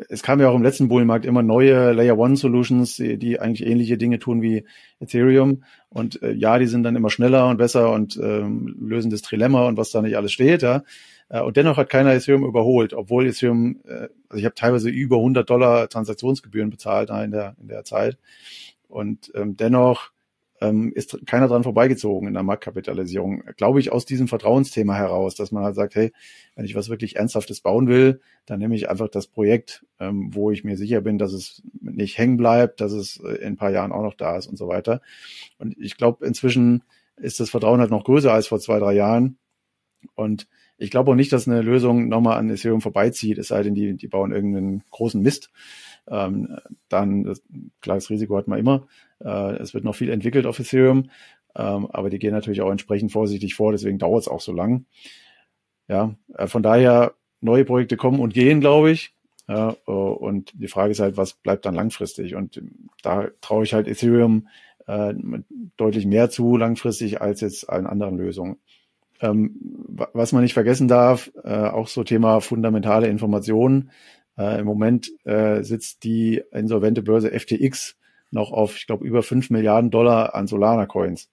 es 0.10 0.24
kam 0.24 0.40
ja 0.40 0.50
auch 0.50 0.56
im 0.56 0.64
letzten 0.64 0.90
Bullenmarkt 0.90 1.26
immer 1.26 1.42
neue 1.42 1.94
Layer 1.94 2.18
One 2.18 2.36
Solutions, 2.36 2.96
die, 2.96 3.18
die 3.18 3.40
eigentlich 3.40 3.68
ähnliche 3.68 3.98
Dinge 3.98 4.20
tun 4.20 4.42
wie 4.42 4.66
Ethereum. 5.00 5.64
Und 5.90 6.22
äh, 6.22 6.34
ja, 6.34 6.60
die 6.60 6.68
sind 6.68 6.84
dann 6.84 6.96
immer 6.96 7.10
schneller 7.10 7.48
und 7.48 7.58
besser 7.58 7.92
und 7.92 8.18
ähm, 8.18 8.76
lösen 8.82 9.12
das 9.12 9.22
Trilemma 9.22 9.68
und 9.68 9.78
was 9.78 9.92
da 9.92 10.02
nicht 10.02 10.18
alles 10.18 10.34
steht. 10.34 10.62
Ja. 10.62 10.84
Äh, 11.30 11.42
und 11.42 11.56
dennoch 11.58 11.78
hat 11.78 11.90
keiner 11.90 12.14
Ethereum 12.14 12.44
überholt, 12.44 12.94
obwohl 12.94 13.28
Ethereum, 13.28 13.80
äh, 13.88 14.10
also 14.28 14.40
ich 14.40 14.46
habe 14.46 14.56
teilweise 14.56 14.90
über 14.90 15.18
100 15.18 15.50
Dollar 15.50 15.88
Transaktionsgebühren 15.88 16.70
bezahlt 16.70 17.10
in 17.10 17.32
der, 17.32 17.56
in 17.62 17.68
der 17.68 17.84
Zeit. 17.84 18.18
Und 18.88 19.32
ähm, 19.36 19.56
dennoch 19.56 20.12
ähm, 20.62 20.92
ist 20.94 21.26
keiner 21.26 21.48
dran 21.48 21.64
vorbeigezogen 21.64 22.28
in 22.28 22.34
der 22.34 22.44
Marktkapitalisierung. 22.44 23.44
Glaube 23.58 23.80
ich 23.80 23.92
aus 23.92 24.06
diesem 24.06 24.28
Vertrauensthema 24.28 24.96
heraus, 24.96 25.36
dass 25.36 25.52
man 25.52 25.64
halt 25.64 25.76
sagt, 25.76 25.96
hey, 25.96 26.12
wenn 26.56 26.66
ich 26.66 26.76
was 26.76 26.90
wirklich 26.90 27.16
Ernsthaftes 27.16 27.62
bauen 27.62 27.88
will, 27.88 28.22
dann 28.46 28.60
nehme 28.60 28.76
ich 28.76 28.90
einfach 28.90 29.10
das 29.10 29.28
Projekt, 29.28 29.86
ähm, 30.00 30.30
wo 30.34 30.52
ich 30.52 30.64
mir 30.64 30.78
sicher 30.78 31.02
bin, 31.02 31.18
dass 31.18 31.34
es 31.34 31.64
nicht 31.82 32.18
hängen 32.18 32.38
bleibt, 32.38 32.82
dass 32.82 32.92
es 32.92 33.18
in 33.18 33.48
ein 33.48 33.58
paar 33.58 33.72
Jahren 33.72 33.92
auch 33.92 34.04
noch 34.04 34.16
da 34.16 34.38
ist 34.38 34.48
und 34.48 34.58
so 34.58 34.68
weiter. 34.68 35.02
Und 35.58 35.78
ich 35.80 35.98
glaube, 35.98 36.26
inzwischen 36.26 36.84
ist 37.16 37.40
das 37.40 37.50
Vertrauen 37.50 37.80
halt 37.80 37.92
noch 37.92 38.04
größer 38.04 38.34
als 38.34 38.48
vor 38.48 38.60
zwei, 38.60 38.80
drei 38.80 38.94
Jahren. 38.94 39.38
Und 40.16 40.48
ich 40.78 40.92
glaube 40.92 41.12
auch 41.12 41.16
nicht, 41.16 41.34
dass 41.34 41.48
eine 41.48 41.62
Lösung 41.62 42.08
nochmal 42.08 42.38
an 42.38 42.50
Ethereum 42.50 42.82
vorbeizieht, 42.82 43.38
es 43.38 43.50
sei 43.50 43.64
denn, 43.64 43.76
die, 43.76 43.96
die 43.96 44.08
bauen 44.08 44.32
irgendeinen 44.32 44.84
großen 44.92 45.22
Mist. 45.22 45.52
Ähm, 46.08 46.58
dann, 46.88 47.24
das, 47.24 47.42
klar, 47.82 48.00
Risiko 48.10 48.38
hat 48.38 48.48
man 48.48 48.60
immer. 48.60 48.88
Äh, 49.24 49.58
es 49.58 49.74
wird 49.74 49.84
noch 49.84 49.96
viel 49.96 50.10
entwickelt 50.10 50.46
auf 50.46 50.60
Ethereum, 50.60 51.10
ähm, 51.56 51.88
aber 51.92 52.10
die 52.10 52.20
gehen 52.20 52.34
natürlich 52.34 52.62
auch 52.62 52.72
entsprechend 52.72 53.12
vorsichtig 53.12 53.56
vor, 53.56 53.72
deswegen 53.72 54.00
dauert 54.00 54.24
es 54.24 54.28
auch 54.28 54.42
so 54.42 54.54
lang. 54.54 54.86
Ja, 55.88 56.16
äh, 56.36 56.48
von 56.48 56.64
daher, 56.64 57.14
neue 57.42 57.66
Projekte 57.66 57.98
kommen 57.98 58.20
und 58.20 58.34
gehen, 58.34 58.60
glaube 58.60 58.92
ich. 58.92 59.14
Ja, 59.48 59.76
äh, 59.88 59.92
und 59.92 60.52
die 60.54 60.68
Frage 60.68 60.92
ist 60.92 61.00
halt, 61.00 61.18
was 61.18 61.34
bleibt 61.34 61.66
dann 61.66 61.76
langfristig? 61.76 62.36
Und 62.36 62.62
da 63.02 63.30
traue 63.42 63.64
ich 63.64 63.74
halt 63.74 63.88
Ethereum 63.88 64.48
äh, 64.88 65.14
deutlich 65.78 66.06
mehr 66.06 66.30
zu 66.30 66.58
langfristig 66.58 67.22
als 67.22 67.42
jetzt 67.42 67.70
allen 67.70 67.88
anderen 67.88 68.18
Lösungen. 68.18 68.58
Ähm, 69.22 69.86
was 70.14 70.32
man 70.32 70.44
nicht 70.44 70.54
vergessen 70.54 70.88
darf, 70.88 71.32
äh, 71.44 71.50
auch 71.50 71.88
so 71.88 72.04
Thema 72.04 72.40
fundamentale 72.40 73.08
Informationen. 73.08 73.92
Äh, 74.38 74.60
Im 74.62 74.66
Moment 74.66 75.12
äh, 75.26 75.64
sitzt 75.64 76.04
die 76.04 76.42
insolvente 76.52 77.02
Börse 77.02 77.38
FTX 77.38 77.98
noch 78.32 78.52
auf, 78.52 78.76
ich 78.76 78.88
glaube, 78.88 79.06
über 79.06 79.24
fünf 79.24 79.50
Milliarden 79.50 79.92
Dollar 79.92 80.36
an 80.36 80.48
Solana-Coins. 80.48 81.30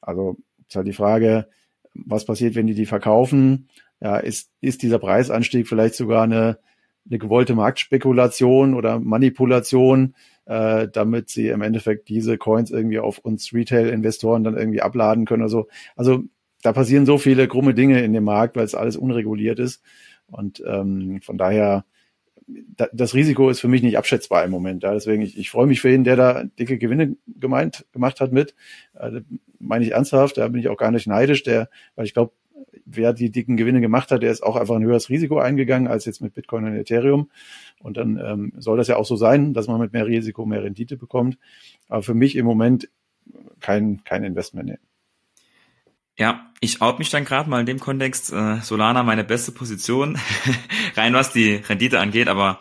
Also 0.00 0.36
ist 0.68 0.76
halt 0.76 0.86
die 0.86 0.92
Frage, 0.92 1.48
was 1.94 2.24
passiert, 2.24 2.54
wenn 2.54 2.66
die 2.66 2.74
die 2.74 2.86
verkaufen? 2.86 3.68
Ja, 4.00 4.16
ist, 4.16 4.50
ist 4.60 4.82
dieser 4.82 4.98
Preisanstieg 4.98 5.68
vielleicht 5.68 5.94
sogar 5.94 6.22
eine, 6.22 6.58
eine 7.08 7.18
gewollte 7.18 7.54
Marktspekulation 7.54 8.74
oder 8.74 8.98
Manipulation, 8.98 10.14
äh, 10.46 10.88
damit 10.88 11.28
sie 11.28 11.48
im 11.48 11.62
Endeffekt 11.62 12.08
diese 12.08 12.38
Coins 12.38 12.70
irgendwie 12.70 12.98
auf 12.98 13.18
uns 13.18 13.52
Retail-Investoren 13.52 14.44
dann 14.44 14.56
irgendwie 14.56 14.80
abladen 14.82 15.26
können 15.26 15.42
oder 15.42 15.50
so. 15.50 15.68
Also 15.96 16.24
da 16.62 16.72
passieren 16.72 17.06
so 17.06 17.18
viele 17.18 17.48
krumme 17.48 17.74
Dinge 17.74 18.02
in 18.02 18.12
dem 18.12 18.24
Markt, 18.24 18.56
weil 18.56 18.64
es 18.64 18.74
alles 18.74 18.96
unreguliert 18.96 19.58
ist. 19.58 19.82
Und 20.26 20.62
ähm, 20.66 21.20
von 21.22 21.38
daher, 21.38 21.58
da, 21.74 21.84
das 22.92 23.14
Risiko 23.14 23.50
ist 23.50 23.60
für 23.60 23.68
mich 23.68 23.82
nicht 23.82 23.98
abschätzbar 23.98 24.44
im 24.44 24.50
Moment. 24.50 24.82
Ja. 24.82 24.92
Deswegen, 24.92 25.22
ich, 25.22 25.38
ich 25.38 25.50
freue 25.50 25.66
mich 25.66 25.80
für 25.80 25.90
jeden, 25.90 26.04
der 26.04 26.16
da 26.16 26.44
dicke 26.44 26.78
Gewinne 26.78 27.16
gemeint, 27.26 27.86
gemacht 27.92 28.20
hat 28.20 28.32
mit. 28.32 28.54
Äh, 28.94 29.20
meine 29.58 29.84
ich 29.84 29.92
ernsthaft, 29.92 30.38
da 30.38 30.48
bin 30.48 30.60
ich 30.60 30.68
auch 30.68 30.76
gar 30.76 30.90
nicht 30.90 31.06
neidisch, 31.06 31.42
der, 31.42 31.68
weil 31.94 32.06
ich 32.06 32.14
glaube, 32.14 32.32
wer 32.84 33.12
die 33.12 33.30
dicken 33.30 33.56
Gewinne 33.56 33.80
gemacht 33.80 34.10
hat, 34.10 34.22
der 34.22 34.30
ist 34.30 34.42
auch 34.42 34.56
einfach 34.56 34.76
ein 34.76 34.84
höheres 34.84 35.08
Risiko 35.08 35.38
eingegangen 35.38 35.88
als 35.88 36.04
jetzt 36.04 36.20
mit 36.20 36.34
Bitcoin 36.34 36.64
und 36.64 36.74
Ethereum. 36.74 37.30
Und 37.80 37.96
dann 37.96 38.20
ähm, 38.22 38.52
soll 38.58 38.76
das 38.76 38.88
ja 38.88 38.96
auch 38.96 39.06
so 39.06 39.16
sein, 39.16 39.54
dass 39.54 39.68
man 39.68 39.80
mit 39.80 39.92
mehr 39.92 40.06
Risiko 40.06 40.46
mehr 40.46 40.62
Rendite 40.62 40.96
bekommt. 40.96 41.38
Aber 41.88 42.02
für 42.02 42.14
mich 42.14 42.36
im 42.36 42.46
Moment 42.46 42.88
kein, 43.60 44.02
kein 44.04 44.24
Investment. 44.24 44.78
Ja, 46.20 46.52
ich 46.60 46.82
out 46.82 46.98
mich 46.98 47.08
dann 47.08 47.24
gerade 47.24 47.48
mal 47.48 47.60
in 47.60 47.66
dem 47.66 47.80
Kontext. 47.80 48.30
Äh, 48.30 48.60
Solana 48.60 49.02
meine 49.02 49.24
beste 49.24 49.52
Position, 49.52 50.18
rein 50.94 51.14
was 51.14 51.32
die 51.32 51.54
Rendite 51.54 51.98
angeht, 51.98 52.28
aber 52.28 52.60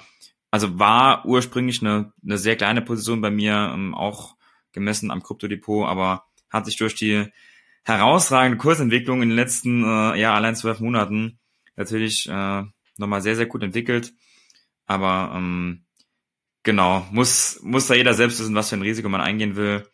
also 0.50 0.80
war 0.80 1.26
ursprünglich 1.26 1.82
eine, 1.82 2.14
eine 2.24 2.38
sehr 2.38 2.56
kleine 2.56 2.82
Position 2.82 3.20
bei 3.20 3.30
mir, 3.30 3.72
ähm, 3.74 3.94
auch 3.94 4.38
gemessen 4.72 5.12
am 5.12 5.22
Kryptodepot, 5.22 5.90
aber 5.90 6.24
hat 6.50 6.68
sich 6.68 6.78
durch 6.78 6.96
die 6.96 7.26
herausragende 7.84 8.58
Kursentwicklung 8.58 9.22
in 9.22 9.28
den 9.28 9.36
letzten, 9.36 9.84
äh, 9.84 10.18
ja, 10.18 10.34
allein 10.34 10.56
zwölf 10.56 10.80
Monaten 10.80 11.38
natürlich 11.76 12.30
äh, 12.30 12.64
nochmal 12.96 13.22
sehr, 13.22 13.36
sehr 13.36 13.48
gut 13.48 13.62
entwickelt. 13.62 14.14
Aber 14.86 15.34
ähm, 15.36 15.84
genau, 16.64 17.06
muss, 17.12 17.60
muss 17.62 17.88
da 17.88 17.96
jeder 17.96 18.14
selbst 18.14 18.40
wissen, 18.40 18.56
was 18.56 18.70
für 18.70 18.78
ein 18.78 18.84
Risiko 18.84 19.10
man 19.10 19.20
eingehen 19.20 19.58
will. 19.58 19.86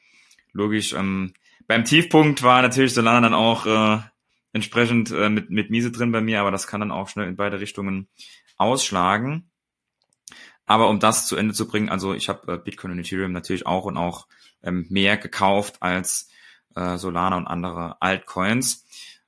Logisch, 0.54 0.93
ähm, 0.93 1.34
beim 1.67 1.86
Tiefpunkt 1.86 2.43
war 2.43 2.62
natürlich 2.62 2.93
Solana 2.93 3.21
dann 3.21 3.34
auch 3.34 3.65
äh, 3.65 3.99
entsprechend 4.54 5.12
äh, 5.12 5.30
mit, 5.30 5.49
mit 5.49 5.69
Miese 5.69 5.91
drin 5.91 6.12
bei 6.12 6.21
mir, 6.21 6.41
aber 6.41 6.51
das 6.51 6.67
kann 6.67 6.80
dann 6.80 6.91
auch 6.91 7.10
schnell 7.10 7.28
in 7.28 7.36
beide 7.36 7.60
Richtungen 7.60 8.08
ausschlagen. 8.58 9.49
Aber 10.65 10.89
um 10.89 10.99
das 10.99 11.28
zu 11.28 11.36
Ende 11.36 11.54
zu 11.54 11.67
bringen, 11.67 11.89
also 11.89 12.13
ich 12.13 12.30
habe 12.30 12.54
äh, 12.54 12.58
Bitcoin 12.58 12.91
und 12.91 12.99
Ethereum 12.99 13.32
natürlich 13.32 13.67
auch 13.67 13.86
und 13.86 13.97
auch 13.97 14.28
ähm, 14.63 14.86
mehr 14.89 15.17
gekauft 15.17 15.82
als 15.82 16.30
äh, 16.75 16.97
Solana 16.97 17.38
und 17.38 17.47
andere 17.47 18.01
Altcoins. 18.01 18.86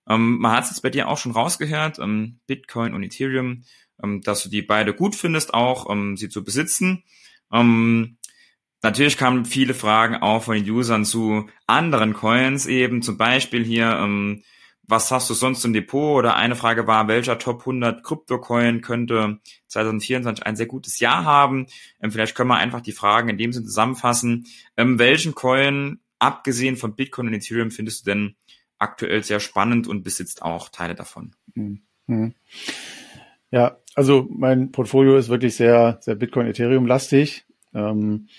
Ähm, 0.08 0.38
man 0.40 0.54
hat 0.54 0.64
es 0.64 0.72
jetzt 0.72 0.82
bei 0.82 0.90
dir 0.90 1.08
auch 1.08 1.18
schon 1.18 1.34
rausgehört, 1.34 2.00
ähm, 2.00 2.40
Bitcoin 2.48 2.94
und 2.94 3.04
Ethereum, 3.04 3.64
ähm, 4.02 4.22
dass 4.22 4.44
du 4.44 4.50
die 4.50 4.62
beide 4.62 4.94
gut 4.94 5.16
findest, 5.16 5.54
auch 5.54 5.90
ähm, 5.90 6.18
sie 6.18 6.30
zu 6.30 6.44
besitzen. 6.44 7.04
Ähm, 7.52 8.17
Natürlich 8.88 9.18
kamen 9.18 9.44
viele 9.44 9.74
Fragen 9.74 10.16
auch 10.16 10.44
von 10.44 10.56
den 10.56 10.70
Usern 10.70 11.04
zu 11.04 11.50
anderen 11.66 12.14
Coins 12.14 12.68
eben, 12.68 13.02
zum 13.02 13.18
Beispiel 13.18 13.66
hier, 13.66 13.90
ähm, 13.90 14.44
was 14.84 15.12
hast 15.12 15.30
du 15.30 15.34
sonst 15.34 15.66
im 15.66 15.74
Depot? 15.74 16.18
Oder 16.18 16.38
eine 16.38 16.56
Frage 16.56 16.88
war, 16.88 17.10
welcher 17.10 17.38
Top 17.38 17.60
100 17.60 18.02
Krypto-Coin 18.02 18.80
könnte 18.80 19.40
2024 19.68 20.46
ein 20.46 20.56
sehr 20.56 20.68
gutes 20.68 21.02
Jahr 21.02 21.26
haben? 21.26 21.68
Ähm, 22.02 22.12
vielleicht 22.12 22.34
können 22.34 22.50
wir 22.50 22.56
einfach 22.56 22.80
die 22.80 22.94
Fragen 22.94 23.28
in 23.28 23.38
dem 23.38 23.52
Sinne 23.52 23.66
zusammenfassen. 23.66 24.46
Ähm, 24.78 24.98
welchen 25.00 25.36
Coin, 25.36 26.00
abgesehen 26.18 26.78
von 26.78 26.96
Bitcoin 26.96 27.28
und 27.28 27.34
Ethereum, 27.34 27.72
findest 27.72 28.08
du 28.08 28.12
denn 28.12 28.36
aktuell 28.80 29.22
sehr 29.22 29.42
spannend 29.42 29.90
und 29.90 30.04
besitzt 30.04 30.44
auch 30.44 30.70
Teile 30.70 30.96
davon? 30.96 31.36
Mhm. 31.56 32.36
Ja, 33.52 33.80
also 33.96 34.30
mein 34.32 34.72
Portfolio 34.72 35.18
ist 35.18 35.28
wirklich 35.28 35.58
sehr, 35.58 35.98
sehr 36.00 36.16
Bitcoin-Ethereum-lastig. 36.16 37.44
Ähm, 37.74 38.30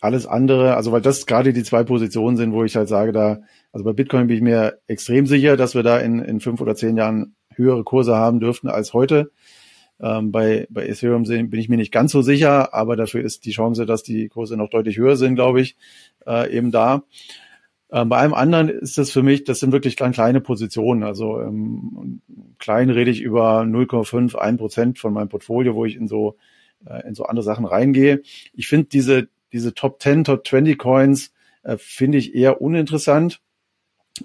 alles 0.00 0.26
andere, 0.26 0.76
also 0.76 0.92
weil 0.92 1.00
das 1.00 1.26
gerade 1.26 1.52
die 1.52 1.62
zwei 1.62 1.84
Positionen 1.84 2.36
sind, 2.36 2.52
wo 2.52 2.64
ich 2.64 2.76
halt 2.76 2.88
sage, 2.88 3.12
da, 3.12 3.40
also 3.72 3.84
bei 3.84 3.92
Bitcoin 3.92 4.26
bin 4.26 4.36
ich 4.36 4.42
mir 4.42 4.78
extrem 4.86 5.26
sicher, 5.26 5.56
dass 5.56 5.74
wir 5.74 5.82
da 5.82 5.98
in, 5.98 6.18
in 6.20 6.40
fünf 6.40 6.60
oder 6.60 6.74
zehn 6.74 6.96
Jahren 6.96 7.34
höhere 7.54 7.84
Kurse 7.84 8.14
haben 8.16 8.40
dürften 8.40 8.68
als 8.68 8.92
heute. 8.92 9.30
Ähm, 10.00 10.32
bei, 10.32 10.66
bei 10.70 10.86
Ethereum 10.86 11.22
bin 11.24 11.54
ich 11.54 11.68
mir 11.68 11.76
nicht 11.76 11.92
ganz 11.92 12.12
so 12.12 12.22
sicher, 12.22 12.74
aber 12.74 12.96
dafür 12.96 13.22
ist 13.22 13.44
die 13.44 13.52
Chance, 13.52 13.86
dass 13.86 14.02
die 14.02 14.28
Kurse 14.28 14.56
noch 14.56 14.68
deutlich 14.68 14.98
höher 14.98 15.16
sind, 15.16 15.36
glaube 15.36 15.60
ich, 15.60 15.76
äh, 16.26 16.54
eben 16.54 16.72
da. 16.72 17.04
Ähm, 17.92 18.08
bei 18.08 18.18
einem 18.18 18.34
anderen 18.34 18.68
ist 18.68 18.98
das 18.98 19.10
für 19.10 19.22
mich, 19.22 19.44
das 19.44 19.60
sind 19.60 19.72
wirklich 19.72 19.96
kleine, 19.96 20.12
kleine 20.12 20.40
Positionen. 20.40 21.04
Also 21.04 21.40
ähm, 21.40 22.20
klein 22.58 22.90
rede 22.90 23.10
ich 23.10 23.22
über 23.22 23.60
0,5, 23.60 24.34
1 24.34 24.58
Prozent 24.58 24.98
von 24.98 25.12
meinem 25.12 25.28
Portfolio, 25.28 25.74
wo 25.74 25.84
ich 25.84 25.96
in 25.96 26.08
so 26.08 26.36
äh, 26.86 27.06
in 27.06 27.14
so 27.14 27.24
andere 27.24 27.44
Sachen 27.44 27.64
reingehe. 27.64 28.22
Ich 28.52 28.68
finde 28.68 28.88
diese 28.88 29.28
diese 29.54 29.72
Top 29.72 30.02
10, 30.02 30.24
Top 30.24 30.46
20 30.46 30.76
Coins 30.76 31.32
äh, 31.62 31.78
finde 31.78 32.18
ich 32.18 32.34
eher 32.34 32.60
uninteressant, 32.60 33.40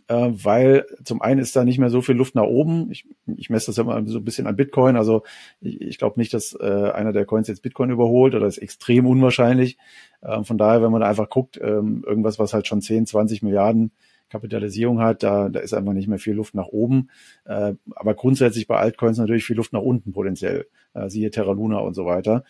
äh, 0.07 0.29
weil 0.31 0.85
zum 1.03 1.21
einen 1.21 1.39
ist 1.39 1.55
da 1.55 1.63
nicht 1.63 1.77
mehr 1.77 1.91
so 1.91 2.01
viel 2.01 2.15
Luft 2.15 2.35
nach 2.35 2.43
oben. 2.43 2.91
Ich, 2.91 3.05
ich 3.37 3.49
messe 3.49 3.67
das 3.67 3.77
ja 3.77 3.83
mal 3.83 4.05
so 4.07 4.17
ein 4.17 4.25
bisschen 4.25 4.47
an 4.47 4.55
Bitcoin. 4.55 4.97
Also 4.97 5.23
ich, 5.61 5.79
ich 5.79 5.97
glaube 5.99 6.19
nicht, 6.19 6.33
dass 6.33 6.53
äh, 6.59 6.91
einer 6.93 7.13
der 7.13 7.25
Coins 7.25 7.47
jetzt 7.47 7.61
Bitcoin 7.61 7.91
überholt 7.91 8.35
oder 8.35 8.47
ist 8.47 8.57
extrem 8.57 9.05
unwahrscheinlich. 9.05 9.77
Äh, 10.21 10.43
von 10.43 10.57
daher, 10.57 10.81
wenn 10.81 10.91
man 10.91 11.03
einfach 11.03 11.29
guckt, 11.29 11.59
ähm, 11.61 12.03
irgendwas, 12.05 12.39
was 12.39 12.53
halt 12.53 12.67
schon 12.67 12.81
10, 12.81 13.05
20 13.05 13.43
Milliarden 13.43 13.91
Kapitalisierung 14.29 15.01
hat, 15.01 15.23
da, 15.23 15.49
da 15.49 15.59
ist 15.59 15.73
einfach 15.73 15.93
nicht 15.93 16.07
mehr 16.07 16.19
viel 16.19 16.35
Luft 16.35 16.53
nach 16.55 16.67
oben. 16.67 17.09
Äh, 17.45 17.73
aber 17.95 18.13
grundsätzlich 18.13 18.67
bei 18.67 18.77
Altcoins 18.77 19.17
natürlich 19.17 19.43
viel 19.43 19.55
Luft 19.55 19.73
nach 19.73 19.81
unten 19.81 20.13
potenziell. 20.13 20.67
Äh, 20.93 21.09
siehe 21.09 21.31
Terra 21.31 21.51
Luna 21.51 21.79
und 21.79 21.95
so 21.95 22.05
weiter. 22.05 22.43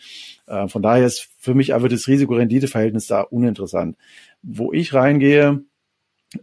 Äh, 0.45 0.67
von 0.67 0.81
daher 0.81 1.05
ist 1.05 1.29
für 1.37 1.53
mich 1.53 1.73
einfach 1.73 1.89
das 1.89 2.07
Risiko-Rendite-Verhältnis 2.07 3.07
da 3.07 3.21
uninteressant. 3.21 3.97
Wo 4.41 4.73
ich 4.73 4.93
reingehe, 4.93 5.63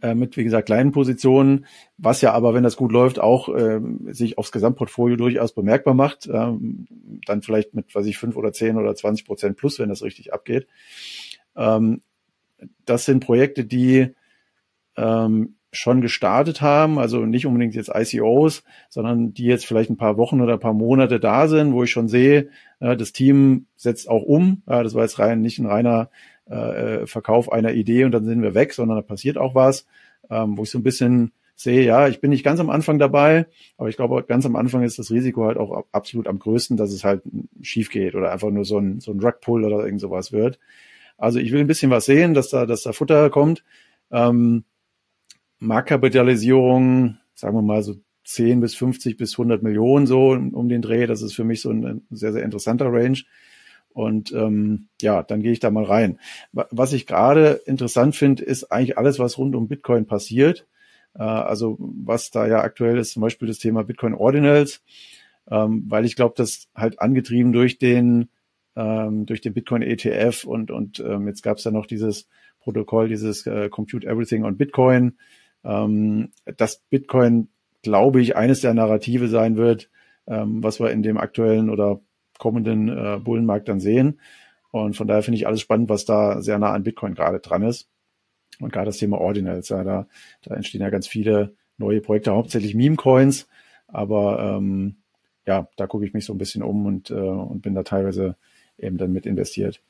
äh, 0.03 0.14
mit, 0.14 0.37
wie 0.37 0.44
gesagt, 0.44 0.66
kleinen 0.66 0.92
Positionen, 0.92 1.66
was 1.96 2.20
ja 2.20 2.33
aber, 2.33 2.55
wenn 2.55 2.64
das 2.64 2.77
gut 2.77 2.90
läuft, 2.90 3.18
auch 3.18 3.49
äh, 3.49 3.81
sich 4.07 4.38
aufs 4.38 4.53
Gesamtportfolio 4.53 5.16
durchaus 5.16 5.55
bemerkbar 5.55 5.94
macht. 5.94 6.29
Ähm, 6.33 6.87
dann 7.25 7.42
vielleicht 7.42 7.75
mit, 7.75 7.94
weiß 7.94 8.07
ich, 8.07 8.18
fünf 8.18 8.37
oder 8.37 8.53
zehn 8.53 8.77
oder 8.77 8.94
zwanzig 8.94 9.27
Prozent 9.27 9.57
plus, 9.57 9.79
wenn 9.79 9.88
das 9.88 10.03
richtig 10.03 10.33
abgeht. 10.33 10.66
Ähm, 11.57 12.03
das 12.85 13.05
sind 13.05 13.20
Projekte, 13.20 13.64
die 13.64 14.14
ähm, 14.97 15.57
schon 15.73 16.01
gestartet 16.01 16.61
haben, 16.63 16.99
also 16.99 17.27
nicht 17.27 17.47
unbedingt 17.47 17.75
jetzt 17.75 17.91
ICOs, 17.95 18.65
sondern 18.89 19.35
die 19.35 19.45
jetzt 19.45 19.66
vielleicht 19.66 19.91
ein 19.91 19.97
paar 19.97 20.16
Wochen 20.16 20.41
oder 20.41 20.55
ein 20.55 20.61
paar 20.61 20.73
Monate 20.73 21.20
da 21.20 21.49
sind, 21.49 21.73
wo 21.73 21.83
ich 21.83 21.91
schon 21.91 22.09
sehe, 22.09 22.49
äh, 22.81 22.97
das 22.97 23.12
Team 23.12 23.66
setzt 23.77 24.09
auch 24.09 24.23
um. 24.23 24.62
Äh, 24.66 24.83
das 24.83 24.95
war 24.95 25.03
jetzt 25.03 25.18
rein 25.18 25.43
nicht 25.43 25.59
ein 25.59 25.66
reiner 25.66 26.11
äh, 26.47 27.07
Verkauf 27.07 27.53
einer 27.53 27.73
Idee 27.73 28.05
und 28.05 28.12
dann 28.12 28.25
sind 28.25 28.43
wir 28.43 28.55
weg, 28.55 28.73
sondern 28.73 28.97
da 28.97 29.03
passiert 29.03 29.37
auch 29.39 29.55
was, 29.55 29.87
ähm, 30.31 30.57
wo 30.57 30.62
ich 30.62 30.70
so 30.70 30.79
ein 30.79 30.85
bisschen 30.85 31.33
sehe, 31.57 31.83
ja, 31.83 32.07
ich 32.07 32.20
bin 32.20 32.31
nicht 32.31 32.45
ganz 32.45 32.61
am 32.61 32.68
Anfang 32.68 32.99
dabei, 32.99 33.47
aber 33.79 33.89
ich 33.89 33.97
glaube, 33.97 34.23
ganz 34.25 34.45
am 34.45 34.57
Anfang 34.57 34.83
ist 34.83 34.99
das 34.99 35.11
Risiko 35.11 35.47
halt 35.47 35.57
auch 35.57 35.87
absolut 35.91 36.29
am 36.29 36.39
größten, 36.39 36.77
dass 36.77 36.93
es 36.93 37.03
halt 37.03 37.23
schief 37.62 37.91
geht 37.91 38.14
oder 38.14 38.31
einfach 38.31 38.51
nur 38.51 38.66
so 38.66 38.79
ein, 38.79 39.01
so 39.01 39.11
ein 39.11 39.20
Rugpull 39.20 39.64
oder 39.64 39.85
irgend 39.85 40.01
sowas 40.01 40.33
wird. 40.33 40.59
Also 41.16 41.39
ich 41.39 41.53
will 41.53 41.61
ein 41.61 41.66
bisschen 41.66 41.91
was 41.91 42.05
sehen, 42.05 42.35
dass 42.35 42.51
da, 42.51 42.66
dass 42.66 42.83
da 42.83 42.93
Futter 42.93 43.31
kommt. 43.31 43.64
Ähm, 44.11 44.64
Marktkapitalisierung, 45.59 47.19
sagen 47.35 47.57
wir 47.57 47.63
mal 47.63 47.83
so 47.83 47.97
10 48.25 48.61
bis 48.61 48.75
50 48.75 49.17
bis 49.17 49.35
100 49.35 49.63
Millionen 49.63 50.07
so 50.07 50.31
um 50.31 50.69
den 50.69 50.83
Dreh. 50.83 51.07
Das 51.07 51.23
ist 51.23 51.35
für 51.35 51.45
mich 51.45 51.61
so 51.61 51.71
ein 51.71 52.03
sehr, 52.11 52.33
sehr 52.33 52.43
interessanter 52.43 52.93
Range. 52.93 53.19
Und 53.91 54.33
ähm, 54.33 54.89
ja, 55.01 55.23
dann 55.23 55.43
gehe 55.43 55.53
ich 55.53 55.61
da 55.61 55.71
mal 55.71 55.85
rein. 55.85 56.19
Was 56.53 56.93
ich 56.93 57.07
gerade 57.07 57.63
interessant 57.65 58.15
finde, 58.15 58.45
ist 58.45 58.65
eigentlich 58.65 58.99
alles, 58.99 59.19
was 59.19 59.39
rund 59.39 59.57
um 59.57 59.69
Bitcoin 59.69 60.07
passiert. 60.07 60.67
Äh, 61.15 61.23
also 61.23 61.77
was 61.79 62.31
da 62.31 62.47
ja 62.47 62.61
aktuell 62.61 62.99
ist, 62.99 63.13
zum 63.13 63.23
Beispiel 63.23 63.49
das 63.49 63.59
Thema 63.59 63.85
Bitcoin 63.85 64.15
Ordinals, 64.15 64.83
ähm, 65.51 65.85
weil 65.89 66.05
ich 66.05 66.17
glaube, 66.17 66.35
das 66.37 66.69
halt 66.75 67.01
angetrieben 67.01 67.53
durch 67.53 67.79
den 67.79 68.29
ähm, 68.77 69.25
durch 69.25 69.41
den 69.41 69.55
Bitcoin 69.55 69.83
ETF 69.83 70.45
und 70.45 70.71
und 70.71 71.01
ähm, 71.01 71.27
jetzt 71.27 71.43
gab 71.43 71.57
es 71.57 71.65
ja 71.65 71.71
noch 71.71 71.87
dieses 71.87 72.29
Protokoll, 72.61 73.09
dieses 73.09 73.47
äh, 73.47 73.71
Compute 73.71 74.07
Everything 74.07 74.45
on 74.45 74.57
Bitcoin, 74.59 75.17
ähm, 75.67 76.31
dass 76.57 76.79
Bitcoin, 76.91 77.49
glaube 77.83 78.21
ich, 78.21 78.37
eines 78.37 78.61
der 78.61 78.75
Narrative 78.75 79.29
sein 79.29 79.57
wird, 79.57 79.91
ähm, 80.27 80.62
was 80.62 80.81
wir 80.81 80.91
in 80.91 81.03
dem 81.03 81.19
aktuellen 81.19 81.69
oder 81.71 82.01
kommenden 82.39 82.89
äh, 82.89 83.19
Bullenmarkt 83.19 83.69
dann 83.69 83.81
sehen. 83.81 84.21
Und 84.71 84.97
von 84.97 85.07
daher 85.07 85.23
finde 85.23 85.39
ich 85.39 85.47
alles 85.47 85.61
spannend, 85.61 85.89
was 85.89 86.05
da 86.05 86.41
sehr 86.43 86.59
nah 86.59 86.73
an 86.73 86.83
Bitcoin 86.83 87.14
gerade 87.14 87.41
dran 87.41 87.62
ist. 87.62 87.89
Und 88.61 88.73
gerade 88.73 88.87
das 88.87 88.99
Thema 88.99 89.19
Ordinals, 89.19 89.69
ja, 89.69 89.85
da, 89.85 90.07
da 90.43 90.55
entstehen 90.55 90.81
ja 90.81 90.91
ganz 90.91 91.07
viele 91.07 91.55
neue 91.79 92.01
Projekte, 92.01 92.33
hauptsächlich 92.33 92.75
Meme-Coins. 92.75 93.49
Aber 93.89 94.41
ähm, 94.41 94.97
ja, 95.47 95.69
da 95.77 95.87
gucke 95.87 96.05
ich 96.05 96.14
mich 96.14 96.25
so 96.25 96.35
ein 96.35 96.39
bisschen 96.39 96.62
um 96.62 96.87
und, 96.87 97.11
äh, 97.11 97.14
und 97.14 97.62
bin 97.62 97.75
da 97.75 97.83
teilweise 97.83 98.37
eben 98.79 98.99
dann 98.99 99.12
mit 99.12 99.27
investiert. 99.27 99.81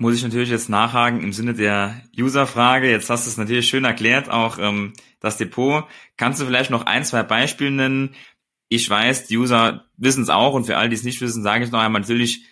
Muss 0.00 0.14
ich 0.14 0.22
natürlich 0.22 0.48
jetzt 0.48 0.70
nachhaken 0.70 1.22
im 1.22 1.34
Sinne 1.34 1.52
der 1.52 2.00
User-Frage. 2.18 2.90
Jetzt 2.90 3.10
hast 3.10 3.26
du 3.26 3.28
es 3.28 3.36
natürlich 3.36 3.68
schön 3.68 3.84
erklärt, 3.84 4.30
auch 4.30 4.56
ähm, 4.58 4.94
das 5.20 5.36
Depot. 5.36 5.84
Kannst 6.16 6.40
du 6.40 6.46
vielleicht 6.46 6.70
noch 6.70 6.86
ein, 6.86 7.04
zwei 7.04 7.22
Beispiele 7.22 7.70
nennen, 7.70 8.14
ich 8.70 8.88
weiß, 8.88 9.26
die 9.26 9.36
User 9.36 9.84
wissen 9.98 10.22
es 10.22 10.30
auch 10.30 10.54
und 10.54 10.64
für 10.64 10.78
all 10.78 10.88
die 10.88 10.94
es 10.94 11.02
nicht 11.02 11.20
wissen, 11.20 11.42
sage 11.42 11.64
ich 11.64 11.70
noch 11.70 11.80
einmal 11.80 12.00
natürlich 12.00 12.46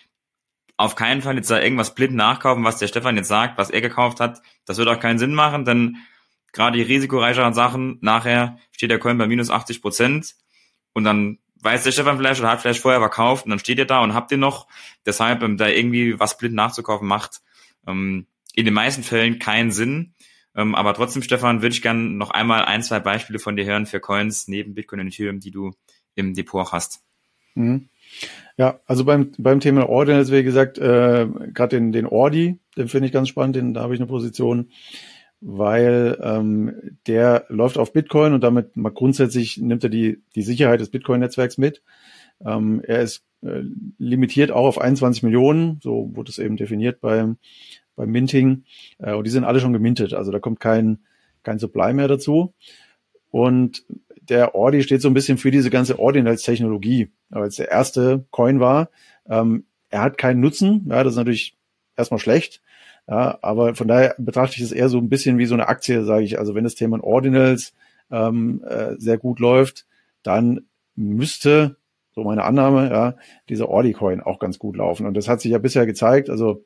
auf 0.76 0.94
keinen 0.94 1.22
Fall 1.22 1.36
jetzt 1.36 1.50
da 1.50 1.58
irgendwas 1.58 1.94
blind 1.94 2.14
nachkaufen, 2.14 2.64
was 2.64 2.76
der 2.76 2.88
Stefan 2.88 3.16
jetzt 3.16 3.28
sagt, 3.28 3.56
was 3.56 3.70
er 3.70 3.80
gekauft 3.80 4.20
hat. 4.20 4.42
Das 4.66 4.76
wird 4.76 4.88
auch 4.88 5.00
keinen 5.00 5.18
Sinn 5.18 5.32
machen, 5.32 5.64
denn 5.64 5.96
gerade 6.52 6.76
die 6.76 6.82
risikoreicheren 6.82 7.54
Sachen, 7.54 7.96
nachher 8.02 8.58
steht 8.72 8.90
der 8.90 8.98
Coin 8.98 9.16
bei 9.16 9.26
minus 9.26 9.48
80 9.48 9.80
Prozent 9.80 10.34
und 10.92 11.04
dann 11.04 11.38
weiß 11.62 11.84
der 11.84 11.92
Stefan 11.92 12.16
vielleicht 12.16 12.40
oder 12.40 12.50
hat 12.50 12.60
vielleicht 12.60 12.80
vorher 12.80 13.00
verkauft 13.00 13.44
und 13.44 13.50
dann 13.50 13.58
steht 13.58 13.78
ihr 13.78 13.86
da 13.86 14.00
und 14.00 14.14
habt 14.14 14.30
ihr 14.32 14.38
noch. 14.38 14.68
Deshalb 15.06 15.42
ähm, 15.42 15.56
da 15.56 15.68
irgendwie 15.68 16.18
was 16.18 16.38
blind 16.38 16.54
nachzukaufen 16.54 17.08
macht 17.08 17.40
ähm, 17.86 18.26
in 18.54 18.64
den 18.64 18.74
meisten 18.74 19.02
Fällen 19.02 19.38
keinen 19.38 19.70
Sinn. 19.70 20.14
Ähm, 20.56 20.74
aber 20.74 20.94
trotzdem, 20.94 21.22
Stefan, 21.22 21.62
würde 21.62 21.74
ich 21.74 21.82
gerne 21.82 22.00
noch 22.00 22.30
einmal 22.30 22.64
ein, 22.64 22.82
zwei 22.82 23.00
Beispiele 23.00 23.38
von 23.38 23.56
dir 23.56 23.64
hören 23.64 23.86
für 23.86 24.00
Coins 24.00 24.48
neben 24.48 24.74
Bitcoin 24.74 25.00
und 25.00 25.08
Ethereum, 25.08 25.40
die 25.40 25.50
du 25.50 25.72
im 26.14 26.34
Depot 26.34 26.72
hast. 26.72 27.02
Mhm. 27.54 27.88
Ja, 28.56 28.80
also 28.86 29.04
beim, 29.04 29.32
beim 29.38 29.60
Thema 29.60 29.88
Ordinals, 29.88 30.32
wie 30.32 30.42
gesagt, 30.42 30.78
äh, 30.78 31.28
gerade 31.52 31.76
den, 31.76 31.92
den 31.92 32.06
Ordi, 32.06 32.58
den 32.76 32.88
finde 32.88 33.06
ich 33.06 33.12
ganz 33.12 33.28
spannend, 33.28 33.56
den, 33.56 33.74
da 33.74 33.82
habe 33.82 33.94
ich 33.94 34.00
eine 34.00 34.08
Position, 34.08 34.70
weil 35.40 36.18
ähm, 36.22 36.98
der 37.06 37.44
läuft 37.48 37.78
auf 37.78 37.92
Bitcoin 37.92 38.32
und 38.32 38.42
damit 38.42 38.76
mal 38.76 38.90
grundsätzlich 38.90 39.58
nimmt 39.58 39.84
er 39.84 39.90
die, 39.90 40.22
die 40.34 40.42
Sicherheit 40.42 40.80
des 40.80 40.90
Bitcoin-Netzwerks 40.90 41.58
mit. 41.58 41.82
Ähm, 42.44 42.82
er 42.84 43.02
ist 43.02 43.24
äh, 43.42 43.62
limitiert 43.98 44.50
auch 44.50 44.66
auf 44.66 44.80
21 44.80 45.22
Millionen, 45.22 45.78
so 45.82 46.10
wurde 46.14 46.30
es 46.30 46.38
eben 46.38 46.56
definiert 46.56 47.00
beim, 47.00 47.36
beim 47.94 48.10
Minting. 48.10 48.64
Äh, 48.98 49.14
und 49.14 49.26
die 49.26 49.30
sind 49.30 49.44
alle 49.44 49.60
schon 49.60 49.72
gemintet, 49.72 50.14
also 50.14 50.32
da 50.32 50.40
kommt 50.40 50.60
kein, 50.60 50.98
kein 51.42 51.58
Supply 51.58 51.92
mehr 51.92 52.08
dazu. 52.08 52.54
Und 53.30 53.84
der 54.20 54.54
Ordi 54.54 54.82
steht 54.82 55.02
so 55.02 55.08
ein 55.08 55.14
bisschen 55.14 55.38
für 55.38 55.50
diese 55.50 55.70
ganze 55.70 55.98
Ordinals-Technologie, 55.98 57.10
weil 57.30 57.48
es 57.48 57.56
der 57.56 57.70
erste 57.70 58.26
Coin 58.30 58.60
war. 58.60 58.90
Ähm, 59.28 59.64
er 59.90 60.02
hat 60.02 60.18
keinen 60.18 60.40
Nutzen, 60.40 60.86
ja, 60.88 61.02
das 61.02 61.14
ist 61.14 61.18
natürlich 61.18 61.56
erstmal 61.96 62.20
schlecht, 62.20 62.62
ja, 63.08 63.38
aber 63.40 63.74
von 63.74 63.88
daher 63.88 64.14
betrachte 64.18 64.56
ich 64.56 64.62
es 64.62 64.72
eher 64.72 64.90
so 64.90 64.98
ein 64.98 65.08
bisschen 65.08 65.38
wie 65.38 65.46
so 65.46 65.54
eine 65.54 65.68
Aktie, 65.68 66.04
sage 66.04 66.24
ich. 66.24 66.38
Also 66.38 66.54
wenn 66.54 66.64
das 66.64 66.74
Thema 66.74 67.02
Ordinals 67.02 67.72
ähm, 68.10 68.62
äh, 68.68 68.96
sehr 68.98 69.16
gut 69.16 69.40
läuft, 69.40 69.86
dann 70.22 70.66
müsste, 70.94 71.76
so 72.14 72.22
meine 72.22 72.44
Annahme, 72.44 72.90
ja, 72.90 73.14
dieser 73.48 73.70
Ordi-Coin 73.70 74.20
auch 74.20 74.38
ganz 74.38 74.58
gut 74.58 74.76
laufen. 74.76 75.06
Und 75.06 75.16
das 75.16 75.26
hat 75.26 75.40
sich 75.40 75.52
ja 75.52 75.58
bisher 75.58 75.86
gezeigt. 75.86 76.28
Also 76.28 76.64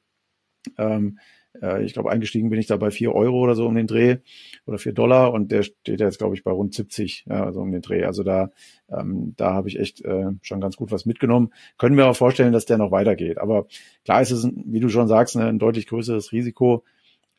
ähm, 0.78 1.20
äh, 1.60 1.84
ich 1.84 1.92
glaube, 1.92 2.10
eingestiegen 2.10 2.50
bin 2.50 2.58
ich 2.58 2.66
da 2.66 2.76
bei 2.76 2.90
vier 2.90 3.14
Euro 3.14 3.40
oder 3.40 3.54
so 3.54 3.66
um 3.66 3.74
den 3.74 3.86
Dreh 3.86 4.18
oder 4.66 4.78
vier 4.78 4.92
Dollar 4.92 5.32
und 5.32 5.50
der 5.50 5.62
steht 5.62 6.00
jetzt, 6.00 6.18
glaube 6.18 6.34
ich, 6.34 6.44
bei 6.44 6.50
rund 6.50 6.74
70, 6.74 7.26
ja, 7.28 7.44
also 7.44 7.60
um 7.60 7.72
den 7.72 7.82
Dreh. 7.82 8.04
Also 8.04 8.22
da, 8.22 8.50
ähm, 8.90 9.34
da 9.36 9.52
habe 9.52 9.68
ich 9.68 9.78
echt 9.78 10.04
äh, 10.04 10.30
schon 10.42 10.60
ganz 10.60 10.76
gut 10.76 10.92
was 10.92 11.06
mitgenommen. 11.06 11.52
Können 11.78 11.96
wir 11.96 12.06
auch 12.06 12.16
vorstellen, 12.16 12.52
dass 12.52 12.66
der 12.66 12.78
noch 12.78 12.90
weitergeht. 12.90 13.38
Aber 13.38 13.66
klar 14.04 14.22
ist 14.22 14.30
es, 14.30 14.48
wie 14.54 14.80
du 14.80 14.88
schon 14.88 15.08
sagst, 15.08 15.36
ne, 15.36 15.46
ein 15.46 15.58
deutlich 15.58 15.86
größeres 15.86 16.32
Risiko 16.32 16.84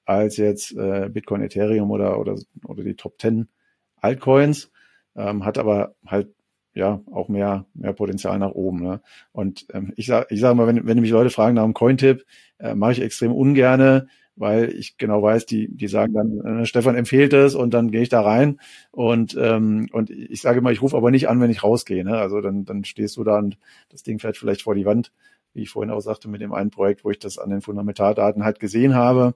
als 0.05 0.37
jetzt 0.37 0.75
äh, 0.75 1.09
Bitcoin, 1.09 1.41
Ethereum 1.41 1.91
oder, 1.91 2.19
oder, 2.19 2.37
oder 2.65 2.83
die 2.83 2.95
Top 2.95 3.19
10 3.19 3.47
Altcoins, 4.01 4.69
ähm, 5.15 5.45
hat 5.45 5.57
aber 5.57 5.95
halt 6.05 6.27
ja 6.73 7.01
auch 7.11 7.29
mehr 7.29 7.65
mehr 7.73 7.93
Potenzial 7.93 8.39
nach 8.39 8.51
oben. 8.51 8.81
Ne? 8.81 9.01
Und 9.31 9.65
ähm, 9.73 9.93
ich 9.95 10.07
sage 10.07 10.27
ich 10.29 10.39
sag 10.39 10.55
mal, 10.55 10.67
wenn, 10.67 10.85
wenn 10.87 10.99
mich 10.99 11.11
Leute 11.11 11.29
fragen 11.29 11.55
nach 11.55 11.63
einem 11.63 11.73
Coin-Tipp, 11.73 12.25
äh, 12.59 12.75
mache 12.75 12.93
ich 12.93 13.01
extrem 13.01 13.31
ungerne, 13.31 14.07
weil 14.35 14.73
ich 14.73 14.97
genau 14.97 15.21
weiß, 15.21 15.45
die 15.45 15.69
die 15.75 15.87
sagen 15.87 16.13
dann, 16.13 16.61
äh, 16.61 16.65
Stefan 16.65 16.95
empfiehlt 16.95 17.33
es 17.33 17.55
und 17.55 17.73
dann 17.73 17.91
gehe 17.91 18.01
ich 18.01 18.09
da 18.09 18.21
rein 18.21 18.59
und 18.91 19.37
ähm, 19.39 19.87
und 19.91 20.09
ich 20.09 20.41
sage 20.41 20.59
immer, 20.59 20.71
ich 20.71 20.81
rufe 20.81 20.97
aber 20.97 21.11
nicht 21.11 21.29
an, 21.29 21.39
wenn 21.41 21.51
ich 21.51 21.63
rausgehe. 21.63 22.03
Ne? 22.03 22.17
Also 22.17 22.41
dann 22.41 22.65
dann 22.65 22.83
stehst 22.85 23.17
du 23.17 23.23
da 23.23 23.37
und 23.37 23.57
das 23.89 24.03
Ding 24.03 24.19
fährt 24.19 24.37
vielleicht 24.37 24.63
vor 24.63 24.75
die 24.75 24.85
Wand, 24.85 25.11
wie 25.53 25.61
ich 25.63 25.69
vorhin 25.69 25.91
auch 25.91 26.01
sagte 26.01 26.27
mit 26.29 26.41
dem 26.41 26.53
einen 26.53 26.71
Projekt, 26.71 27.03
wo 27.05 27.11
ich 27.11 27.19
das 27.19 27.37
an 27.37 27.49
den 27.49 27.61
Fundamentaldaten 27.61 28.43
halt 28.43 28.59
gesehen 28.59 28.95
habe. 28.95 29.35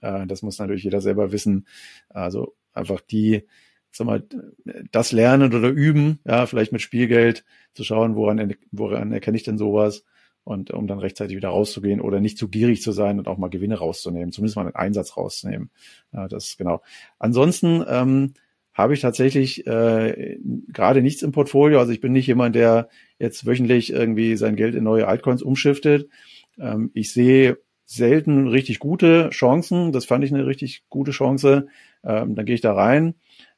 Äh, 0.00 0.26
das 0.26 0.42
muss 0.42 0.58
natürlich 0.58 0.84
jeder 0.84 1.00
selber 1.00 1.32
wissen. 1.32 1.66
Also 2.08 2.54
einfach 2.72 3.00
die 3.00 3.46
sag 3.90 4.06
mal, 4.06 4.24
das 4.92 5.12
lernen 5.12 5.54
oder 5.54 5.68
üben, 5.68 6.20
ja, 6.24 6.46
vielleicht 6.46 6.72
mit 6.72 6.82
Spielgeld 6.82 7.44
zu 7.74 7.84
schauen, 7.84 8.16
woran, 8.16 8.54
woran 8.70 9.12
erkenne 9.12 9.36
ich 9.36 9.42
denn 9.42 9.58
sowas 9.58 10.04
und 10.44 10.70
um 10.70 10.86
dann 10.86 10.98
rechtzeitig 10.98 11.36
wieder 11.36 11.50
rauszugehen 11.50 12.00
oder 12.00 12.20
nicht 12.20 12.38
zu 12.38 12.48
gierig 12.48 12.82
zu 12.82 12.92
sein 12.92 13.18
und 13.18 13.28
auch 13.28 13.38
mal 13.38 13.50
Gewinne 13.50 13.78
rauszunehmen, 13.78 14.32
zumindest 14.32 14.56
mal 14.56 14.62
einen 14.62 14.74
Einsatz 14.74 15.16
rauszunehmen. 15.16 15.70
Ja, 16.12 16.28
das 16.28 16.56
genau. 16.56 16.82
Ansonsten 17.18 17.84
ähm, 17.88 18.34
habe 18.72 18.94
ich 18.94 19.00
tatsächlich 19.00 19.66
äh, 19.66 20.38
gerade 20.68 21.02
nichts 21.02 21.22
im 21.22 21.32
Portfolio. 21.32 21.78
Also 21.78 21.92
ich 21.92 22.00
bin 22.00 22.12
nicht 22.12 22.26
jemand, 22.26 22.54
der 22.54 22.88
jetzt 23.18 23.46
wöchentlich 23.46 23.92
irgendwie 23.92 24.36
sein 24.36 24.56
Geld 24.56 24.74
in 24.74 24.84
neue 24.84 25.06
Altcoins 25.06 25.42
umschiftet. 25.42 26.08
Ähm, 26.58 26.90
ich 26.94 27.12
sehe 27.12 27.58
selten 27.84 28.46
richtig 28.46 28.78
gute 28.78 29.30
Chancen. 29.30 29.92
Das 29.92 30.04
fand 30.04 30.24
ich 30.24 30.32
eine 30.32 30.46
richtig 30.46 30.84
gute 30.88 31.10
Chance. 31.10 31.66
Ähm, 32.04 32.34
dann 32.36 32.46
gehe 32.46 32.54
ich 32.54 32.60
da 32.60 32.72
rein. 32.72 33.14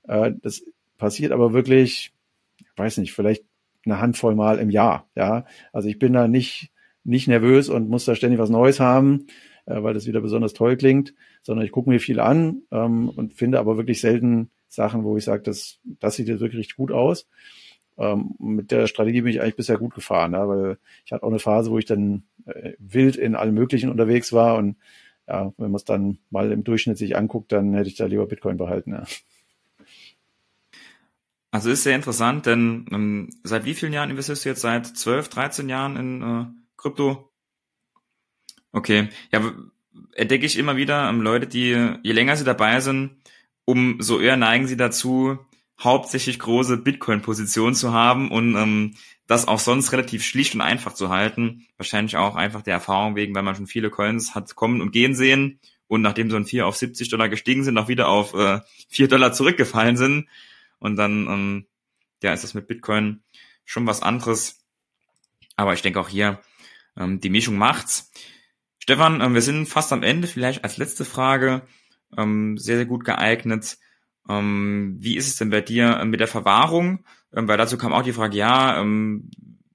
Äh, 0.09 0.33
das 0.43 0.63
passiert 0.99 1.33
aber 1.33 1.53
wirklich, 1.53 2.13
ich 2.59 2.67
weiß 2.77 2.99
nicht, 2.99 3.13
vielleicht 3.13 3.45
eine 3.85 4.01
Handvoll 4.01 4.35
Mal 4.35 4.59
im 4.59 4.71
Jahr. 4.71 5.09
Ja, 5.15 5.45
also 5.73 5.89
ich 5.89 5.99
bin 5.99 6.13
da 6.13 6.29
nicht 6.29 6.71
nicht 7.05 7.27
nervös 7.27 7.69
und 7.69 7.89
muss 7.89 8.05
da 8.05 8.15
ständig 8.15 8.39
was 8.39 8.51
Neues 8.51 8.79
haben, 8.79 9.27
äh, 9.67 9.83
weil 9.83 9.95
das 9.95 10.07
wieder 10.07 10.21
besonders 10.21 10.53
toll 10.53 10.77
klingt, 10.77 11.15
sondern 11.43 11.67
ich 11.67 11.73
gucke 11.73 11.91
mir 11.91 11.99
viel 11.99 12.21
an 12.21 12.63
ähm, 12.71 13.09
und 13.09 13.35
finde 13.35 13.59
aber 13.59 13.77
wirklich 13.77 14.01
selten 14.01 14.51
Sachen, 14.69 15.05
wo 15.05 15.17
ich 15.17 15.25
sage, 15.25 15.43
das 15.43 15.81
das 15.85 16.17
sieht 16.17 16.29
jetzt 16.29 16.41
wirklich 16.41 16.61
richtig 16.61 16.77
gut 16.77 16.93
aus. 16.93 17.29
Ähm, 17.99 18.35
mit 18.39 18.71
der 18.71 18.87
Strategie 18.87 19.23
bin 19.23 19.33
ich 19.33 19.41
eigentlich 19.41 19.57
bisher 19.57 19.79
gut 19.79 19.95
gefahren, 19.95 20.33
weil 20.33 20.79
ich 21.05 21.13
hatte 21.13 21.25
auch 21.25 21.29
eine 21.29 21.39
Phase, 21.39 21.71
wo 21.71 21.79
ich 21.79 21.85
dann 21.85 22.25
äh, 22.47 22.73
wild 22.79 23.17
in 23.17 23.35
allem 23.35 23.55
Möglichen 23.55 23.91
unterwegs 23.91 24.33
war 24.33 24.57
und 24.57 24.77
ja, 25.29 25.53
wenn 25.57 25.71
man 25.71 25.77
es 25.77 25.85
dann 25.85 26.19
mal 26.31 26.51
im 26.53 26.65
Durchschnitt 26.65 26.99
sich 26.99 27.17
anguckt, 27.17 27.53
dann 27.53 27.75
hätte 27.75 27.89
ich 27.89 27.97
da 27.97 28.07
lieber 28.07 28.27
Bitcoin 28.27 28.57
behalten. 28.57 28.93
Ja. 28.93 29.05
Also 31.53 31.69
ist 31.69 31.83
sehr 31.83 31.95
interessant, 31.95 32.47
denn 32.47 32.87
ähm, 32.91 33.29
seit 33.45 33.67
wie 33.67 33.75
vielen 33.75 33.93
Jahren 33.93 34.09
investierst 34.09 34.45
du 34.45 34.49
jetzt? 34.49 34.63
Seit 34.63 34.87
12, 34.87 35.29
13 35.29 35.69
Jahren 35.69 35.97
in 35.97 36.23
äh, 36.23 36.47
Krypto? 36.79 37.31
Okay, 38.73 39.11
ja, 39.31 39.53
entdecke 40.15 40.47
ich 40.47 40.57
immer 40.59 40.77
wieder 40.77 41.11
ähm, 41.11 41.21
Leute, 41.21 41.47
die, 41.47 41.99
je 42.03 42.13
länger 42.13 42.37
sie 42.37 42.45
dabei 42.45 42.81
sind, 42.81 43.19
umso 43.67 44.19
eher 44.19 44.39
neigen 44.39 44.67
sie 44.67 44.79
dazu, 44.79 45.39
hauptsächlich 45.79 46.39
große 46.39 46.79
Bitcoin-Positionen 46.79 47.75
zu 47.75 47.93
haben 47.93 48.31
und 48.31 48.57
ähm, 48.57 48.95
das 49.27 49.47
auch 49.47 49.61
sonst 49.61 49.93
relativ 49.93 50.25
schlicht 50.25 50.55
und 50.55 50.63
einfach 50.63 50.95
zu 50.95 51.11
halten. 51.11 51.67
Wahrscheinlich 51.77 52.17
auch 52.17 52.35
einfach 52.35 52.63
der 52.63 52.75
Erfahrung 52.75 53.15
wegen, 53.15 53.35
weil 53.35 53.43
man 53.43 53.57
schon 53.57 53.67
viele 53.67 53.91
Coins 53.91 54.35
hat 54.35 54.55
kommen 54.55 54.81
und 54.81 54.91
gehen 54.91 55.15
sehen 55.15 55.61
und 55.87 56.01
nachdem 56.01 56.31
so 56.31 56.37
ein 56.37 56.47
4 56.47 56.67
auf 56.67 56.77
70 56.77 57.11
Dollar 57.11 57.29
gestiegen 57.29 57.63
sind, 57.63 57.77
auch 57.77 57.89
wieder 57.89 58.09
auf 58.09 58.33
äh, 58.33 58.61
4 58.89 59.09
Dollar 59.09 59.35
zurückgefallen 59.35 59.99
sind, 59.99 60.29
und 60.83 60.97
dann, 60.97 61.27
ähm, 61.29 61.67
ja, 62.23 62.33
ist 62.33 62.45
das 62.45 62.55
mit 62.55 62.67
Bitcoin 62.67 63.23
schon 63.65 63.87
was 63.87 64.03
anderes. 64.03 64.59
Aber 65.57 65.75
ich 65.75 65.83
denke 65.83 66.01
auch 66.01 66.09
hier, 66.09 66.41
ähm, 66.97 67.21
die 67.21 67.31
Mischung 67.31 67.57
macht's. 67.57 68.11
Stefan, 68.79 69.21
ähm, 69.21 69.35
wir 69.35 69.43
sind 69.43 69.67
fast 69.67 69.93
am 69.93 70.03
Ende. 70.03 70.27
Vielleicht 70.27 70.65
als 70.65 70.77
letzte 70.77 71.05
Frage, 71.05 71.63
ähm, 72.17 72.59
sehr, 72.59 72.77
sehr 72.77 72.87
gut 72.87 73.05
geeignet. 73.05 73.79
Ähm, 74.29 74.97
wie 74.99 75.17
ist 75.17 75.29
es 75.29 75.37
denn 75.37 75.51
bei 75.51 75.61
dir 75.61 75.99
äh, 75.99 76.05
mit 76.05 76.21
der 76.21 76.29
Verwahrung? 76.29 77.05
Ähm, 77.33 77.49
weil 77.49 77.59
dazu 77.59 77.79
kam 77.79 77.93
auch 77.93 78.03
die 78.03 78.13
Frage, 78.13 78.37
ja, 78.37 78.81
ähm, 78.81 79.31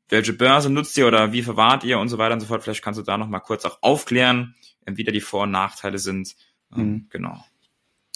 welche 0.10 0.34
Börse 0.34 0.70
nutzt 0.70 0.98
ihr 0.98 1.08
oder 1.08 1.32
wie 1.32 1.42
verwahrt 1.42 1.84
ihr 1.84 2.00
und 2.00 2.10
so 2.10 2.18
weiter 2.18 2.34
und 2.34 2.42
so 2.42 2.48
fort. 2.48 2.64
Vielleicht 2.64 2.84
kannst 2.84 3.00
du 3.00 3.04
da 3.04 3.18
noch 3.18 3.28
mal 3.28 3.40
kurz 3.40 3.66
auch 3.66 3.80
aufklären, 3.82 4.56
wie 4.86 5.04
da 5.04 5.12
die 5.12 5.22
Vor- 5.22 5.44
und 5.44 5.52
Nachteile 5.52 6.00
sind. 6.00 6.36
Ähm, 6.76 6.82
mhm. 6.82 7.08
Genau. 7.10 7.44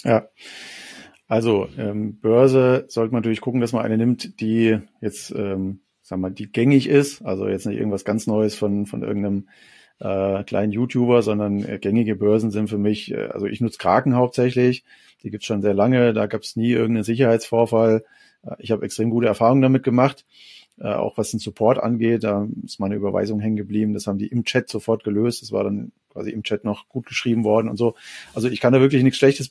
Ja. 0.04 0.28
Also 1.32 1.66
ähm, 1.78 2.18
Börse 2.20 2.84
sollte 2.88 3.14
man 3.14 3.22
natürlich 3.22 3.40
gucken, 3.40 3.62
dass 3.62 3.72
man 3.72 3.86
eine 3.86 3.96
nimmt, 3.96 4.38
die 4.42 4.80
jetzt, 5.00 5.30
ähm, 5.30 5.80
sagen 6.02 6.20
wir 6.20 6.28
mal, 6.28 6.30
die 6.30 6.52
gängig 6.52 6.90
ist. 6.90 7.24
Also 7.24 7.48
jetzt 7.48 7.64
nicht 7.64 7.78
irgendwas 7.78 8.04
ganz 8.04 8.26
Neues 8.26 8.54
von, 8.54 8.84
von 8.84 9.02
irgendeinem 9.02 9.48
äh, 9.98 10.44
kleinen 10.44 10.72
YouTuber, 10.72 11.22
sondern 11.22 11.64
äh, 11.64 11.78
gängige 11.78 12.16
Börsen 12.16 12.50
sind 12.50 12.68
für 12.68 12.76
mich, 12.76 13.12
äh, 13.12 13.28
also 13.28 13.46
ich 13.46 13.62
nutze 13.62 13.78
Kraken 13.78 14.14
hauptsächlich. 14.14 14.84
Die 15.22 15.30
gibt's 15.30 15.46
schon 15.46 15.62
sehr 15.62 15.72
lange, 15.72 16.12
da 16.12 16.26
gab's 16.26 16.54
nie 16.54 16.72
irgendeinen 16.72 17.04
Sicherheitsvorfall. 17.04 18.04
Äh, 18.44 18.56
ich 18.58 18.70
habe 18.70 18.84
extrem 18.84 19.08
gute 19.08 19.28
Erfahrungen 19.28 19.62
damit 19.62 19.84
gemacht. 19.84 20.26
Äh, 20.78 20.92
auch 20.92 21.16
was 21.16 21.30
den 21.30 21.40
Support 21.40 21.78
angeht, 21.78 22.24
da 22.24 22.46
ist 22.62 22.78
meine 22.78 22.96
Überweisung 22.96 23.40
hängen 23.40 23.56
geblieben. 23.56 23.94
Das 23.94 24.06
haben 24.06 24.18
die 24.18 24.26
im 24.26 24.44
Chat 24.44 24.68
sofort 24.68 25.02
gelöst. 25.02 25.40
Das 25.40 25.50
war 25.50 25.64
dann 25.64 25.92
quasi 26.12 26.30
im 26.30 26.42
Chat 26.42 26.64
noch 26.64 26.88
gut 26.88 27.06
geschrieben 27.06 27.44
worden 27.44 27.68
und 27.68 27.76
so. 27.76 27.94
Also 28.34 28.48
ich 28.48 28.60
kann 28.60 28.72
da 28.72 28.80
wirklich 28.80 29.02
nichts 29.02 29.18
Schlechtes 29.18 29.50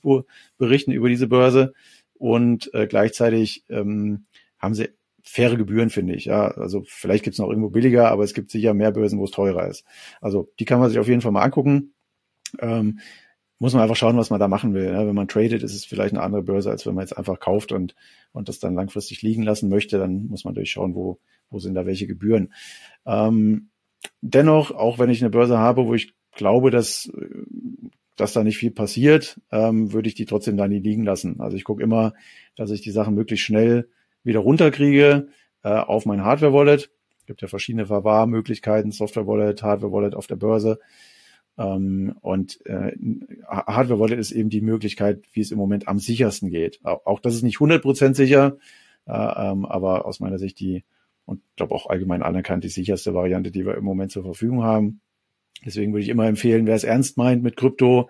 berichten 0.58 0.92
über 0.92 1.10
diese 1.10 1.28
Börse. 1.28 1.74
Und 2.14 2.72
äh, 2.74 2.86
gleichzeitig 2.86 3.66
ähm, 3.70 4.26
haben 4.60 4.76
sie 4.76 4.90
faire 5.24 5.58
Gebühren, 5.58 5.90
finde 5.90 6.14
ich. 6.14 6.26
Ja, 6.26 6.50
also 6.50 6.84
vielleicht 6.86 7.24
gibt's 7.24 7.40
noch 7.40 7.50
irgendwo 7.50 7.70
billiger, 7.70 8.10
aber 8.10 8.24
es 8.24 8.34
gibt 8.34 8.52
sicher 8.52 8.74
mehr 8.74 8.92
Börsen, 8.92 9.20
wo 9.20 9.26
es 9.26 9.32
teurer 9.32 9.68
ist. 9.68 9.86
Also 10.20 10.52
die 10.60 10.66
kann 10.66 10.80
man 10.80 10.90
sich 10.90 11.00
auf 11.00 11.08
jeden 11.08 11.22
Fall 11.22 11.32
mal 11.32 11.42
angucken. 11.42 11.94
Ähm, 12.60 13.00
muss 13.60 13.74
man 13.74 13.84
einfach 13.84 13.96
schauen, 13.96 14.18
was 14.18 14.32
man 14.32 14.40
da 14.40 14.48
machen 14.48 14.74
will. 14.74 14.86
Ja, 14.86 15.06
wenn 15.06 15.14
man 15.14 15.28
tradet, 15.28 15.62
ist 15.62 15.76
es 15.76 15.86
vielleicht 15.86 16.16
eine 16.16 16.24
andere 16.24 16.42
Börse, 16.42 16.72
als 16.72 16.86
wenn 16.88 16.96
man 16.96 17.04
jetzt 17.04 17.16
einfach 17.16 17.40
kauft 17.40 17.72
und, 17.72 17.96
und 18.32 18.50
das 18.50 18.60
dann 18.60 18.74
langfristig 18.74 19.22
liegen 19.22 19.44
lassen 19.44 19.70
möchte. 19.70 20.00
Dann 20.00 20.26
muss 20.28 20.46
man 20.46 20.56
durchschauen, 20.56 20.96
wo, 20.96 21.20
wo 21.52 21.60
sind 21.60 21.76
da 21.76 21.86
welche 21.86 22.08
Gebühren. 22.08 22.54
Ähm, 23.06 23.70
dennoch, 24.22 24.72
auch 24.72 24.98
wenn 24.98 25.12
ich 25.12 25.22
eine 25.22 25.30
Börse 25.30 25.60
habe, 25.60 25.86
wo 25.86 25.94
ich 25.94 26.16
glaube, 26.32 26.72
dass, 26.72 27.12
dass 28.16 28.34
da 28.34 28.44
nicht 28.44 28.58
viel 28.58 28.72
passiert, 28.72 29.40
ähm, 29.52 29.94
würde 29.94 30.08
ich 30.08 30.16
die 30.16 30.26
trotzdem 30.26 30.58
da 30.58 30.68
nie 30.68 30.80
liegen 30.80 31.04
lassen. 31.04 31.40
Also 31.40 31.58
ich 31.58 31.64
gucke 31.64 31.84
immer, 31.84 32.14
dass 32.56 32.72
ich 32.72 32.82
die 32.82 32.92
Sachen 32.92 33.16
möglichst 33.16 33.46
schnell 33.46 33.90
wieder 34.24 34.40
runterkriege 34.40 35.28
äh, 35.64 35.70
auf 35.70 36.06
mein 36.06 36.24
Hardware-Wallet. 36.24 36.92
Es 37.20 37.26
gibt 37.26 37.42
ja 37.42 37.48
verschiedene 37.48 37.86
Verwahrmöglichkeiten, 37.86 38.92
Software-Wallet, 38.92 39.64
Hardware-Wallet 39.64 40.16
auf 40.16 40.28
der 40.28 40.36
Börse. 40.36 40.80
Ähm, 41.58 42.16
und 42.22 42.66
äh, 42.66 42.94
Hardware-Wallet 43.48 44.20
ist 44.20 44.32
eben 44.32 44.50
die 44.50 44.62
Möglichkeit, 44.62 45.24
wie 45.34 45.42
es 45.42 45.52
im 45.52 45.58
Moment 45.58 45.88
am 45.88 46.00
sichersten 46.00 46.50
geht. 46.50 46.80
Auch, 46.84 47.20
das 47.20 47.36
ist 47.36 47.44
nicht 47.44 47.58
100% 47.58 48.14
sicher, 48.16 48.58
äh, 49.06 49.12
ähm, 49.12 49.66
aber 49.66 50.06
aus 50.06 50.20
meiner 50.20 50.40
Sicht 50.40 50.60
die, 50.60 50.84
und 51.26 51.42
glaube 51.56 51.76
auch 51.76 51.88
allgemein 51.88 52.24
anerkannt, 52.24 52.64
die 52.64 52.70
sicherste 52.70 53.14
Variante, 53.14 53.52
die 53.52 53.66
wir 53.66 53.76
im 53.76 53.84
Moment 53.84 54.12
zur 54.12 54.24
Verfügung 54.24 54.64
haben. 54.64 55.02
Deswegen 55.66 55.94
würde 55.94 56.04
ich 56.04 56.10
immer 56.10 56.28
empfehlen, 56.28 56.66
wer 56.66 56.76
es 56.76 56.84
ernst 56.84 57.18
meint 57.18 57.44
mit 57.44 57.58
Krypto, 57.58 58.10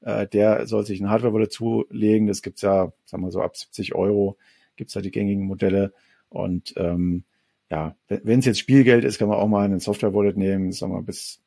äh, 0.00 0.26
der 0.26 0.66
soll 0.66 0.84
sich 0.84 1.00
ein 1.00 1.10
Hardware-Wallet 1.10 1.52
zulegen. 1.52 2.26
Das 2.26 2.42
gibt's 2.42 2.62
ja, 2.62 2.92
sagen 3.04 3.22
wir 3.22 3.30
so, 3.30 3.40
ab 3.40 3.56
70 3.56 3.94
Euro 3.94 4.36
gibt's 4.76 4.94
da 4.94 5.00
die 5.00 5.10
gängigen 5.10 5.44
Modelle. 5.44 5.92
Und 6.28 6.74
ähm, 6.76 7.24
ja, 7.70 7.96
wenn 8.08 8.40
es 8.40 8.46
jetzt 8.46 8.58
Spielgeld 8.58 9.04
ist, 9.04 9.18
kann 9.18 9.28
man 9.28 9.38
auch 9.38 9.48
mal 9.48 9.64
einen 9.64 9.80
Software-Wallet 9.80 10.36
nehmen, 10.36 10.72
sagen 10.72 10.92
wir 10.92 11.02
bis 11.02 11.40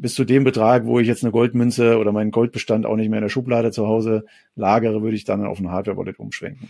bis 0.00 0.14
zu 0.14 0.24
dem 0.24 0.44
Betrag, 0.44 0.84
wo 0.84 1.00
ich 1.00 1.08
jetzt 1.08 1.24
eine 1.24 1.32
Goldmünze 1.32 1.98
oder 1.98 2.12
meinen 2.12 2.30
Goldbestand 2.30 2.86
auch 2.86 2.96
nicht 2.96 3.08
mehr 3.08 3.18
in 3.18 3.24
der 3.24 3.30
Schublade 3.30 3.72
zu 3.72 3.86
Hause 3.86 4.24
lagere, 4.54 5.02
würde 5.02 5.16
ich 5.16 5.24
dann 5.24 5.44
auf 5.44 5.58
ein 5.58 5.70
Hardware-Wallet 5.70 6.18
umschwenken. 6.18 6.68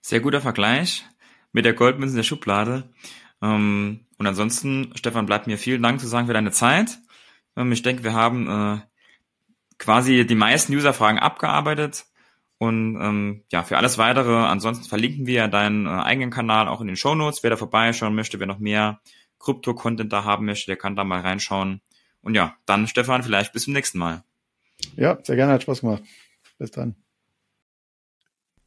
Sehr 0.00 0.20
guter 0.20 0.40
Vergleich 0.40 1.04
mit 1.52 1.64
der 1.64 1.74
Goldmünze 1.74 2.12
in 2.12 2.18
der 2.18 2.22
Schublade. 2.22 2.84
Ähm, 3.42 4.00
und 4.18 4.26
ansonsten, 4.26 4.92
Stefan, 4.94 5.26
bleibt 5.26 5.46
mir 5.46 5.58
vielen 5.58 5.82
Dank 5.82 6.00
zu 6.00 6.06
sagen 6.06 6.26
für 6.26 6.32
deine 6.32 6.52
Zeit. 6.52 6.98
Ähm, 7.56 7.72
ich 7.72 7.82
denke, 7.82 8.04
wir 8.04 8.14
haben 8.14 8.48
äh, 8.48 8.80
quasi 9.78 10.26
die 10.26 10.34
meisten 10.34 10.74
User-Fragen 10.74 11.18
abgearbeitet. 11.18 12.06
Und 12.58 12.96
ähm, 13.00 13.44
ja, 13.52 13.64
für 13.64 13.76
alles 13.76 13.98
weitere, 13.98 14.34
ansonsten 14.34 14.88
verlinken 14.88 15.26
wir 15.26 15.48
deinen 15.48 15.86
äh, 15.86 15.90
eigenen 15.90 16.30
Kanal 16.30 16.68
auch 16.68 16.80
in 16.80 16.86
den 16.86 16.96
Show 16.96 17.14
Notes. 17.14 17.42
Wer 17.42 17.50
da 17.50 17.56
vorbeischauen 17.56 18.14
möchte, 18.14 18.40
wer 18.40 18.46
noch 18.46 18.58
mehr 18.58 19.00
Krypto-Content 19.40 20.12
da 20.12 20.24
haben 20.24 20.46
möchte, 20.46 20.66
der 20.66 20.76
kann 20.76 20.96
da 20.96 21.04
mal 21.04 21.20
reinschauen. 21.20 21.82
Und 22.22 22.34
ja, 22.34 22.56
dann 22.64 22.86
Stefan, 22.88 23.22
vielleicht 23.22 23.52
bis 23.52 23.64
zum 23.64 23.74
nächsten 23.74 23.98
Mal. 23.98 24.24
Ja, 24.96 25.18
sehr 25.22 25.36
gerne, 25.36 25.52
hat 25.52 25.62
Spaß 25.62 25.82
gemacht. 25.82 26.02
Bis 26.58 26.70
dann. 26.70 26.96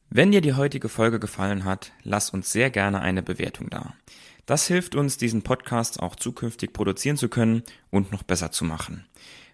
Wenn 0.08 0.32
dir 0.32 0.40
die 0.40 0.54
heutige 0.54 0.88
Folge 0.88 1.20
gefallen 1.20 1.64
hat, 1.64 1.92
lass 2.02 2.30
uns 2.30 2.50
sehr 2.50 2.70
gerne 2.70 3.00
eine 3.00 3.22
Bewertung 3.22 3.70
da. 3.70 3.94
Das 4.50 4.66
hilft 4.66 4.96
uns, 4.96 5.16
diesen 5.16 5.42
Podcast 5.42 6.00
auch 6.00 6.16
zukünftig 6.16 6.72
produzieren 6.72 7.16
zu 7.16 7.28
können 7.28 7.62
und 7.90 8.10
noch 8.10 8.24
besser 8.24 8.50
zu 8.50 8.64
machen. 8.64 9.06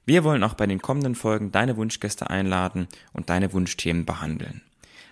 Wir 0.07 0.25
wollen 0.25 0.43
auch 0.43 0.55
bei 0.55 0.67
den 0.67 0.81
kommenden 0.81 1.15
Folgen 1.15 1.53
deine 1.53 1.77
Wunschgäste 1.77 2.31
einladen 2.31 2.89
und 3.13 3.29
deine 3.29 3.53
Wunschthemen 3.53 4.07
behandeln. 4.07 4.63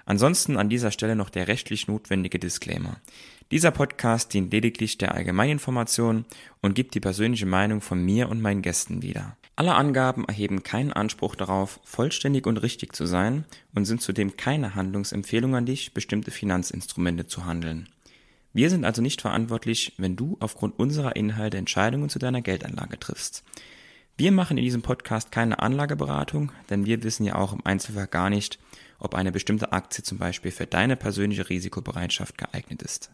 Ansonsten 0.07 0.57
an 0.57 0.71
dieser 0.71 0.91
Stelle 0.91 1.17
noch 1.17 1.29
der 1.29 1.49
rechtlich 1.49 1.87
notwendige 1.87 2.39
Disclaimer. 2.39 2.97
Dieser 3.51 3.73
Podcast 3.73 4.33
dient 4.33 4.55
lediglich 4.55 4.97
der 4.97 5.15
Allgemeininformation 5.15 6.25
und 6.63 6.75
gibt 6.75 6.95
die 6.95 7.01
persönliche 7.01 7.45
Meinung 7.45 7.83
von 7.83 8.03
mir 8.03 8.31
und 8.31 8.41
meinen 8.41 8.63
Gästen 8.63 9.03
wieder. 9.03 9.37
Alle 9.55 9.75
Angaben 9.75 10.25
erheben 10.25 10.63
keinen 10.63 10.95
Anspruch 10.95 11.35
darauf, 11.37 11.79
vollständig 11.85 12.47
und 12.47 12.57
richtig 12.57 12.95
zu 12.97 13.05
sein 13.05 13.45
und 13.75 13.85
sind 13.85 14.01
zudem 14.01 14.39
keine 14.39 14.75
Handlungsempfehlung 14.77 15.55
an 15.55 15.67
dich, 15.67 15.93
bestimmte 15.93 16.31
Finanzinstrumente 16.31 17.27
zu 17.27 17.45
handeln. 17.45 17.91
Wir 18.55 18.71
sind 18.71 18.85
also 18.85 19.03
nicht 19.03 19.21
verantwortlich, 19.21 19.95
wenn 19.99 20.15
du 20.15 20.37
aufgrund 20.39 20.79
unserer 20.79 21.17
Inhalte 21.17 21.57
Entscheidungen 21.57 22.09
zu 22.09 22.21
deiner 22.21 22.41
Geldanlage 22.41 23.01
triffst. 23.01 23.43
Wir 24.17 24.31
machen 24.31 24.57
in 24.57 24.63
diesem 24.63 24.81
Podcast 24.81 25.33
keine 25.33 25.59
Anlageberatung, 25.59 26.53
denn 26.71 26.87
wir 26.87 27.03
wissen 27.03 27.25
ja 27.25 27.35
auch 27.35 27.53
im 27.53 27.67
Einzelfall 27.67 28.07
gar 28.07 28.31
nicht, 28.31 28.61
ob 29.01 29.17
eine 29.17 29.33
bestimmte 29.33 29.73
Aktie 29.73 30.05
zum 30.05 30.19
Beispiel 30.19 30.53
für 30.53 30.69
deine 30.69 30.95
persönliche 30.95 31.49
Risikobereitschaft 31.49 32.39
geeignet 32.39 32.83
ist. 32.83 33.11